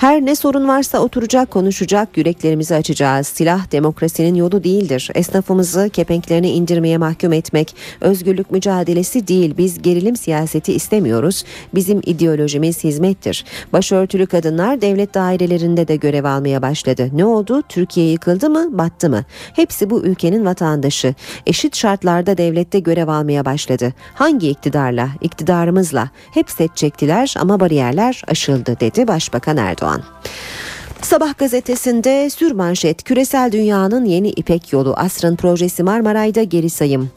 Her 0.00 0.26
ne 0.26 0.34
sorun 0.34 0.68
varsa 0.68 0.98
oturacak, 0.98 1.50
konuşacak, 1.50 2.16
yüreklerimizi 2.16 2.74
açacağız. 2.74 3.26
Silah 3.26 3.72
demokrasinin 3.72 4.34
yolu 4.34 4.64
değildir. 4.64 5.10
Esnafımızı 5.14 5.88
kepenklerini 5.92 6.50
indirmeye 6.50 6.98
mahkum 6.98 7.32
etmek 7.32 7.74
özgürlük 8.00 8.50
mücadelesi 8.50 9.28
değil. 9.28 9.54
Biz 9.58 9.82
gerilim 9.82 10.16
siyaseti 10.16 10.72
istemiyoruz. 10.72 11.44
Bizim 11.74 12.00
ideolojimiz 12.06 12.84
hizmettir. 12.84 13.44
Başörtülü 13.72 14.26
kadınlar 14.26 14.80
devlet 14.80 15.14
dairelerinde 15.14 15.88
de 15.88 15.96
görev 15.96 16.24
almaya 16.24 16.62
başladı. 16.62 17.08
Ne 17.12 17.24
oldu? 17.24 17.62
Türkiye 17.68 18.10
yıkıldı 18.10 18.50
mı? 18.50 18.78
Battı 18.78 19.10
mı? 19.10 19.24
Hepsi 19.56 19.90
bu 19.90 20.02
ülkenin 20.02 20.44
vatandaşı. 20.44 21.14
Eşit 21.46 21.76
şartlarda 21.76 22.38
devlette 22.38 22.78
görev 22.78 23.08
almaya 23.08 23.44
başladı. 23.44 23.92
Hangi 24.14 24.50
iktidarla? 24.50 25.08
İktidarımızla. 25.20 26.10
Hep 26.34 26.50
set 26.50 26.76
çektiler 26.76 27.34
ama 27.38 27.60
bariyerler 27.60 28.22
aşıldı 28.28 28.76
dedi 28.80 29.08
Başbakan 29.08 29.56
Erdoğan. 29.56 29.89
Sabah 31.02 31.38
gazetesinde 31.38 32.30
sürmanşet 32.30 33.04
küresel 33.04 33.52
dünyanın 33.52 34.04
yeni 34.04 34.28
İpek 34.28 34.72
yolu 34.72 34.94
asrın 34.96 35.36
projesi 35.36 35.82
Marmaray'da 35.82 36.42
geri 36.42 36.70
sayım. 36.70 37.10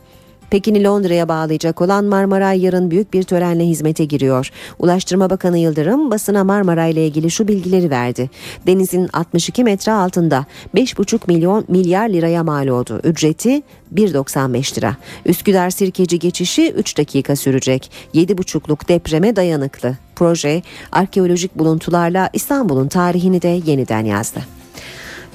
Pekin'i 0.54 0.84
Londra'ya 0.84 1.30
bağlayacak 1.30 1.82
olan 1.82 2.06
Marmaray 2.06 2.62
yarın 2.62 2.92
büyük 2.92 3.14
bir 3.14 3.24
törenle 3.24 3.66
hizmete 3.66 4.06
giriyor. 4.06 4.52
Ulaştırma 4.80 5.30
Bakanı 5.30 5.58
Yıldırım 5.58 6.12
basına 6.12 6.44
Marmaray 6.44 6.92
ile 6.92 7.08
ilgili 7.08 7.32
şu 7.32 7.48
bilgileri 7.48 7.90
verdi. 7.90 8.30
Denizin 8.68 9.10
62 9.14 9.64
metre 9.64 9.92
altında 9.92 10.46
5,5 10.76 11.20
milyon 11.28 11.66
milyar 11.68 12.10
liraya 12.10 12.44
mal 12.44 12.68
oldu. 12.68 13.00
Ücreti 13.04 13.62
1.95 13.96 14.78
lira. 14.78 14.98
Üsküdar 15.26 15.70
Sirkeci 15.70 16.20
geçişi 16.20 16.72
3 16.72 16.98
dakika 16.98 17.36
sürecek. 17.36 17.92
7,5'luk 18.14 18.88
depreme 18.88 19.36
dayanıklı. 19.36 19.98
Proje 20.16 20.62
arkeolojik 20.92 21.60
buluntularla 21.60 22.30
İstanbul'un 22.34 22.88
tarihini 22.88 23.42
de 23.42 23.62
yeniden 23.66 24.06
yazdı. 24.06 24.63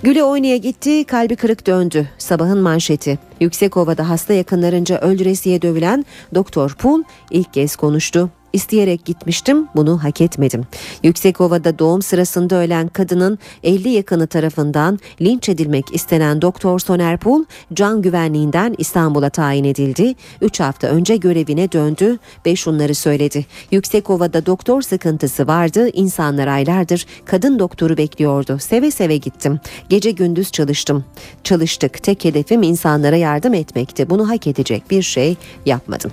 Güle 0.02 0.24
oynaya 0.24 0.56
gitti, 0.56 1.04
kalbi 1.04 1.36
kırık 1.36 1.66
döndü. 1.66 2.08
Sabahın 2.18 2.58
manşeti. 2.58 3.18
Yüksekova'da 3.40 4.08
hasta 4.08 4.32
yakınlarınca 4.32 4.98
öldüresiye 5.00 5.62
dövülen 5.62 6.04
Doktor 6.34 6.74
Pul 6.74 7.02
ilk 7.30 7.54
kez 7.54 7.76
konuştu. 7.76 8.30
İsteyerek 8.52 9.04
gitmiştim, 9.04 9.68
bunu 9.76 10.04
hak 10.04 10.20
etmedim. 10.20 10.64
Yüksekova'da 11.02 11.78
doğum 11.78 12.02
sırasında 12.02 12.56
ölen 12.56 12.88
kadının 12.88 13.38
50 13.62 13.88
yakını 13.88 14.26
tarafından 14.26 14.98
linç 15.20 15.48
edilmek 15.48 15.84
istenen 15.92 16.42
Doktor 16.42 16.78
Soner 16.78 17.18
Pul, 17.18 17.44
can 17.74 18.02
güvenliğinden 18.02 18.74
İstanbul'a 18.78 19.30
tayin 19.30 19.64
edildi. 19.64 20.14
3 20.40 20.60
hafta 20.60 20.86
önce 20.86 21.16
görevine 21.16 21.72
döndü 21.72 22.18
ve 22.46 22.56
şunları 22.56 22.94
söyledi. 22.94 23.46
Yüksekova'da 23.70 24.46
doktor 24.46 24.82
sıkıntısı 24.82 25.46
vardı, 25.46 25.88
insanlar 25.92 26.46
aylardır 26.46 27.06
kadın 27.24 27.58
doktoru 27.58 27.96
bekliyordu. 27.96 28.58
Seve 28.60 28.90
seve 28.90 29.16
gittim. 29.16 29.60
Gece 29.88 30.10
gündüz 30.10 30.50
çalıştım. 30.50 31.04
Çalıştık. 31.44 32.02
Tek 32.02 32.24
hedefim 32.24 32.62
insanlara 32.62 33.16
yardım 33.16 33.54
etmekti. 33.54 34.10
Bunu 34.10 34.28
hak 34.28 34.46
edecek 34.46 34.90
bir 34.90 35.02
şey 35.02 35.36
yapmadım. 35.66 36.10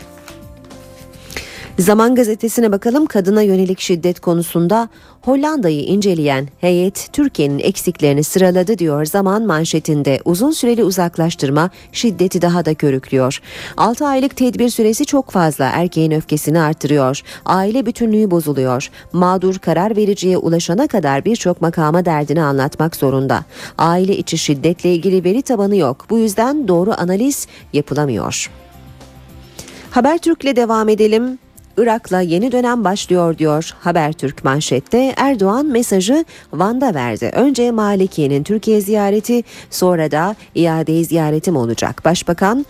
Zaman 1.80 2.15
gazetesine 2.15 2.71
bakalım 2.71 3.05
kadına 3.05 3.41
yönelik 3.41 3.80
şiddet 3.80 4.19
konusunda 4.19 4.89
Hollanda'yı 5.21 5.84
inceleyen 5.84 6.47
heyet 6.61 7.09
Türkiye'nin 7.13 7.59
eksiklerini 7.59 8.23
sıraladı 8.23 8.78
diyor 8.78 9.05
zaman 9.05 9.45
manşetinde 9.45 10.19
uzun 10.26 10.51
süreli 10.51 10.84
uzaklaştırma 10.84 11.69
şiddeti 11.91 12.41
daha 12.41 12.65
da 12.65 12.73
körüklüyor. 12.73 13.41
6 13.78 14.05
aylık 14.05 14.36
tedbir 14.36 14.69
süresi 14.69 15.05
çok 15.05 15.32
fazla 15.32 15.65
erkeğin 15.65 16.11
öfkesini 16.11 16.59
artırıyor. 16.59 17.21
Aile 17.45 17.86
bütünlüğü 17.86 18.32
bozuluyor. 18.32 18.89
Mağdur 19.13 19.57
karar 19.57 19.95
vericiye 19.97 20.38
ulaşana 20.38 20.88
kadar 20.88 21.26
birçok 21.26 21.61
makama 21.61 22.05
derdini 22.05 22.41
anlatmak 22.41 22.95
zorunda. 22.95 23.45
Aile 23.78 24.17
içi 24.17 24.38
şiddetle 24.38 24.93
ilgili 24.93 25.23
veri 25.23 25.41
tabanı 25.41 25.76
yok. 25.76 26.05
Bu 26.09 26.17
yüzden 26.17 26.67
doğru 26.67 26.93
analiz 26.97 27.47
yapılamıyor. 27.73 28.51
Habertürk'le 29.91 30.55
devam 30.55 30.89
edelim. 30.89 31.39
Irak'la 31.78 32.21
yeni 32.21 32.51
dönem 32.51 32.84
başlıyor 32.84 33.38
diyor 33.38 33.73
Habertürk 33.80 34.43
manşette. 34.43 35.13
Erdoğan 35.17 35.65
mesajı 35.65 36.26
Van'da 36.53 36.93
verdi. 36.93 37.32
Önce 37.34 37.71
Malikiye'nin 37.71 38.43
Türkiye 38.43 38.82
ziyareti 38.82 39.43
sonra 39.69 40.11
da 40.11 40.36
iade 40.55 41.03
ziyaretim 41.03 41.55
olacak. 41.55 42.05
Başbakan 42.05 42.65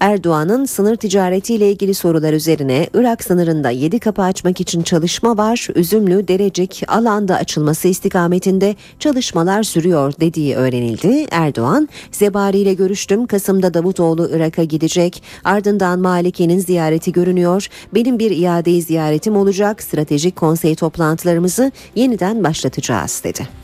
Erdoğan'ın 0.00 0.64
sınır 0.64 0.96
ticaretiyle 0.96 1.70
ilgili 1.70 1.94
sorular 1.94 2.32
üzerine 2.32 2.88
Irak 2.94 3.24
sınırında 3.24 3.70
7 3.70 3.98
kapı 3.98 4.22
açmak 4.22 4.60
için 4.60 4.82
çalışma 4.82 5.36
var. 5.36 5.68
Üzümlü, 5.74 6.28
Derecik 6.28 6.82
alanda 6.88 7.36
açılması 7.36 7.88
istikametinde 7.88 8.76
çalışmalar 8.98 9.62
sürüyor 9.62 10.12
dediği 10.20 10.56
öğrenildi. 10.56 11.26
Erdoğan, 11.30 11.88
Zebari 12.12 12.58
ile 12.58 12.74
görüştüm. 12.74 13.26
Kasım'da 13.26 13.74
Davutoğlu 13.74 14.30
Irak'a 14.32 14.64
gidecek. 14.64 15.22
Ardından 15.44 15.98
Maliki'nin 15.98 16.58
ziyareti 16.58 17.12
görünüyor. 17.12 17.66
Benim 17.94 18.18
bir 18.18 18.30
iade 18.30 18.80
ziyaretim 18.80 19.36
olacak. 19.36 19.82
Stratejik 19.82 20.36
konsey 20.36 20.74
toplantılarımızı 20.74 21.72
yeniden 21.94 22.44
başlatacağız 22.44 23.20
dedi. 23.24 23.59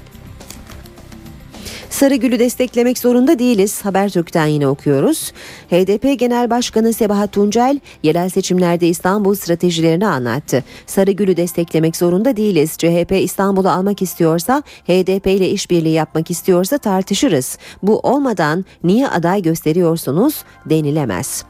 Sarıgül'ü 1.91 2.39
desteklemek 2.39 2.99
zorunda 2.99 3.39
değiliz. 3.39 3.85
Habertürk'ten 3.85 4.47
yine 4.47 4.69
okuyoruz. 4.69 5.33
HDP 5.71 6.19
Genel 6.19 6.51
Başkanı 6.51 6.93
Sebahat 6.93 7.33
Tuncel 7.33 7.81
yerel 8.03 8.29
seçimlerde 8.29 8.89
İstanbul 8.89 9.35
stratejilerini 9.35 10.07
anlattı. 10.07 10.65
Sarıgül'ü 10.87 11.37
desteklemek 11.37 11.97
zorunda 11.97 12.37
değiliz. 12.37 12.77
CHP 12.79 13.13
İstanbul'u 13.13 13.69
almak 13.69 14.03
istiyorsa, 14.03 14.63
HDP 14.87 15.27
ile 15.27 15.51
işbirliği 15.51 15.93
yapmak 15.93 16.31
istiyorsa 16.31 16.79
tartışırız. 16.79 17.59
Bu 17.83 18.01
olmadan 18.01 18.65
niye 18.85 19.09
aday 19.09 19.43
gösteriyorsunuz 19.43 20.45
denilemez. 20.67 21.45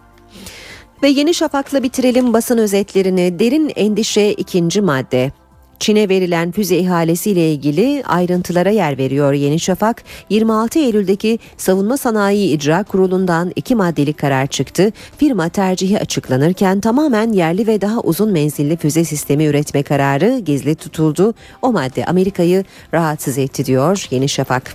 Ve 1.03 1.09
Yeni 1.09 1.34
Şafak'la 1.34 1.82
bitirelim 1.82 2.32
basın 2.32 2.59
özetlerini. 2.59 3.39
Derin 3.39 3.72
endişe 3.76 4.32
ikinci 4.32 4.80
madde. 4.80 5.32
Çin'e 5.80 6.08
verilen 6.08 6.52
füze 6.52 6.76
ihalesiyle 6.76 7.52
ilgili 7.52 8.02
ayrıntılara 8.06 8.70
yer 8.70 8.98
veriyor 8.98 9.32
Yeni 9.32 9.60
Şafak. 9.60 10.02
26 10.30 10.78
Eylül'deki 10.78 11.38
Savunma 11.56 11.96
Sanayi 11.96 12.48
İcra 12.56 12.82
Kurulu'ndan 12.82 13.52
iki 13.56 13.74
maddelik 13.74 14.18
karar 14.18 14.46
çıktı. 14.46 14.92
Firma 15.18 15.48
tercihi 15.48 15.98
açıklanırken 15.98 16.80
tamamen 16.80 17.32
yerli 17.32 17.66
ve 17.66 17.80
daha 17.80 18.00
uzun 18.00 18.32
menzilli 18.32 18.76
füze 18.76 19.04
sistemi 19.04 19.44
üretme 19.44 19.82
kararı 19.82 20.38
gizli 20.38 20.74
tutuldu. 20.74 21.34
O 21.62 21.72
madde 21.72 22.04
Amerika'yı 22.04 22.64
rahatsız 22.94 23.38
etti 23.38 23.64
diyor 23.66 24.06
Yeni 24.10 24.28
Şafak. 24.28 24.74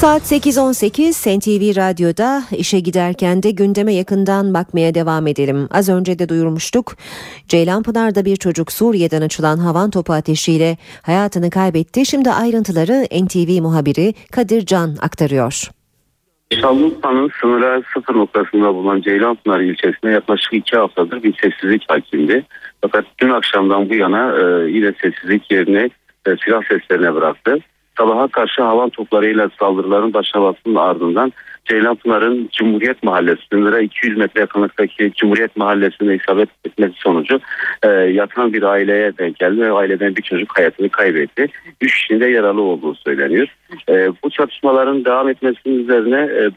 Saat 0.00 0.22
8.18 0.22 1.12
SNTV 1.12 1.76
Radyo'da 1.76 2.42
işe 2.58 2.80
giderken 2.80 3.42
de 3.42 3.50
gündeme 3.50 3.94
yakından 3.94 4.54
bakmaya 4.54 4.94
devam 4.94 5.26
edelim. 5.26 5.68
Az 5.70 5.88
önce 5.88 6.18
de 6.18 6.28
duyurmuştuk. 6.28 6.92
Ceylanpınar'da 7.48 8.24
bir 8.24 8.36
çocuk 8.36 8.72
Suriye'den 8.72 9.22
açılan 9.22 9.56
havan 9.56 9.90
topu 9.90 10.12
ateşiyle 10.12 10.76
hayatını 11.02 11.50
kaybetti. 11.50 12.06
Şimdi 12.06 12.30
ayrıntıları 12.30 13.24
NTV 13.24 13.62
muhabiri 13.62 14.14
Kadir 14.32 14.66
Can 14.66 14.96
aktarıyor. 15.02 15.68
Şanlıurfa'nın 16.60 17.30
sınıra 17.40 17.82
sıfır 17.94 18.14
noktasında 18.14 18.74
bulunan 18.74 19.00
Ceylanpınar 19.00 19.60
ilçesinde 19.60 20.12
yaklaşık 20.12 20.52
iki 20.52 20.76
haftadır 20.76 21.22
bir 21.22 21.34
sessizlik 21.42 21.84
hakimdi. 21.88 22.46
Fakat 22.82 23.04
dün 23.18 23.30
akşamdan 23.30 23.90
bu 23.90 23.94
yana 23.94 24.36
e, 24.38 24.70
yine 24.70 24.92
sessizlik 25.02 25.50
yerine 25.50 25.90
e, 26.26 26.30
silah 26.44 26.62
seslerine 26.68 27.14
bıraktı 27.14 27.58
sabaha 28.00 28.28
karşı 28.28 28.62
havan 28.62 28.90
toplarıyla 28.90 29.50
saldırıların 29.58 30.14
başlamasının 30.14 30.74
ardından 30.74 31.32
Ceylanpınar'ın 31.64 32.48
Cumhuriyet 32.52 33.02
Mahallesi 33.02 33.42
sınıra 33.52 33.80
200 33.80 34.18
metre 34.18 34.40
yakınlıktaki 34.40 35.12
Cumhuriyet 35.16 35.56
Mahallesi'ne 35.56 36.14
isabet 36.14 36.48
etmesi 36.64 36.94
sonucu 36.96 37.40
e, 37.82 37.88
yatan 37.88 38.52
bir 38.52 38.62
aileye 38.62 39.18
denk 39.18 39.38
geldi 39.38 39.60
ve 39.60 39.72
aileden 39.72 40.16
bir 40.16 40.22
çocuk 40.22 40.58
hayatını 40.58 40.88
kaybetti. 40.88 41.46
Üç 41.80 42.00
kişinin 42.00 42.20
de 42.20 42.26
yaralı 42.26 42.62
olduğu 42.62 42.94
söyleniyor. 42.94 43.46
E, 43.88 44.08
bu 44.24 44.30
çatışmaların 44.30 45.04
devam 45.04 45.28
etmesinin 45.28 45.78
üzerine 45.78 46.20
e, 46.20 46.50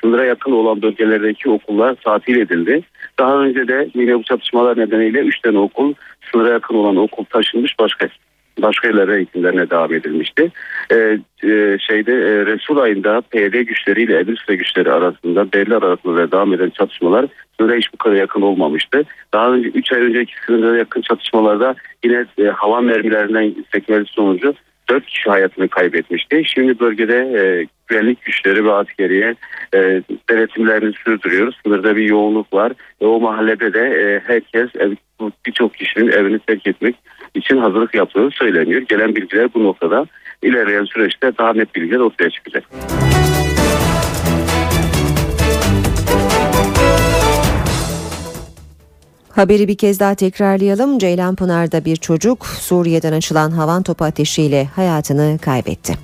sınıra 0.00 0.24
yakın 0.24 0.52
olan 0.52 0.82
bölgelerdeki 0.82 1.50
okullar 1.50 1.94
tatil 1.94 2.36
edildi. 2.36 2.82
Daha 3.18 3.36
önce 3.36 3.68
de 3.68 3.88
yine 3.94 4.18
bu 4.18 4.22
çatışmalar 4.22 4.78
nedeniyle 4.78 5.18
3 5.18 5.40
tane 5.40 5.58
okul 5.58 5.94
sınıra 6.32 6.48
yakın 6.48 6.74
olan 6.74 6.96
okul 6.96 7.24
taşınmış 7.24 7.78
başka 7.78 8.08
başka 8.62 8.88
yerlere 8.88 9.16
eğitimlerine 9.16 9.70
devam 9.70 9.94
edilmişti. 9.94 10.52
Ee, 10.92 11.18
e, 11.44 11.76
şeyde 11.78 12.12
e, 12.12 12.46
Resul 12.46 12.78
ayında 12.78 13.20
PYD 13.20 13.52
güçleriyle 13.52 14.18
Edirne 14.18 14.56
güçleri 14.56 14.92
arasında 14.92 15.52
belli 15.52 15.76
arasında 15.76 16.32
devam 16.32 16.52
eden 16.52 16.70
çatışmalar 16.70 17.26
sınıra 17.60 17.76
hiç 17.76 17.92
bu 17.92 17.96
kadar 17.96 18.16
yakın 18.16 18.42
olmamıştı. 18.42 19.04
Daha 19.34 19.52
önce 19.52 19.68
3 19.68 19.92
ay 19.92 20.00
önceki 20.00 20.32
sınıra 20.46 20.76
yakın 20.76 21.00
çatışmalarda 21.00 21.74
yine 22.04 22.24
e, 22.38 22.44
hava 22.44 22.80
mermilerinden 22.80 23.54
sekmesi 23.72 24.12
sonucu 24.12 24.54
4 24.90 25.06
kişi 25.06 25.30
hayatını 25.30 25.68
kaybetmişti. 25.68 26.42
Şimdi 26.46 26.80
bölgede 26.80 27.16
e, 27.16 27.66
güvenlik 27.88 28.24
güçleri 28.24 28.64
ve 28.64 28.72
askeriye 28.72 29.34
e, 29.74 30.02
denetimlerini 30.30 30.92
sürdürüyoruz. 30.92 31.58
Sınırda 31.62 31.96
bir 31.96 32.08
yoğunluk 32.08 32.52
var. 32.52 32.72
E, 33.00 33.06
o 33.06 33.20
mahallede 33.20 33.72
de 33.72 33.80
e, 33.80 34.20
herkes 34.26 34.68
birçok 35.46 35.74
kişinin 35.74 36.12
evini 36.12 36.38
terk 36.38 36.66
etmek 36.66 36.96
için 37.34 37.56
hazırlık 37.56 37.94
yaptığı 37.94 38.28
söyleniyor. 38.32 38.82
Gelen 38.82 39.16
bilgiler 39.16 39.54
bu 39.54 39.64
noktada 39.64 40.06
ilerleyen 40.42 40.84
süreçte 40.84 41.32
daha 41.38 41.52
net 41.52 41.74
bilgiler 41.74 41.98
ortaya 41.98 42.30
çıkacak. 42.30 42.64
Haberi 49.30 49.68
bir 49.68 49.76
kez 49.76 50.00
daha 50.00 50.14
tekrarlayalım. 50.14 50.98
Ceylanpınar'da 50.98 51.84
bir 51.84 51.96
çocuk 51.96 52.46
Suriye'den 52.46 53.12
açılan 53.12 53.50
havan 53.50 53.82
topu 53.82 54.04
ateşiyle 54.04 54.64
hayatını 54.64 55.38
kaybetti. 55.42 55.94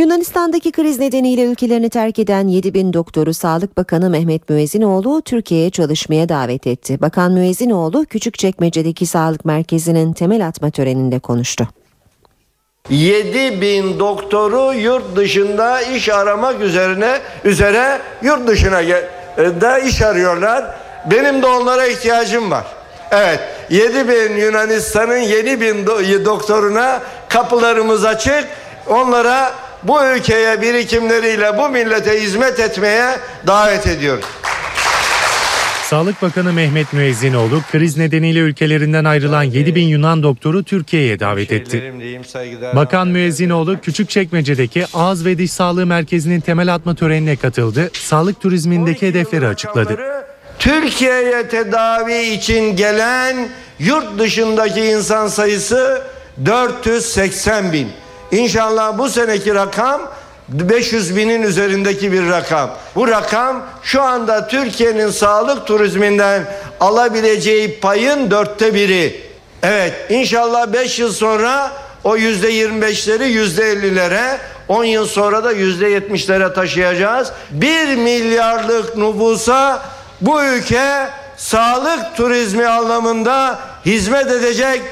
Yunanistan'daki 0.00 0.72
kriz 0.72 0.98
nedeniyle 0.98 1.44
ülkelerini 1.44 1.90
terk 1.90 2.18
eden 2.18 2.48
7 2.48 2.74
bin 2.74 2.92
doktoru 2.92 3.34
Sağlık 3.34 3.76
Bakanı 3.76 4.10
Mehmet 4.10 4.48
Müezzinoğlu 4.48 5.22
Türkiye'ye 5.22 5.70
çalışmaya 5.70 6.28
davet 6.28 6.66
etti. 6.66 7.00
Bakan 7.00 7.32
Müezzinoğlu 7.32 8.04
Küçükçekmece'deki 8.04 9.06
sağlık 9.06 9.44
merkezinin 9.44 10.12
temel 10.12 10.46
atma 10.46 10.70
töreninde 10.70 11.18
konuştu. 11.18 11.68
7 12.90 13.60
bin 13.60 13.98
doktoru 13.98 14.74
yurt 14.74 15.16
dışında 15.16 15.82
iş 15.82 16.08
aramak 16.08 16.60
üzerine 16.60 17.18
üzere 17.44 17.98
yurt 18.22 18.48
dışına 18.48 18.80
da 19.60 19.78
iş 19.78 20.02
arıyorlar. 20.02 20.64
Benim 21.10 21.42
de 21.42 21.46
onlara 21.46 21.86
ihtiyacım 21.86 22.50
var. 22.50 22.66
Evet 23.10 23.40
7 23.70 24.08
bin 24.08 24.36
Yunanistan'ın 24.36 25.18
7 25.18 25.60
bin 25.60 25.86
doktoruna 26.24 27.02
kapılarımız 27.28 28.04
açık. 28.04 28.48
Onlara 28.88 29.52
bu 29.82 30.04
ülkeye 30.04 30.62
birikimleriyle 30.62 31.58
bu 31.58 31.68
millete 31.68 32.22
hizmet 32.22 32.60
etmeye 32.60 33.16
davet 33.46 33.86
ediyoruz. 33.86 34.24
Sağlık 35.90 36.22
Bakanı 36.22 36.52
Mehmet 36.52 36.92
Müezzinoğlu 36.92 37.62
kriz 37.72 37.96
nedeniyle 37.96 38.38
ülkelerinden 38.38 39.04
ayrılan 39.04 39.42
7 39.42 39.74
bin 39.74 39.88
Yunan 39.88 40.22
doktoru 40.22 40.64
Türkiye'ye 40.64 41.20
davet 41.20 41.52
etti. 41.52 41.94
Bakan 42.76 43.08
Müezzinoğlu 43.08 43.80
Küçükçekmece'deki 43.80 44.86
Ağız 44.94 45.24
ve 45.24 45.38
Diş 45.38 45.52
Sağlığı 45.52 45.86
Merkezi'nin 45.86 46.40
temel 46.40 46.74
atma 46.74 46.94
törenine 46.94 47.36
katıldı. 47.36 47.90
Sağlık 47.92 48.40
turizmindeki 48.40 49.08
hedefleri 49.08 49.46
açıkladı. 49.46 49.96
Türkiye'ye 50.58 51.48
tedavi 51.48 52.22
için 52.22 52.76
gelen 52.76 53.48
yurt 53.78 54.18
dışındaki 54.18 54.80
insan 54.80 55.28
sayısı 55.28 56.02
480 56.46 57.72
bin. 57.72 57.88
İnşallah 58.32 58.98
bu 58.98 59.08
seneki 59.08 59.54
rakam 59.54 60.00
500 60.48 61.16
binin 61.16 61.42
üzerindeki 61.42 62.12
bir 62.12 62.28
rakam. 62.28 62.70
Bu 62.94 63.08
rakam 63.08 63.62
şu 63.82 64.02
anda 64.02 64.48
Türkiye'nin 64.48 65.10
sağlık 65.10 65.66
turizminden 65.66 66.44
alabileceği 66.80 67.80
payın 67.80 68.30
dörtte 68.30 68.74
biri. 68.74 69.20
Evet 69.62 69.94
inşallah 70.08 70.72
5 70.72 70.98
yıl 70.98 71.12
sonra 71.12 71.72
o 72.04 72.16
yüzde 72.16 72.52
25'leri 72.52 73.24
yüzde 73.24 73.72
50'lere 73.72 74.36
10 74.68 74.84
yıl 74.84 75.06
sonra 75.06 75.44
da 75.44 75.52
yüzde 75.52 75.98
70'lere 75.98 76.54
taşıyacağız. 76.54 77.32
1 77.50 77.96
milyarlık 77.96 78.96
nüfusa 78.96 79.82
bu 80.20 80.44
ülke 80.44 81.08
sağlık 81.36 82.16
turizmi 82.16 82.66
anlamında 82.66 83.58
hizmet 83.86 84.26
edecek 84.26 84.82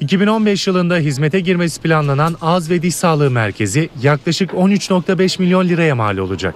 2015 0.00 0.66
yılında 0.66 0.96
hizmete 0.96 1.40
girmesi 1.40 1.80
planlanan 1.80 2.36
ağız 2.40 2.70
ve 2.70 2.82
diş 2.82 2.94
sağlığı 2.94 3.30
merkezi 3.30 3.88
yaklaşık 4.02 4.50
13.5 4.50 5.42
milyon 5.42 5.68
liraya 5.68 5.94
mal 5.94 6.16
olacak. 6.16 6.54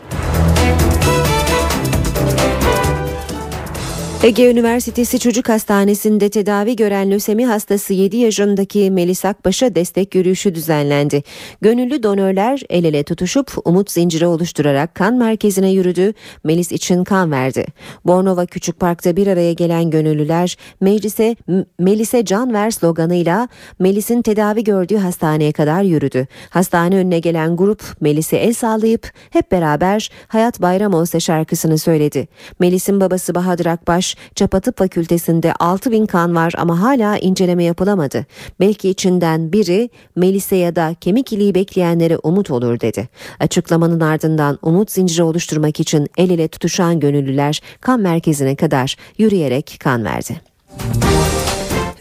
Ege 4.25 4.51
Üniversitesi 4.51 5.18
Çocuk 5.18 5.49
Hastanesi'nde 5.49 6.29
tedavi 6.29 6.77
gören 6.77 7.11
lösemi 7.11 7.47
hastası 7.47 7.93
7 7.93 8.16
yaşındaki 8.16 8.91
Melis 8.91 9.25
Akbaş'a 9.25 9.75
destek 9.75 10.14
yürüyüşü 10.14 10.55
düzenlendi. 10.55 11.22
Gönüllü 11.61 12.03
donörler 12.03 12.62
el 12.70 12.85
ele 12.85 13.03
tutuşup 13.03 13.53
umut 13.64 13.91
zinciri 13.91 14.27
oluşturarak 14.27 14.95
kan 14.95 15.14
merkezine 15.14 15.70
yürüdü. 15.70 16.12
Melis 16.45 16.72
için 16.72 17.05
kan 17.05 17.31
verdi. 17.31 17.66
Bornova 18.05 18.47
Küçük 18.47 18.81
Park'ta 18.81 19.16
bir 19.16 19.27
araya 19.27 19.53
gelen 19.53 19.91
gönüllüler 19.91 20.57
meclise 20.81 21.37
Melis'e 21.79 22.25
can 22.25 22.53
ver 22.53 22.70
sloganıyla 22.70 23.49
Melis'in 23.79 24.22
tedavi 24.22 24.64
gördüğü 24.64 24.97
hastaneye 24.97 25.53
kadar 25.53 25.83
yürüdü. 25.83 26.27
Hastane 26.51 26.97
önüne 26.97 27.18
gelen 27.18 27.57
grup 27.57 27.83
Melis'e 28.01 28.37
el 28.37 28.53
sallayıp 28.53 29.11
hep 29.31 29.53
beraber 29.53 30.11
Hayat 30.29 30.62
Bayram 30.62 30.95
Olsa 30.95 31.20
şarkısını 31.20 31.79
söyledi. 31.79 32.29
Melis'in 32.61 33.01
babası 33.01 33.35
Bahadır 33.35 33.66
Akbaş 33.66 34.14
Çapatıp 34.35 34.79
Fakültesinde 34.79 35.53
6 35.53 35.91
bin 35.91 36.07
kan 36.07 36.35
var 36.35 36.53
ama 36.59 36.81
hala 36.81 37.19
inceleme 37.19 37.65
yapılamadı. 37.65 38.27
Belki 38.61 38.91
içinden 38.91 39.53
biri 39.53 39.91
Melise 40.17 40.57
ya 40.57 40.77
da 40.77 40.95
kemik 41.01 41.33
iliği 41.33 41.55
bekleyenlere 41.55 42.19
umut 42.19 42.51
olur 42.51 42.81
dedi. 42.81 43.09
Açıklamanın 43.41 44.01
ardından 44.01 44.59
umut 44.62 44.91
zinciri 44.91 45.23
oluşturmak 45.23 45.81
için 45.81 46.09
el 46.17 46.31
ele 46.31 46.49
tutuşan 46.49 47.01
gönüllüler 47.01 47.61
kan 47.81 48.01
merkezine 48.01 48.57
kadar 48.57 48.97
yürüyerek 49.19 49.77
kan 49.81 50.05
verdi. 50.05 50.41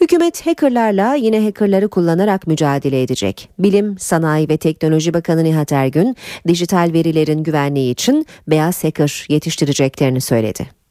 Hükümet 0.00 0.46
hackerlarla 0.46 1.14
yine 1.14 1.44
hackerları 1.44 1.88
kullanarak 1.88 2.46
mücadele 2.46 3.02
edecek. 3.02 3.48
Bilim, 3.58 3.98
Sanayi 3.98 4.48
ve 4.48 4.56
Teknoloji 4.56 5.14
Bakanı 5.14 5.44
Nihat 5.44 5.72
Ergün, 5.72 6.16
dijital 6.48 6.90
verilerin 6.92 7.42
güvenliği 7.42 7.92
için 7.92 8.26
beyaz 8.48 8.84
hacker 8.84 9.26
yetiştireceklerini 9.28 10.20
söyledi. 10.20 10.83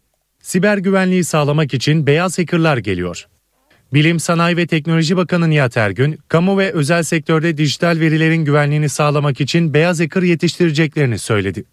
Siber 0.43 0.77
güvenliği 0.77 1.23
sağlamak 1.23 1.73
için 1.73 2.07
beyaz 2.07 2.39
hackerlar 2.39 2.77
geliyor. 2.77 3.27
Bilim, 3.93 4.19
Sanayi 4.19 4.57
ve 4.57 4.67
Teknoloji 4.67 5.17
Bakanı 5.17 5.49
Nihat 5.49 5.77
Ergün, 5.77 6.19
kamu 6.27 6.57
ve 6.57 6.71
özel 6.71 7.03
sektörde 7.03 7.57
dijital 7.57 7.99
verilerin 7.99 8.45
güvenliğini 8.45 8.89
sağlamak 8.89 9.41
için 9.41 9.73
beyaz 9.73 9.99
hacker 9.99 10.21
yetiştireceklerini 10.21 11.19
söyledi. 11.19 11.63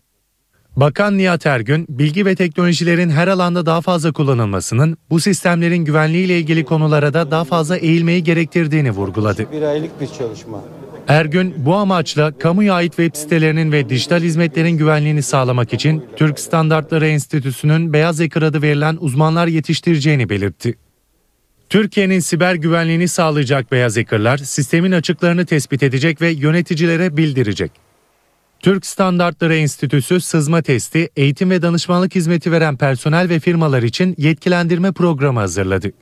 Bakan 0.76 1.18
Nihat 1.18 1.46
Ergün, 1.46 1.86
bilgi 1.88 2.26
ve 2.26 2.34
teknolojilerin 2.34 3.10
her 3.10 3.28
alanda 3.28 3.66
daha 3.66 3.80
fazla 3.80 4.12
kullanılmasının 4.12 4.96
bu 5.10 5.20
sistemlerin 5.20 5.84
güvenliği 5.84 6.26
ile 6.26 6.38
ilgili 6.38 6.64
konulara 6.64 7.14
da 7.14 7.30
daha 7.30 7.44
fazla 7.44 7.76
eğilmeyi 7.76 8.24
gerektirdiğini 8.24 8.90
vurguladı. 8.90 9.52
Bir 9.52 9.62
aylık 9.62 10.00
bir 10.00 10.06
çalışma. 10.06 10.64
Ergün 11.08 11.54
bu 11.56 11.74
amaçla 11.74 12.38
kamuya 12.38 12.74
ait 12.74 12.96
web 12.96 13.14
sitelerinin 13.14 13.72
ve 13.72 13.88
dijital 13.88 14.20
hizmetlerin 14.20 14.70
güvenliğini 14.70 15.22
sağlamak 15.22 15.72
için 15.72 16.04
Türk 16.16 16.40
Standartları 16.40 17.06
Enstitüsü'nün 17.06 17.92
Beyaz 17.92 18.20
Ekır 18.20 18.42
adı 18.42 18.62
verilen 18.62 18.96
uzmanlar 19.00 19.46
yetiştireceğini 19.46 20.28
belirtti. 20.28 20.74
Türkiye'nin 21.68 22.20
siber 22.20 22.54
güvenliğini 22.54 23.08
sağlayacak 23.08 23.72
beyaz 23.72 23.96
ekrlar 23.96 24.38
sistemin 24.38 24.92
açıklarını 24.92 25.46
tespit 25.46 25.82
edecek 25.82 26.20
ve 26.20 26.30
yöneticilere 26.30 27.16
bildirecek. 27.16 27.72
Türk 28.60 28.86
Standartları 28.86 29.54
Enstitüsü 29.54 30.20
sızma 30.20 30.62
testi, 30.62 31.08
eğitim 31.16 31.50
ve 31.50 31.62
danışmanlık 31.62 32.14
hizmeti 32.14 32.52
veren 32.52 32.76
personel 32.76 33.28
ve 33.28 33.40
firmalar 33.40 33.82
için 33.82 34.14
yetkilendirme 34.18 34.92
programı 34.92 35.40
hazırladı. 35.40 35.92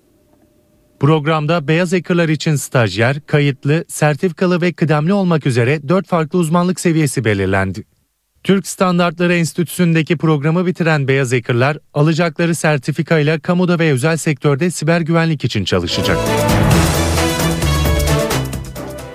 Programda 1.00 1.68
beyaz 1.68 1.92
ekırlar 1.92 2.28
için 2.28 2.56
stajyer, 2.56 3.20
kayıtlı, 3.26 3.84
sertifikalı 3.88 4.60
ve 4.60 4.72
kıdemli 4.72 5.12
olmak 5.12 5.46
üzere 5.46 5.88
4 5.88 6.06
farklı 6.06 6.38
uzmanlık 6.38 6.80
seviyesi 6.80 7.24
belirlendi. 7.24 7.84
Türk 8.44 8.66
Standartları 8.66 9.34
Enstitüsü'ndeki 9.34 10.16
programı 10.16 10.66
bitiren 10.66 11.08
beyaz 11.08 11.32
ekırlar 11.32 11.78
alacakları 11.94 12.54
sertifikayla 12.54 13.38
kamuda 13.38 13.78
ve 13.78 13.92
özel 13.92 14.16
sektörde 14.16 14.70
siber 14.70 15.00
güvenlik 15.00 15.44
için 15.44 15.64
çalışacak. 15.64 16.18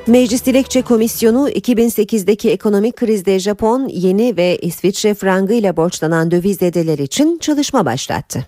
Meclis 0.07 0.45
Dilekçe 0.45 0.81
Komisyonu 0.81 1.49
2008'deki 1.49 2.49
ekonomik 2.49 2.95
krizde 2.95 3.39
Japon, 3.39 3.88
yeni 3.88 4.38
ve 4.38 4.57
İsviçre 4.57 5.13
frangı 5.13 5.77
borçlanan 5.77 6.31
döviz 6.31 6.57
zedeler 6.57 6.99
için 6.99 7.38
çalışma 7.38 7.86
başlattı. 7.86 8.47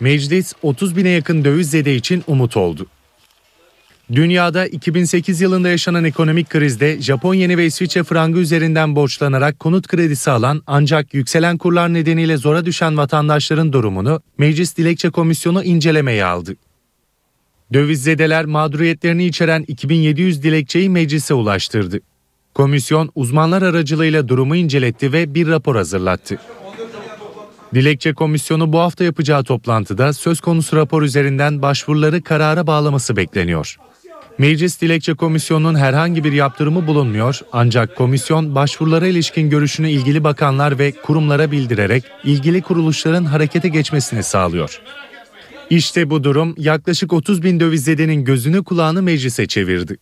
Meclis 0.00 0.52
30 0.62 0.96
bine 0.96 1.08
yakın 1.08 1.44
döviz 1.44 1.70
zede 1.70 1.94
için 1.94 2.24
umut 2.26 2.56
oldu. 2.56 2.86
Dünyada 4.12 4.66
2008 4.66 5.40
yılında 5.40 5.68
yaşanan 5.68 6.04
ekonomik 6.04 6.50
krizde 6.50 7.02
Japon 7.02 7.34
yeni 7.34 7.58
ve 7.58 7.66
İsviçre 7.66 8.02
frangı 8.02 8.38
üzerinden 8.38 8.96
borçlanarak 8.96 9.60
konut 9.60 9.86
kredisi 9.86 10.30
alan 10.30 10.62
ancak 10.66 11.14
yükselen 11.14 11.58
kurlar 11.58 11.94
nedeniyle 11.94 12.36
zora 12.36 12.66
düşen 12.66 12.96
vatandaşların 12.96 13.72
durumunu 13.72 14.22
Meclis 14.38 14.76
Dilekçe 14.76 15.10
Komisyonu 15.10 15.64
incelemeye 15.64 16.24
aldı. 16.24 16.56
Döviz 17.72 18.02
zedeler 18.02 18.44
mağduriyetlerini 18.44 19.24
içeren 19.24 19.64
2700 19.68 20.42
dilekçeyi 20.42 20.90
meclise 20.90 21.34
ulaştırdı. 21.34 22.00
Komisyon 22.54 23.10
uzmanlar 23.14 23.62
aracılığıyla 23.62 24.28
durumu 24.28 24.56
inceletti 24.56 25.12
ve 25.12 25.34
bir 25.34 25.46
rapor 25.46 25.76
hazırlattı. 25.76 26.38
Dilekçe 27.74 28.14
Komisyonu 28.14 28.72
bu 28.72 28.78
hafta 28.78 29.04
yapacağı 29.04 29.44
toplantıda 29.44 30.12
söz 30.12 30.40
konusu 30.40 30.76
rapor 30.76 31.02
üzerinden 31.02 31.62
başvuruları 31.62 32.22
karara 32.22 32.66
bağlaması 32.66 33.16
bekleniyor. 33.16 33.76
Meclis 34.38 34.80
Dilekçe 34.80 35.14
Komisyonu'nun 35.14 35.74
herhangi 35.74 36.24
bir 36.24 36.32
yaptırımı 36.32 36.86
bulunmuyor 36.86 37.40
ancak 37.52 37.96
komisyon 37.96 38.54
başvurulara 38.54 39.06
ilişkin 39.06 39.50
görüşünü 39.50 39.90
ilgili 39.90 40.24
bakanlar 40.24 40.78
ve 40.78 40.92
kurumlara 40.92 41.50
bildirerek 41.50 42.04
ilgili 42.24 42.62
kuruluşların 42.62 43.24
harekete 43.24 43.68
geçmesini 43.68 44.22
sağlıyor. 44.22 44.80
İşte 45.70 46.10
bu 46.10 46.24
durum 46.24 46.54
yaklaşık 46.58 47.12
30 47.12 47.42
bin 47.42 47.60
döviz 47.60 47.86
gözünü 48.24 48.64
kulağını 48.64 49.02
meclise 49.02 49.46
çevirdi. 49.46 49.96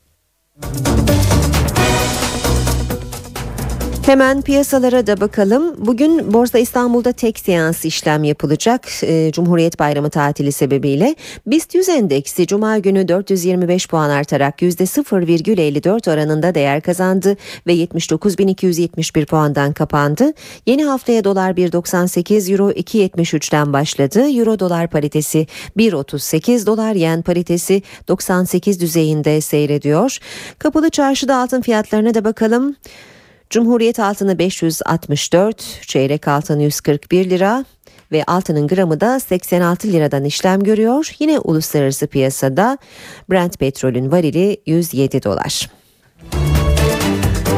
Hemen 4.08 4.42
piyasalara 4.42 5.06
da 5.06 5.20
bakalım. 5.20 5.86
Bugün 5.86 6.32
Borsa 6.32 6.58
İstanbul'da 6.58 7.12
tek 7.12 7.38
seans 7.38 7.84
işlem 7.84 8.24
yapılacak. 8.24 8.86
E, 9.02 9.32
Cumhuriyet 9.32 9.78
Bayramı 9.78 10.10
tatili 10.10 10.52
sebebiyle. 10.52 11.16
BIST 11.46 11.74
100 11.74 11.88
endeksi 11.88 12.46
Cuma 12.46 12.78
günü 12.78 13.08
425 13.08 13.88
puan 13.88 14.10
artarak 14.10 14.62
%0,54 14.62 16.12
oranında 16.12 16.54
değer 16.54 16.80
kazandı 16.80 17.36
ve 17.66 17.74
79.271 17.74 19.26
puandan 19.26 19.72
kapandı. 19.72 20.32
Yeni 20.66 20.84
haftaya 20.84 21.24
dolar 21.24 21.50
1.98, 21.50 22.52
euro 22.52 22.70
2.73'ten 22.70 23.72
başladı. 23.72 24.30
Euro 24.30 24.58
dolar 24.58 24.88
paritesi 24.88 25.46
1.38, 25.76 26.66
dolar 26.66 26.94
yen 26.94 27.22
paritesi 27.22 27.82
98 28.08 28.80
düzeyinde 28.80 29.40
seyrediyor. 29.40 30.18
Kapalı 30.58 30.90
çarşıda 30.90 31.36
altın 31.36 31.60
fiyatlarına 31.60 32.14
da 32.14 32.24
bakalım. 32.24 32.76
Cumhuriyet 33.50 34.00
altını 34.00 34.38
564, 34.38 35.80
çeyrek 35.86 36.28
altın 36.28 36.60
141 36.60 37.30
lira 37.30 37.64
ve 38.12 38.24
altının 38.24 38.66
gramı 38.66 39.00
da 39.00 39.20
86 39.20 39.88
liradan 39.88 40.24
işlem 40.24 40.62
görüyor. 40.62 41.12
Yine 41.18 41.38
uluslararası 41.38 42.06
piyasada 42.06 42.78
Brent 43.30 43.58
petrolün 43.58 44.12
varili 44.12 44.56
107 44.66 45.22
dolar. 45.22 45.77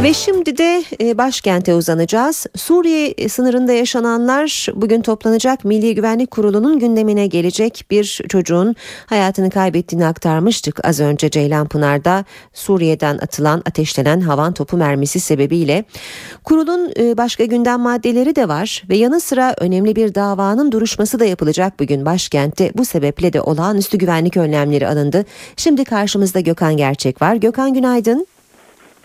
Ve 0.02 0.14
şimdi 0.14 0.58
de 0.58 0.84
e, 1.00 1.18
başkente 1.18 1.74
uzanacağız. 1.74 2.46
Suriye 2.56 3.28
sınırında 3.28 3.72
yaşananlar 3.72 4.66
bugün 4.74 5.02
toplanacak 5.02 5.64
Milli 5.64 5.94
Güvenlik 5.94 6.30
Kurulu'nun 6.30 6.78
gündemine 6.78 7.26
gelecek 7.26 7.84
bir 7.90 8.20
çocuğun 8.28 8.76
hayatını 9.06 9.50
kaybettiğini 9.50 10.06
aktarmıştık 10.06 10.84
az 10.84 11.00
önce 11.00 11.30
Ceylanpınar'da 11.30 12.24
Suriye'den 12.52 13.18
atılan 13.18 13.62
ateşlenen 13.66 14.20
havan 14.20 14.54
topu 14.54 14.76
mermisi 14.76 15.20
sebebiyle. 15.20 15.84
Kurulun 16.44 16.92
e, 16.98 17.16
başka 17.16 17.44
gündem 17.44 17.80
maddeleri 17.80 18.36
de 18.36 18.48
var 18.48 18.82
ve 18.88 18.96
yanı 18.96 19.20
sıra 19.20 19.54
önemli 19.58 19.96
bir 19.96 20.14
davanın 20.14 20.72
duruşması 20.72 21.20
da 21.20 21.24
yapılacak 21.24 21.80
bugün 21.80 22.06
başkentte. 22.06 22.72
Bu 22.74 22.84
sebeple 22.84 23.32
de 23.32 23.40
olağanüstü 23.40 23.98
güvenlik 23.98 24.36
önlemleri 24.36 24.88
alındı. 24.88 25.24
Şimdi 25.56 25.84
karşımızda 25.84 26.40
Gökhan 26.40 26.76
Gerçek 26.76 27.22
var. 27.22 27.34
Gökhan 27.34 27.74
günaydın. 27.74 28.26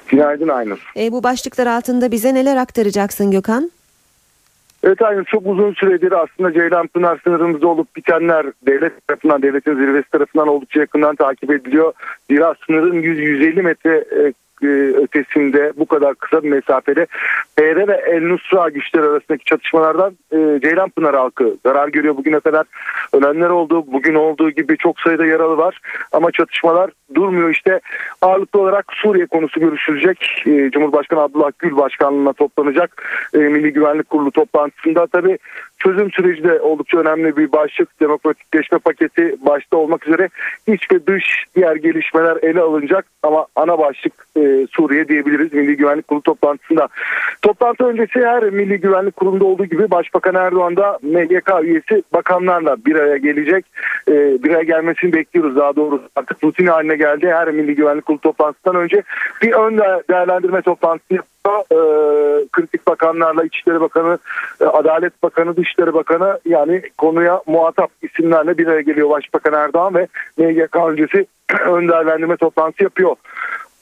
Günaydın 0.08 0.48
Aynur. 0.48 0.92
E, 0.98 1.12
bu 1.12 1.24
başlıklar 1.24 1.68
altında 1.68 2.12
bize 2.12 2.34
neler 2.34 2.58
aktaracaksın 2.58 3.32
Gökhan? 3.32 3.72
Evet 4.84 5.02
Aynur 5.02 5.24
çok 5.24 5.48
uzun 5.48 5.74
süredir 5.74 6.12
aslında 6.12 6.54
Ceylan 6.54 6.88
Pınar 6.88 7.20
sınırımızda 7.24 7.68
olup 7.68 7.96
bitenler 7.96 8.46
devlet 8.68 9.08
tarafından, 9.08 9.42
devletin 9.42 9.76
zirvesi 9.76 10.10
tarafından 10.10 10.48
oldukça 10.48 10.80
yakından 10.80 11.16
takip 11.16 11.52
ediliyor. 11.52 11.94
Zira 12.30 12.56
sınırın 12.66 13.02
100-150 13.02 13.62
metre 13.62 13.96
e, 13.96 14.34
ötesinde 15.04 15.74
bu 15.78 15.86
kadar 15.86 16.16
kısa 16.16 16.44
bir 16.44 16.50
mesafede 16.50 17.08
PR 17.56 17.88
ve 17.88 18.04
El 18.08 18.22
Nusra 18.22 18.70
güçleri 18.70 19.04
arasındaki 19.04 19.46
çatışmalardan 19.46 20.18
e, 20.32 20.60
Ceylanpınar 20.62 21.16
halkı 21.16 21.56
zarar 21.66 21.88
görüyor 21.88 22.18
bugüne 22.18 22.40
kadar. 22.40 22.66
Ölenler 23.14 23.50
oldu. 23.50 23.84
Bugün 23.88 24.16
olduğu 24.16 24.52
gibi 24.52 24.78
çok 24.78 25.00
sayıda 25.00 25.26
yaralı 25.26 25.58
var. 25.58 25.80
Ama 26.12 26.32
çatışmalar 26.32 26.92
durmuyor. 27.16 27.50
işte 27.50 27.80
ağırlıklı 28.22 28.62
olarak 28.62 28.86
Suriye 28.94 29.26
konusu 29.26 29.60
görüşülecek. 29.60 30.44
E, 30.46 30.72
Cumhurbaşkanı 30.72 31.20
Abdullah 31.20 31.52
Gül 31.60 31.78
başkanlığına 31.78 32.34
toplanacak. 32.34 33.04
E, 33.34 33.38
Milli 33.38 33.74
Güvenlik 33.74 34.10
Kurulu 34.10 34.32
toplantısında 34.32 35.08
tabii 35.08 35.38
çözüm 35.80 36.12
süreci 36.12 36.44
de 36.44 36.62
oldukça 36.62 36.98
önemli 36.98 37.38
bir 37.38 37.52
başlık. 37.52 38.00
Demokratikleşme 38.00 38.78
paketi 38.78 39.36
başta 39.46 39.78
olmak 39.78 40.08
üzere 40.08 40.30
iç 40.68 40.92
ve 40.92 41.08
dış 41.08 41.46
diğer 41.56 41.76
gelişmeler 41.76 42.38
ele 42.42 42.62
alınacak. 42.62 43.06
Ama 43.24 43.46
ana 43.56 43.80
başlık 43.80 44.14
e, 44.38 44.68
Suriye 44.72 45.08
diyebiliriz 45.08 45.54
Milli 45.54 45.78
Güvenlik 45.78 46.08
Kurulu 46.08 46.24
toplantısında. 46.24 46.88
Toplantı 47.42 47.86
öncesi 47.86 48.20
her 48.20 48.44
Milli 48.44 48.80
Güvenlik 48.80 49.16
Kurulu'nda 49.16 49.46
olduğu 49.46 49.66
gibi 49.66 49.92
Başbakan 49.92 50.36
Erdoğan 50.36 50.76
da 50.76 51.00
MGK 51.02 51.52
üyesi 51.64 52.04
bakanlarla 52.14 52.78
bir 52.86 52.96
araya 52.96 53.18
gelecek. 53.18 53.66
E, 54.08 54.14
bir 54.44 54.50
araya 54.50 54.64
gelmesini 54.64 55.14
bekliyoruz 55.14 55.56
daha 55.56 55.76
doğrusu. 55.76 56.04
Artık 56.16 56.44
rutin 56.44 56.68
haline 56.68 56.96
geldi. 56.96 57.28
Her 57.28 57.52
Milli 57.52 57.76
Güvenlik 57.76 58.06
Kurulu 58.06 58.22
toplantısından 58.22 58.76
önce 58.76 59.04
bir 59.42 59.52
ön 59.52 59.78
değerlendirme 60.10 60.62
toplantısı. 60.62 61.35
E, 61.72 61.78
kritik 62.52 62.88
bakanlarla 62.88 63.44
İçişleri 63.44 63.82
Bakanı, 63.82 64.18
e, 64.62 64.66
Adalet 64.66 65.24
Bakanı, 65.24 65.58
Dışişleri 65.58 65.94
Bakanı 65.94 66.40
yani 66.46 66.82
konuya 66.98 67.42
muhatap 67.48 67.92
isimlerle 68.02 68.58
bir 68.58 68.68
araya 68.68 68.82
geliyor 68.82 69.10
Başbakan 69.10 69.54
Erdoğan 69.54 69.96
ve 69.96 70.08
MGK 70.38 70.76
öncesi 70.76 71.26
ön 71.66 71.90
değerlendirme 71.90 72.38
toplantısı 72.38 72.84
yapıyor. 72.84 73.16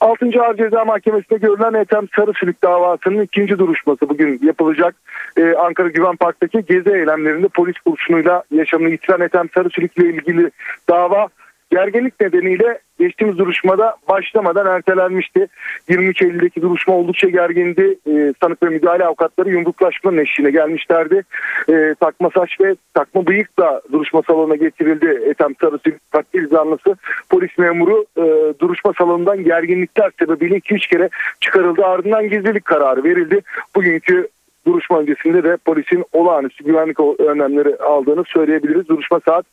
6. 0.00 0.26
Ağır 0.42 0.56
Ceza 0.56 0.84
Mahkemesi'nde 0.84 1.38
görülen 1.38 1.80
Ethem 1.80 2.08
Sarısülük 2.16 2.62
davasının 2.62 3.22
ikinci 3.22 3.58
duruşması 3.58 4.08
bugün 4.08 4.40
yapılacak. 4.42 4.94
Ee, 5.36 5.54
Ankara 5.54 5.88
Güven 5.88 6.16
Park'taki 6.16 6.64
gezi 6.68 6.90
eylemlerinde 6.90 7.48
polis 7.48 7.78
kurşunuyla 7.78 8.42
yaşamını 8.50 8.90
yitiren 8.90 9.20
Ethem 9.20 9.48
Sarısülük 9.54 9.98
ile 9.98 10.08
ilgili 10.08 10.50
dava 10.88 11.28
gerginlik 11.74 12.20
nedeniyle 12.20 12.78
geçtiğimiz 12.98 13.38
duruşmada 13.38 13.96
başlamadan 14.08 14.66
ertelenmişti. 14.66 15.46
23 15.88 16.22
Eylül'deki 16.22 16.62
duruşma 16.62 16.94
oldukça 16.94 17.28
gergindi. 17.28 17.98
E, 18.06 18.32
sanık 18.42 18.62
ve 18.62 18.68
müdahale 18.68 19.04
avukatları 19.04 19.50
yumruklaşmanın 19.50 20.18
eşliğine 20.18 20.50
gelmişlerdi. 20.50 21.22
E, 21.68 21.94
takma 22.00 22.30
saç 22.34 22.60
ve 22.60 22.74
takma 22.94 23.26
bıyık 23.26 23.58
da 23.58 23.82
duruşma 23.92 24.22
salonuna 24.22 24.56
getirildi. 24.56 25.22
Ethem 25.30 25.54
Sarısı 25.60 25.92
katil 26.10 26.48
zanlısı 26.48 26.96
polis 27.28 27.58
memuru 27.58 28.06
e, 28.16 28.24
duruşma 28.60 28.92
salonundan 28.98 29.44
gerginlikler 29.44 30.10
sebebiyle 30.18 30.56
2-3 30.56 30.88
kere 30.90 31.08
çıkarıldı. 31.40 31.84
Ardından 31.84 32.28
gizlilik 32.28 32.64
kararı 32.64 33.04
verildi. 33.04 33.40
Bugünkü 33.76 34.28
duruşma 34.66 35.00
öncesinde 35.00 35.44
de 35.44 35.56
polisin 35.56 36.04
olağanüstü 36.12 36.64
güvenlik 36.64 37.00
önlemleri 37.20 37.76
aldığını 37.76 38.24
söyleyebiliriz. 38.26 38.88
Duruşma 38.88 39.20
saat 39.26 39.46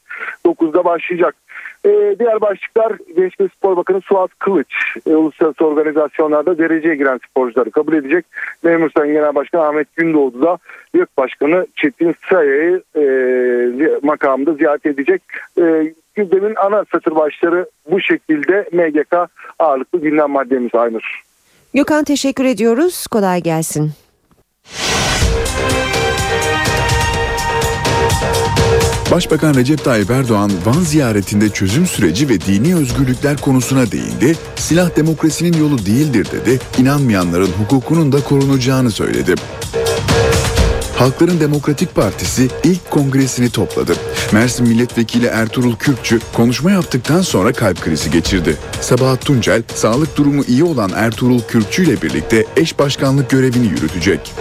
9'da 0.45 0.85
başlayacak. 0.85 1.35
Ee, 1.85 2.15
diğer 2.19 2.41
başlıklar 2.41 2.93
Gençlik 3.15 3.53
Spor 3.53 3.77
Bakanı 3.77 4.01
Suat 4.01 4.31
Kılıç 4.39 4.67
e, 5.07 5.15
uluslararası 5.15 5.65
organizasyonlarda 5.65 6.57
dereceye 6.57 6.95
giren 6.95 7.19
sporcuları 7.29 7.71
kabul 7.71 7.93
edecek. 7.93 8.25
Memur 8.63 8.89
Sayın 8.97 9.13
Genel 9.13 9.35
Başkan 9.35 9.59
Ahmet 9.59 9.95
Gündoğdu 9.95 10.41
da 10.41 10.57
YÖK 10.93 11.17
Başkanı 11.17 11.67
Çetin 11.75 12.15
Saya'yı 12.29 12.83
e, 12.95 13.03
makamında 14.03 14.53
ziyaret 14.53 14.85
edecek. 14.85 15.21
E, 15.57 15.93
gündemin 16.15 16.55
ana 16.55 16.85
satır 16.91 17.15
başları 17.15 17.65
bu 17.91 18.01
şekilde 18.01 18.69
MGK 18.71 19.29
ağırlıklı 19.59 20.01
gündem 20.01 20.29
maddemiz 20.29 20.75
Aynur. 20.75 21.21
Gökhan 21.73 22.03
teşekkür 22.03 22.45
ediyoruz. 22.45 23.07
Kolay 23.07 23.41
gelsin. 23.41 23.91
Başbakan 29.11 29.55
Recep 29.55 29.83
Tayyip 29.83 30.11
Erdoğan 30.11 30.51
Van 30.65 30.81
ziyaretinde 30.81 31.49
çözüm 31.49 31.87
süreci 31.87 32.29
ve 32.29 32.41
dini 32.41 32.75
özgürlükler 32.75 33.37
konusuna 33.37 33.91
değindi. 33.91 34.35
Silah 34.55 34.95
demokrasinin 34.95 35.59
yolu 35.59 35.85
değildir 35.85 36.27
dedi. 36.31 36.59
İnanmayanların 36.77 37.49
hukukunun 37.59 38.11
da 38.11 38.23
korunacağını 38.23 38.91
söyledi. 38.91 39.35
Halkların 41.01 41.39
Demokratik 41.39 41.95
Partisi 41.95 42.47
ilk 42.63 42.91
kongresini 42.91 43.49
topladı. 43.49 43.95
Mersin 44.31 44.67
Milletvekili 44.67 45.25
Ertuğrul 45.25 45.75
Kürkçü 45.75 46.19
konuşma 46.33 46.71
yaptıktan 46.71 47.21
sonra 47.21 47.53
kalp 47.53 47.81
krizi 47.81 48.11
geçirdi. 48.11 48.57
Sabahat 48.81 49.25
Tuncel, 49.25 49.63
sağlık 49.75 50.17
durumu 50.17 50.43
iyi 50.47 50.63
olan 50.63 50.91
Ertuğrul 50.95 51.41
Kürkçü 51.41 51.83
ile 51.83 52.01
birlikte 52.01 52.45
eş 52.57 52.79
başkanlık 52.79 53.29
görevini 53.29 53.67
yürütecek. 53.67 54.33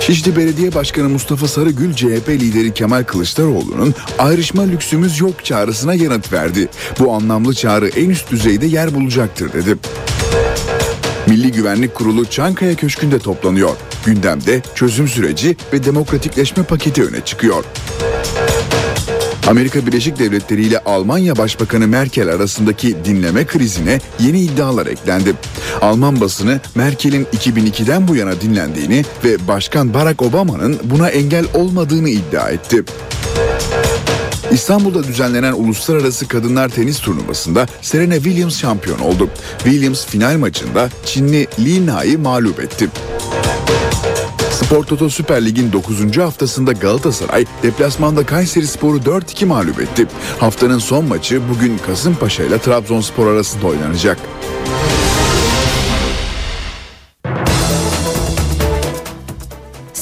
Şişli 0.00 0.36
Belediye 0.36 0.74
Başkanı 0.74 1.08
Mustafa 1.08 1.48
Sarıgül 1.48 1.94
CHP 1.94 2.28
lideri 2.28 2.74
Kemal 2.74 3.04
Kılıçdaroğlu'nun 3.04 3.94
ayrışma 4.18 4.62
lüksümüz 4.62 5.20
yok 5.20 5.44
çağrısına 5.44 5.94
yanıt 5.94 6.32
verdi. 6.32 6.68
Bu 6.98 7.12
anlamlı 7.12 7.54
çağrı 7.54 7.88
en 7.88 8.10
üst 8.10 8.30
düzeyde 8.30 8.66
yer 8.66 8.94
bulacaktır 8.94 9.52
dedi. 9.52 9.76
Milli 11.30 11.52
Güvenlik 11.52 11.94
Kurulu 11.94 12.26
Çankaya 12.26 12.74
Köşkü'nde 12.74 13.18
toplanıyor. 13.18 13.76
Gündemde 14.06 14.62
çözüm 14.74 15.08
süreci 15.08 15.56
ve 15.72 15.84
demokratikleşme 15.84 16.62
paketi 16.62 17.04
öne 17.04 17.24
çıkıyor. 17.24 17.64
Amerika 19.48 19.86
Birleşik 19.86 20.18
Devletleri 20.18 20.62
ile 20.62 20.78
Almanya 20.78 21.36
Başbakanı 21.36 21.88
Merkel 21.88 22.28
arasındaki 22.28 23.04
dinleme 23.04 23.46
krizine 23.46 24.00
yeni 24.20 24.40
iddialar 24.40 24.86
eklendi. 24.86 25.34
Alman 25.80 26.20
basını 26.20 26.60
Merkel'in 26.74 27.24
2002'den 27.24 28.08
bu 28.08 28.16
yana 28.16 28.40
dinlendiğini 28.40 29.04
ve 29.24 29.48
Başkan 29.48 29.94
Barack 29.94 30.22
Obama'nın 30.22 30.78
buna 30.84 31.08
engel 31.08 31.44
olmadığını 31.54 32.08
iddia 32.08 32.50
etti. 32.50 32.84
İstanbul'da 34.52 35.04
düzenlenen 35.04 35.52
uluslararası 35.52 36.28
kadınlar 36.28 36.68
tenis 36.68 37.00
turnuvasında 37.00 37.66
Serena 37.82 38.14
Williams 38.14 38.58
şampiyon 38.58 38.98
oldu. 38.98 39.30
Williams 39.58 40.06
final 40.06 40.38
maçında 40.38 40.88
Çinli 41.04 41.46
Li 41.58 41.86
Na'yı 41.86 42.18
mağlup 42.18 42.60
etti. 42.60 42.88
Spor 44.50 44.84
Toto 44.84 45.10
Süper 45.10 45.44
Lig'in 45.44 45.72
9. 45.72 46.16
haftasında 46.16 46.72
Galatasaray 46.72 47.46
deplasmanda 47.62 48.26
Kayseri 48.26 48.66
Spor'u 48.66 48.98
4-2 48.98 49.44
mağlup 49.44 49.80
etti. 49.80 50.06
Haftanın 50.38 50.78
son 50.78 51.04
maçı 51.04 51.40
bugün 51.48 51.78
Kasımpaşa 51.86 52.44
ile 52.44 52.58
Trabzonspor 52.58 53.26
arasında 53.26 53.66
oynanacak. 53.66 54.18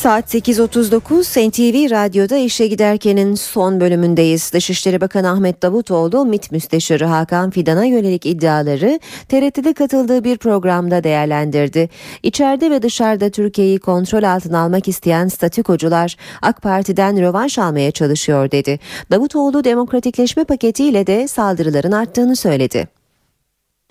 Saat 0.09 0.35
8.39 0.35 1.49
NTV 1.49 1.91
Radyo'da 1.91 2.37
işe 2.37 2.67
giderkenin 2.67 3.35
son 3.35 3.81
bölümündeyiz. 3.81 4.53
Dışişleri 4.53 5.01
Bakanı 5.01 5.31
Ahmet 5.31 5.63
Davutoğlu, 5.63 6.25
MİT 6.25 6.53
Müsteşarı 6.53 7.05
Hakan 7.05 7.51
Fidan'a 7.51 7.85
yönelik 7.85 8.27
iddiaları 8.27 9.01
TRT'de 9.29 9.73
katıldığı 9.73 10.25
bir 10.25 10.39
programda 10.39 11.05
değerlendirdi. 11.05 11.89
İçeride 12.23 12.71
ve 12.71 12.83
dışarıda 12.83 13.31
Türkiye'yi 13.31 13.79
kontrol 13.79 14.23
altına 14.23 14.59
almak 14.59 14.89
isteyen 14.89 15.29
statükocular 15.29 16.17
AK 16.43 16.63
Parti'den 16.63 17.21
rövanş 17.21 17.59
almaya 17.59 17.91
çalışıyor 17.91 18.51
dedi. 18.51 18.79
Davutoğlu 19.11 19.65
demokratikleşme 19.65 20.45
paketiyle 20.45 21.07
de 21.07 21.29
saldırıların 21.29 21.93
arttığını 21.93 22.37
söyledi. 22.37 22.89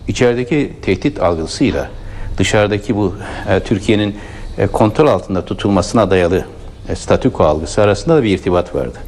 İçerideki 0.08 0.72
tehdit 0.82 1.22
algısıyla 1.22 1.90
dışarıdaki 2.38 2.96
bu 2.96 3.14
e, 3.48 3.60
Türkiye'nin 3.60 4.14
kontrol 4.66 5.06
altında 5.06 5.44
tutulmasına 5.44 6.10
dayalı 6.10 6.44
e, 6.88 6.94
statüko 6.94 7.44
algısı 7.44 7.82
arasında 7.82 8.16
da 8.16 8.22
bir 8.22 8.30
irtibat 8.30 8.74
vardı. 8.74 8.98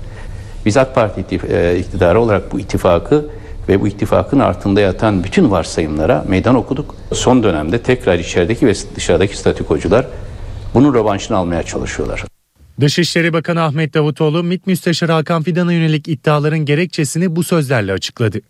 Biz 0.67 0.77
AK 0.77 0.95
Parti 0.95 1.41
e, 1.51 1.79
iktidarı 1.79 2.21
olarak 2.21 2.53
bu 2.53 2.61
ittifakı 2.61 3.27
ve 3.69 3.81
bu 3.81 3.89
ittifakın 3.89 4.39
altında 4.39 4.81
yatan 4.81 5.25
bütün 5.25 5.51
varsayımlara 5.51 6.25
meydan 6.29 6.55
okuduk. 6.55 6.95
Son 7.13 7.43
dönemde 7.43 7.83
tekrar 7.83 8.19
içerideki 8.19 8.67
ve 8.67 8.75
dışarıdaki 8.97 9.37
statikocular 9.37 10.07
bunun 10.75 10.95
rövanşını 10.95 11.37
almaya 11.37 11.63
çalışıyorlar. 11.63 12.25
Dışişleri 12.81 13.33
Bakanı 13.33 13.63
Ahmet 13.63 13.95
Davutoğlu, 13.95 14.43
MİT 14.43 14.67
Müsteşarı 14.67 15.13
Hakan 15.13 15.43
Fidan'a 15.43 15.73
yönelik 15.73 16.09
iddiaların 16.09 16.59
gerekçesini 16.59 17.37
bu 17.37 17.43
sözlerle 17.43 17.93
açıkladı. 17.93 18.41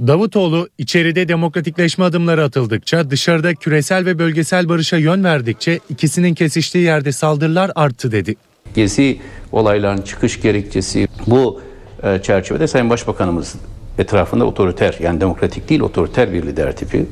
Davutoğlu, 0.00 0.68
içeride 0.78 1.28
demokratikleşme 1.28 2.04
adımları 2.04 2.44
atıldıkça, 2.44 3.10
dışarıda 3.10 3.54
küresel 3.54 4.06
ve 4.06 4.18
bölgesel 4.18 4.68
barışa 4.68 4.96
yön 4.96 5.24
verdikçe 5.24 5.80
ikisinin 5.90 6.34
kesiştiği 6.34 6.84
yerde 6.84 7.12
saldırılar 7.12 7.70
arttı 7.74 8.12
dedi. 8.12 8.36
Gezi 8.74 9.18
olayların 9.52 10.02
çıkış 10.02 10.40
gerekçesi 10.40 11.08
bu 11.26 11.60
e, 12.02 12.22
çerçevede 12.22 12.66
Sayın 12.66 12.90
Başbakanımız 12.90 13.54
etrafında 13.98 14.44
otoriter 14.44 14.96
yani 15.00 15.20
demokratik 15.20 15.68
değil 15.68 15.80
otoriter 15.80 16.32
bir 16.32 16.42
lider 16.42 16.76
tipi. 16.76 17.06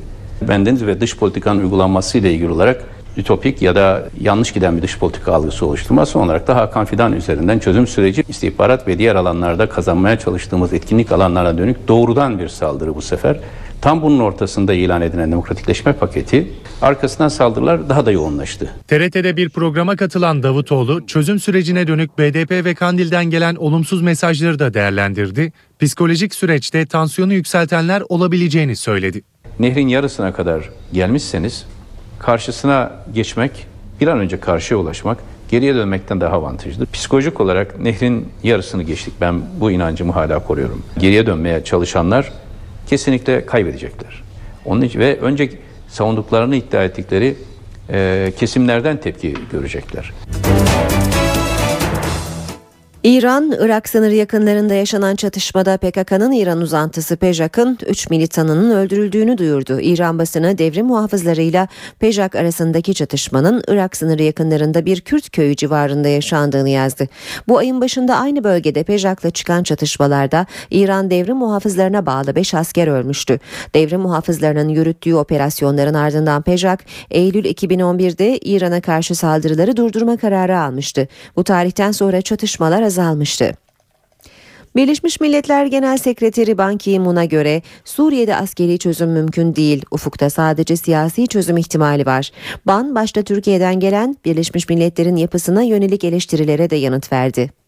Bendeniz 0.48 0.86
ve 0.86 1.00
dış 1.00 1.16
politikanın 1.16 1.60
uygulanması 1.60 2.18
ile 2.18 2.32
ilgili 2.32 2.50
olarak 2.50 2.84
ütopik 3.16 3.62
ya 3.62 3.74
da 3.74 4.08
yanlış 4.20 4.52
giden 4.52 4.76
bir 4.76 4.82
dış 4.82 4.98
politika 4.98 5.32
algısı 5.32 5.66
oluşturmaz. 5.66 6.08
Son 6.08 6.26
olarak 6.26 6.46
da 6.46 6.56
Hakan 6.56 6.84
Fidan 6.84 7.12
üzerinden 7.12 7.58
çözüm 7.58 7.86
süreci 7.86 8.24
istihbarat 8.28 8.88
ve 8.88 8.98
diğer 8.98 9.14
alanlarda 9.14 9.68
kazanmaya 9.68 10.18
çalıştığımız 10.18 10.72
etkinlik 10.72 11.12
alanlarına 11.12 11.58
dönük 11.58 11.88
doğrudan 11.88 12.38
bir 12.38 12.48
saldırı 12.48 12.94
bu 12.94 13.02
sefer. 13.02 13.40
Tam 13.80 14.02
bunun 14.02 14.20
ortasında 14.20 14.74
ilan 14.74 15.02
edilen 15.02 15.32
demokratikleşme 15.32 15.92
paketi 15.92 16.48
arkasından 16.82 17.28
saldırılar 17.28 17.88
daha 17.88 18.06
da 18.06 18.10
yoğunlaştı. 18.10 18.70
TRT'de 18.88 19.36
bir 19.36 19.48
programa 19.48 19.96
katılan 19.96 20.42
Davutoğlu 20.42 21.06
çözüm 21.06 21.40
sürecine 21.40 21.86
dönük 21.86 22.18
BDP 22.18 22.50
ve 22.50 22.74
Kandil'den 22.74 23.24
gelen 23.24 23.54
olumsuz 23.54 24.02
mesajları 24.02 24.58
da 24.58 24.74
değerlendirdi. 24.74 25.52
Psikolojik 25.80 26.34
süreçte 26.34 26.86
tansiyonu 26.86 27.32
yükseltenler 27.32 28.02
olabileceğini 28.08 28.76
söyledi. 28.76 29.22
Nehrin 29.58 29.88
yarısına 29.88 30.32
kadar 30.32 30.70
gelmişseniz 30.92 31.66
karşısına 32.26 32.92
geçmek, 33.14 33.66
bir 34.00 34.08
an 34.08 34.18
önce 34.18 34.40
karşıya 34.40 34.80
ulaşmak 34.80 35.18
geriye 35.48 35.74
dönmekten 35.74 36.20
daha 36.20 36.36
avantajlı. 36.36 36.86
Psikolojik 36.86 37.40
olarak 37.40 37.80
nehrin 37.80 38.28
yarısını 38.42 38.82
geçtik. 38.82 39.14
Ben 39.20 39.42
bu 39.60 39.70
inancımı 39.70 40.12
hala 40.12 40.38
koruyorum. 40.38 40.82
Geriye 40.98 41.26
dönmeye 41.26 41.64
çalışanlar 41.64 42.32
kesinlikle 42.86 43.46
kaybedecekler. 43.46 44.22
Onun 44.64 44.82
için 44.82 45.00
ve 45.00 45.20
önce 45.20 45.50
savunduklarını 45.88 46.56
iddia 46.56 46.84
ettikleri 46.84 47.34
e, 47.90 48.32
kesimlerden 48.38 48.96
tepki 48.96 49.34
görecekler. 49.52 50.12
İran, 53.04 53.54
Irak 53.58 53.88
sınırı 53.88 54.14
yakınlarında 54.14 54.74
yaşanan 54.74 55.16
çatışmada 55.16 55.76
PKK'nın 55.76 56.32
İran 56.32 56.60
uzantısı 56.60 57.16
PEJAK'ın 57.16 57.78
3 57.86 58.10
militanının 58.10 58.70
öldürüldüğünü 58.76 59.38
duyurdu. 59.38 59.80
İran 59.80 60.18
basını 60.18 60.58
devrim 60.58 60.86
muhafızlarıyla 60.86 61.68
PEJAK 61.98 62.34
arasındaki 62.34 62.94
çatışmanın 62.94 63.62
Irak 63.68 63.96
sınırı 63.96 64.22
yakınlarında 64.22 64.86
bir 64.86 65.00
Kürt 65.00 65.30
köyü 65.30 65.56
civarında 65.56 66.08
yaşandığını 66.08 66.68
yazdı. 66.68 67.08
Bu 67.48 67.58
ayın 67.58 67.80
başında 67.80 68.16
aynı 68.16 68.44
bölgede 68.44 68.82
PEJAK'la 68.82 69.30
çıkan 69.30 69.62
çatışmalarda 69.62 70.46
İran 70.70 71.10
devrim 71.10 71.36
muhafızlarına 71.36 72.06
bağlı 72.06 72.34
5 72.36 72.54
asker 72.54 72.88
ölmüştü. 72.88 73.40
Devrim 73.74 74.00
muhafızlarının 74.00 74.68
yürüttüğü 74.68 75.14
operasyonların 75.14 75.94
ardından 75.94 76.42
PEJAK, 76.42 76.84
Eylül 77.10 77.44
2011'de 77.44 78.38
İran'a 78.38 78.80
karşı 78.80 79.14
saldırıları 79.14 79.76
durdurma 79.76 80.16
kararı 80.16 80.58
almıştı. 80.58 81.08
Bu 81.36 81.44
tarihten 81.44 81.92
sonra 81.92 82.22
çatışmalar 82.22 82.93
azalmıştı. 82.94 83.52
Birleşmiş 84.76 85.20
Milletler 85.20 85.66
Genel 85.66 85.96
Sekreteri 85.96 86.58
Ban 86.58 86.76
Ki-moon'a 86.76 87.24
göre 87.24 87.62
Suriye'de 87.84 88.36
askeri 88.36 88.78
çözüm 88.78 89.10
mümkün 89.10 89.56
değil. 89.56 89.84
Ufukta 89.90 90.30
sadece 90.30 90.76
siyasi 90.76 91.26
çözüm 91.26 91.56
ihtimali 91.56 92.06
var. 92.06 92.30
Ban 92.66 92.94
başta 92.94 93.22
Türkiye'den 93.22 93.80
gelen 93.80 94.16
Birleşmiş 94.24 94.68
Milletler'in 94.68 95.16
yapısına 95.16 95.62
yönelik 95.62 96.04
eleştirilere 96.04 96.70
de 96.70 96.76
yanıt 96.76 97.12
verdi. 97.12 97.63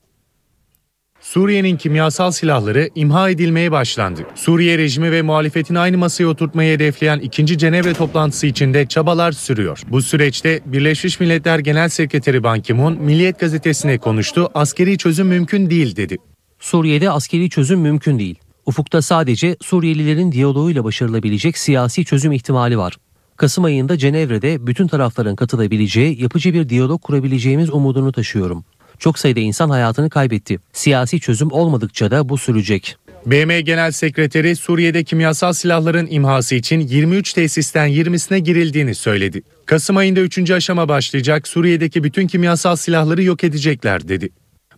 Suriye'nin 1.27 1.77
kimyasal 1.77 2.31
silahları 2.31 2.91
imha 2.95 3.31
edilmeye 3.31 3.72
başlandı. 3.72 4.20
Suriye 4.35 4.79
rejimi 4.79 5.12
ve 5.12 5.22
muhalefetin 5.22 5.74
aynı 5.74 5.99
masaya 5.99 6.27
oturtmayı 6.27 6.74
hedefleyen 6.74 7.18
2. 7.18 7.59
Cenevre 7.59 7.95
toplantısı 7.95 8.47
içinde 8.47 8.87
çabalar 8.87 9.33
sürüyor. 9.33 9.83
Bu 9.89 10.03
süreçte 10.03 10.61
Birleşmiş 10.66 11.20
Milletler 11.20 11.59
Genel 11.59 11.89
Sekreteri 11.89 12.43
Ban 12.43 12.61
Ki-moon 12.61 12.99
Milliyet 12.99 13.41
gazetesine 13.41 13.99
konuştu. 13.99 14.51
Askeri 14.55 14.99
çözüm 14.99 15.27
mümkün 15.27 15.70
değil 15.70 15.97
dedi. 15.97 16.16
Suriye'de 16.59 17.11
askeri 17.11 17.51
çözüm 17.51 17.81
mümkün 17.81 18.18
değil. 18.18 18.39
Ufukta 18.66 19.03
sadece 19.03 19.57
Suriyelilerin 19.61 20.33
diyaloğuyla 20.33 20.85
başarılabilecek 20.85 21.59
siyasi 21.59 22.05
çözüm 22.05 22.33
ihtimali 22.33 22.79
var. 22.79 22.97
Kasım 23.37 23.64
ayında 23.64 23.99
Cenevre'de 23.99 24.66
bütün 24.66 24.87
tarafların 24.89 25.37
katılabileceği 25.37 26.22
yapıcı 26.22 26.55
bir 26.55 26.68
diyalog 26.68 27.03
kurabileceğimiz 27.03 27.70
umudunu 27.70 28.12
taşıyorum. 28.12 28.64
Çok 28.99 29.19
sayıda 29.19 29.41
insan 29.41 29.71
hayatını 29.71 30.11
kaybetti. 30.11 30.59
Siyasi 30.73 31.21
çözüm 31.21 31.53
olmadıkça 31.53 32.11
da 32.11 32.29
bu 32.29 32.39
sürecek. 32.39 32.97
BM 33.27 33.61
Genel 33.61 33.91
Sekreteri 33.91 34.57
Suriye'de 34.57 35.05
kimyasal 35.05 35.53
silahların 35.53 36.07
imhası 36.11 36.55
için 36.55 36.81
23 36.81 37.33
tesisten 37.33 37.89
20'sine 37.89 38.39
girildiğini 38.39 38.95
söyledi. 38.95 39.43
Kasım 39.67 39.97
ayında 39.97 40.21
3. 40.21 40.51
aşama 40.51 40.89
başlayacak 40.89 41.49
Suriye'deki 41.49 42.05
bütün 42.05 42.27
kimyasal 42.27 42.77
silahları 42.77 43.23
yok 43.23 43.45
edecekler 43.45 44.09
dedi. 44.09 44.29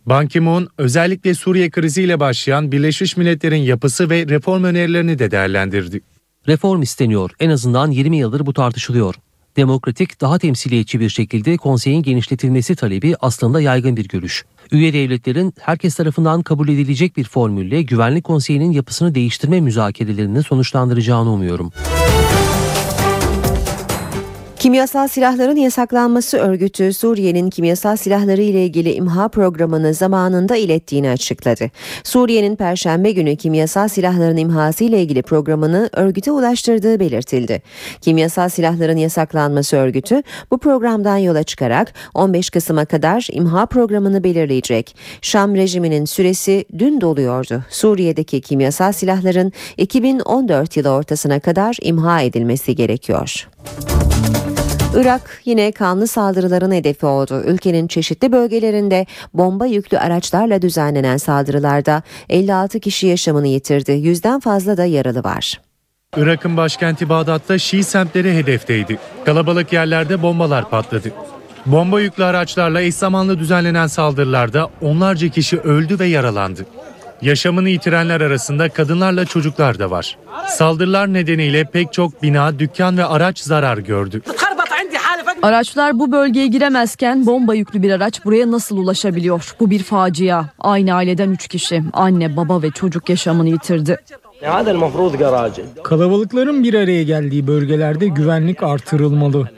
Ban 0.05 0.27
Ki-moon 0.27 0.67
özellikle 0.77 1.33
Suriye 1.33 1.69
kriziyle 1.69 2.19
başlayan 2.19 2.71
Birleşmiş 2.71 3.17
Milletler'in 3.17 3.63
yapısı 3.63 4.09
ve 4.09 4.27
reform 4.27 4.63
önerilerini 4.63 5.19
de 5.19 5.31
değerlendirdi. 5.31 6.01
Reform 6.47 6.81
isteniyor. 6.81 7.31
En 7.39 7.49
azından 7.49 7.91
20 7.91 8.17
yıldır 8.17 8.45
bu 8.45 8.53
tartışılıyor 8.53 9.15
demokratik, 9.59 10.21
daha 10.21 10.39
temsiliyetçi 10.39 10.99
bir 10.99 11.09
şekilde 11.09 11.57
konseyin 11.57 12.03
genişletilmesi 12.03 12.75
talebi 12.75 13.15
aslında 13.21 13.61
yaygın 13.61 13.97
bir 13.97 14.07
görüş. 14.07 14.45
Üye 14.71 14.93
devletlerin 14.93 15.53
herkes 15.59 15.95
tarafından 15.95 16.41
kabul 16.41 16.69
edilecek 16.69 17.17
bir 17.17 17.23
formülle 17.23 17.81
Güvenlik 17.81 18.23
Konseyi'nin 18.23 18.71
yapısını 18.71 19.15
değiştirme 19.15 19.61
müzakerelerini 19.61 20.43
sonuçlandıracağını 20.43 21.31
umuyorum. 21.31 21.71
Kimyasal 24.59 25.07
silahların 25.07 25.55
yasaklanması 25.55 26.37
örgütü 26.37 26.93
Suriye'nin 26.93 27.49
kimyasal 27.49 27.95
silahları 27.95 28.41
ile 28.41 28.65
ilgili 28.65 28.93
imha 28.93 29.27
programını 29.27 29.93
zamanında 29.93 30.55
ilettiğini 30.55 31.09
açıkladı. 31.09 31.71
Suriye'nin 32.03 32.55
perşembe 32.55 33.11
günü 33.11 33.35
kimyasal 33.35 33.87
silahların 33.87 34.37
imhası 34.37 34.83
ile 34.83 35.01
ilgili 35.01 35.21
programını 35.21 35.89
örgüte 35.93 36.31
ulaştırdığı 36.31 36.99
belirtildi. 36.99 37.61
Kimyasal 38.01 38.49
silahların 38.49 38.97
yasaklanması 38.97 39.77
örgütü 39.77 40.23
bu 40.51 40.57
programdan 40.57 41.17
yola 41.17 41.43
çıkarak 41.43 41.93
15 42.13 42.49
Kasım'a 42.49 42.85
kadar 42.85 43.27
imha 43.31 43.65
programını 43.65 44.23
belirleyecek. 44.23 44.95
Şam 45.21 45.55
rejiminin 45.55 46.05
süresi 46.05 46.65
dün 46.77 47.01
doluyordu. 47.01 47.63
Suriye'deki 47.69 48.41
kimyasal 48.41 48.91
silahların 48.91 49.51
2014 49.77 50.77
yılı 50.77 50.89
ortasına 50.89 51.39
kadar 51.39 51.77
imha 51.81 52.21
edilmesi 52.21 52.75
gerekiyor. 52.75 53.47
Irak 54.95 55.41
yine 55.45 55.71
kanlı 55.71 56.07
saldırıların 56.07 56.71
hedefi 56.71 57.05
oldu. 57.05 57.43
Ülkenin 57.45 57.87
çeşitli 57.87 58.31
bölgelerinde 58.31 59.05
bomba 59.33 59.65
yüklü 59.65 59.97
araçlarla 59.97 60.61
düzenlenen 60.61 61.17
saldırılarda 61.17 62.03
56 62.29 62.79
kişi 62.79 63.07
yaşamını 63.07 63.47
yitirdi. 63.47 63.91
Yüzden 63.91 64.39
fazla 64.39 64.77
da 64.77 64.85
yaralı 64.85 65.23
var. 65.23 65.61
Irak'ın 66.17 66.57
başkenti 66.57 67.09
Bağdat'ta 67.09 67.57
Şii 67.57 67.83
semtleri 67.83 68.35
hedefteydi. 68.35 68.99
Kalabalık 69.25 69.73
yerlerde 69.73 70.21
bombalar 70.21 70.69
patladı. 70.69 71.11
Bomba 71.65 72.01
yüklü 72.01 72.23
araçlarla 72.23 72.81
eş 72.81 72.95
zamanlı 72.95 73.39
düzenlenen 73.39 73.87
saldırılarda 73.87 74.69
onlarca 74.81 75.29
kişi 75.29 75.59
öldü 75.59 75.99
ve 75.99 76.05
yaralandı. 76.05 76.65
Yaşamını 77.21 77.69
yitirenler 77.69 78.21
arasında 78.21 78.69
kadınlarla 78.69 79.25
çocuklar 79.25 79.79
da 79.79 79.91
var. 79.91 80.17
Saldırılar 80.47 81.13
nedeniyle 81.13 81.63
pek 81.63 81.93
çok 81.93 82.23
bina, 82.23 82.59
dükkan 82.59 82.97
ve 82.97 83.05
araç 83.05 83.39
zarar 83.39 83.77
gördü. 83.77 84.21
Araçlar 85.41 85.99
bu 85.99 86.11
bölgeye 86.11 86.47
giremezken 86.47 87.25
bomba 87.25 87.53
yüklü 87.55 87.81
bir 87.81 87.91
araç 87.91 88.25
buraya 88.25 88.51
nasıl 88.51 88.77
ulaşabiliyor? 88.77 89.55
Bu 89.59 89.69
bir 89.69 89.83
facia. 89.83 90.43
Aynı 90.59 90.93
aileden 90.93 91.31
3 91.31 91.47
kişi, 91.47 91.83
anne, 91.93 92.37
baba 92.37 92.61
ve 92.61 92.71
çocuk 92.71 93.09
yaşamını 93.09 93.49
yitirdi. 93.49 93.97
Kalabalıkların 95.83 96.63
bir 96.63 96.73
araya 96.73 97.03
geldiği 97.03 97.47
bölgelerde 97.47 98.07
güvenlik 98.07 98.63
artırılmalı. 98.63 99.49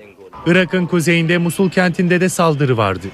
Irak'ın 0.46 0.86
kuzeyinde 0.86 1.38
Musul 1.38 1.70
kentinde 1.70 2.22
de 2.22 2.30
saldırı 2.30 2.78
vardı. 2.78 3.08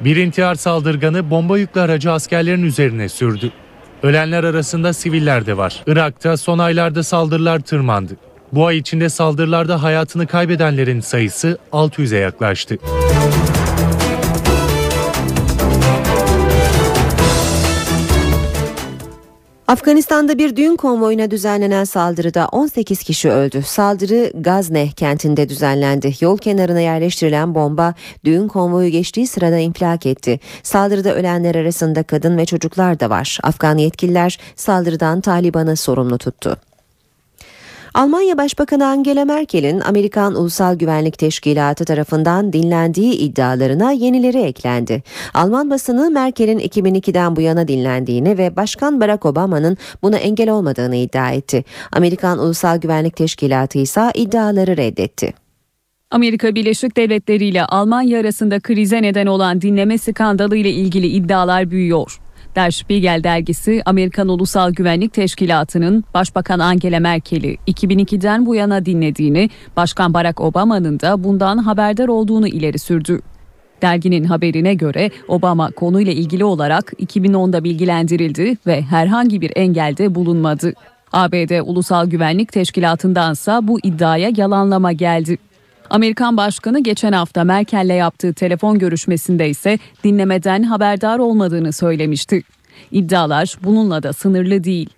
Bir 0.00 0.16
intihar 0.16 0.54
saldırganı 0.54 1.30
bomba 1.30 1.58
yüklü 1.58 1.80
aracı 1.80 2.12
askerlerin 2.12 2.62
üzerine 2.62 3.08
sürdü. 3.08 3.52
Ölenler 4.02 4.44
arasında 4.44 4.92
siviller 4.92 5.46
de 5.46 5.56
var. 5.56 5.82
Irak'ta 5.86 6.36
son 6.36 6.58
aylarda 6.58 7.02
saldırılar 7.02 7.60
tırmandı. 7.60 8.16
Bu 8.52 8.66
ay 8.66 8.78
içinde 8.78 9.08
saldırılarda 9.08 9.82
hayatını 9.82 10.26
kaybedenlerin 10.26 11.00
sayısı 11.00 11.58
600'e 11.72 12.18
yaklaştı. 12.18 12.78
Afganistan'da 19.68 20.38
bir 20.38 20.56
düğün 20.56 20.76
konvoyuna 20.76 21.30
düzenlenen 21.30 21.84
saldırıda 21.84 22.48
18 22.52 23.02
kişi 23.02 23.30
öldü. 23.30 23.62
Saldırı 23.62 24.32
Gazneh 24.34 24.92
kentinde 24.92 25.48
düzenlendi. 25.48 26.12
Yol 26.20 26.38
kenarına 26.38 26.80
yerleştirilen 26.80 27.54
bomba 27.54 27.94
düğün 28.24 28.48
konvoyu 28.48 28.90
geçtiği 28.90 29.26
sırada 29.26 29.58
infilak 29.58 30.06
etti. 30.06 30.40
Saldırıda 30.62 31.14
ölenler 31.14 31.54
arasında 31.54 32.02
kadın 32.02 32.38
ve 32.38 32.46
çocuklar 32.46 33.00
da 33.00 33.10
var. 33.10 33.38
Afgan 33.42 33.78
yetkililer 33.78 34.38
saldırıdan 34.56 35.20
Taliban'ı 35.20 35.76
sorumlu 35.76 36.18
tuttu. 36.18 36.69
Almanya 37.94 38.38
Başbakanı 38.38 38.86
Angela 38.86 39.24
Merkel'in 39.24 39.80
Amerikan 39.80 40.34
Ulusal 40.34 40.74
Güvenlik 40.74 41.18
Teşkilatı 41.18 41.84
tarafından 41.84 42.52
dinlendiği 42.52 43.14
iddialarına 43.14 43.92
yenileri 43.92 44.38
eklendi. 44.38 45.02
Alman 45.34 45.70
basını 45.70 46.10
Merkel'in 46.10 46.58
2002'den 46.58 47.36
bu 47.36 47.40
yana 47.40 47.68
dinlendiğini 47.68 48.38
ve 48.38 48.56
Başkan 48.56 49.00
Barack 49.00 49.26
Obama'nın 49.26 49.76
buna 50.02 50.16
engel 50.16 50.50
olmadığını 50.50 50.96
iddia 50.96 51.30
etti. 51.30 51.64
Amerikan 51.92 52.38
Ulusal 52.38 52.76
Güvenlik 52.76 53.16
Teşkilatı 53.16 53.78
ise 53.78 54.10
iddiaları 54.14 54.76
reddetti. 54.76 55.34
Amerika 56.10 56.54
Birleşik 56.54 56.96
Devletleri 56.96 57.44
ile 57.44 57.64
Almanya 57.64 58.20
arasında 58.20 58.60
krize 58.60 59.02
neden 59.02 59.26
olan 59.26 59.60
dinleme 59.60 59.98
skandalı 59.98 60.56
ile 60.56 60.70
ilgili 60.70 61.06
iddialar 61.06 61.70
büyüyor. 61.70 62.20
Der 62.56 62.70
Spiegel 62.70 63.24
dergisi 63.24 63.82
Amerikan 63.84 64.28
Ulusal 64.28 64.70
Güvenlik 64.70 65.12
Teşkilatı'nın 65.12 66.04
Başbakan 66.14 66.58
Angela 66.58 67.00
Merkel'i 67.00 67.56
2002'den 67.68 68.46
bu 68.46 68.54
yana 68.54 68.86
dinlediğini, 68.86 69.50
Başkan 69.76 70.14
Barack 70.14 70.40
Obama'nın 70.40 71.00
da 71.00 71.24
bundan 71.24 71.58
haberdar 71.58 72.08
olduğunu 72.08 72.48
ileri 72.48 72.78
sürdü. 72.78 73.20
Derginin 73.82 74.24
haberine 74.24 74.74
göre 74.74 75.10
Obama 75.28 75.70
konuyla 75.70 76.12
ilgili 76.12 76.44
olarak 76.44 76.92
2010'da 76.92 77.64
bilgilendirildi 77.64 78.56
ve 78.66 78.82
herhangi 78.82 79.40
bir 79.40 79.52
engelde 79.56 80.14
bulunmadı. 80.14 80.72
ABD 81.12 81.60
Ulusal 81.64 82.06
Güvenlik 82.06 82.52
Teşkilatı'ndansa 82.52 83.68
bu 83.68 83.78
iddiaya 83.82 84.30
yalanlama 84.36 84.92
geldi. 84.92 85.38
Amerikan 85.90 86.36
Başkanı 86.36 86.80
geçen 86.80 87.12
hafta 87.12 87.44
Merkel'le 87.44 87.94
yaptığı 87.94 88.34
telefon 88.34 88.78
görüşmesinde 88.78 89.48
ise 89.48 89.78
dinlemeden 90.04 90.62
haberdar 90.62 91.18
olmadığını 91.18 91.72
söylemişti. 91.72 92.42
İddialar 92.92 93.56
bununla 93.64 94.02
da 94.02 94.12
sınırlı 94.12 94.64
değil. 94.64 94.90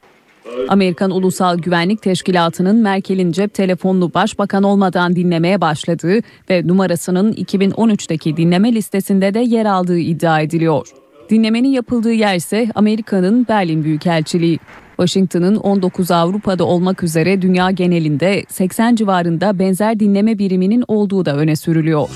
Amerikan 0.69 1.11
Ulusal 1.11 1.59
Güvenlik 1.59 2.03
Teşkilatı'nın 2.03 2.77
Merkel'in 2.77 3.33
cep 3.33 3.55
telefonunu 3.55 4.15
başbakan 4.15 4.63
olmadan 4.63 5.17
dinlemeye 5.17 5.61
başladığı 5.61 6.21
ve 6.51 6.67
numarasının 6.67 7.33
2013'teki 7.33 8.37
dinleme 8.37 8.73
listesinde 8.73 9.35
de 9.35 9.41
yer 9.41 9.67
aldığı 9.67 9.99
iddia 9.99 10.41
ediliyor. 10.41 10.89
Dinlemenin 11.31 11.69
yapıldığı 11.69 12.13
yer 12.13 12.37
ise 12.37 12.69
Amerika'nın 12.75 13.47
Berlin 13.49 13.85
Büyükelçiliği. 13.85 14.59
Washington'ın 14.97 15.57
19 15.57 16.11
Avrupa'da 16.11 16.65
olmak 16.65 17.03
üzere 17.03 17.43
dünya 17.43 17.71
genelinde 17.71 18.45
80 18.49 18.95
civarında 18.97 19.59
benzer 19.59 20.01
dinleme 20.01 20.39
biriminin 20.39 20.85
olduğu 20.89 21.25
da 21.25 21.37
öne 21.37 21.57
sürülüyor. 21.57 22.09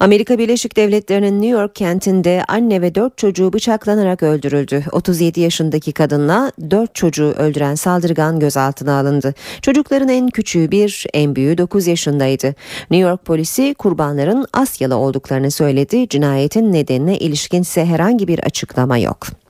Amerika 0.00 0.38
Birleşik 0.38 0.76
Devletleri'nin 0.76 1.42
New 1.42 1.60
York 1.60 1.74
kentinde 1.74 2.44
anne 2.48 2.82
ve 2.82 2.94
4 2.94 3.18
çocuğu 3.18 3.52
bıçaklanarak 3.52 4.22
öldürüldü. 4.22 4.84
37 4.92 5.40
yaşındaki 5.40 5.92
kadınla 5.92 6.52
4 6.70 6.94
çocuğu 6.94 7.34
öldüren 7.38 7.74
saldırgan 7.74 8.40
gözaltına 8.40 8.98
alındı. 8.98 9.34
Çocukların 9.62 10.08
en 10.08 10.28
küçüğü 10.28 10.70
bir, 10.70 11.06
en 11.14 11.36
büyüğü 11.36 11.58
9 11.58 11.86
yaşındaydı. 11.86 12.54
New 12.90 13.08
York 13.08 13.24
polisi 13.24 13.74
kurbanların 13.78 14.46
Asyalı 14.52 14.96
olduklarını 14.96 15.50
söyledi. 15.50 16.08
Cinayetin 16.08 16.72
nedenine 16.72 17.18
ilişkin 17.18 17.62
ise 17.62 17.84
herhangi 17.84 18.28
bir 18.28 18.38
açıklama 18.38 18.98
yok. 18.98 19.43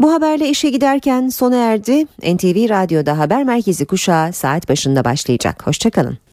Bu 0.00 0.12
haberle 0.12 0.48
işe 0.48 0.70
giderken 0.70 1.28
sona 1.28 1.56
erdi. 1.56 2.04
NTV 2.22 2.70
Radyo'da 2.70 3.18
haber 3.18 3.44
merkezi 3.44 3.86
kuşağı 3.86 4.32
saat 4.32 4.68
başında 4.68 5.04
başlayacak. 5.04 5.66
Hoşçakalın. 5.66 6.18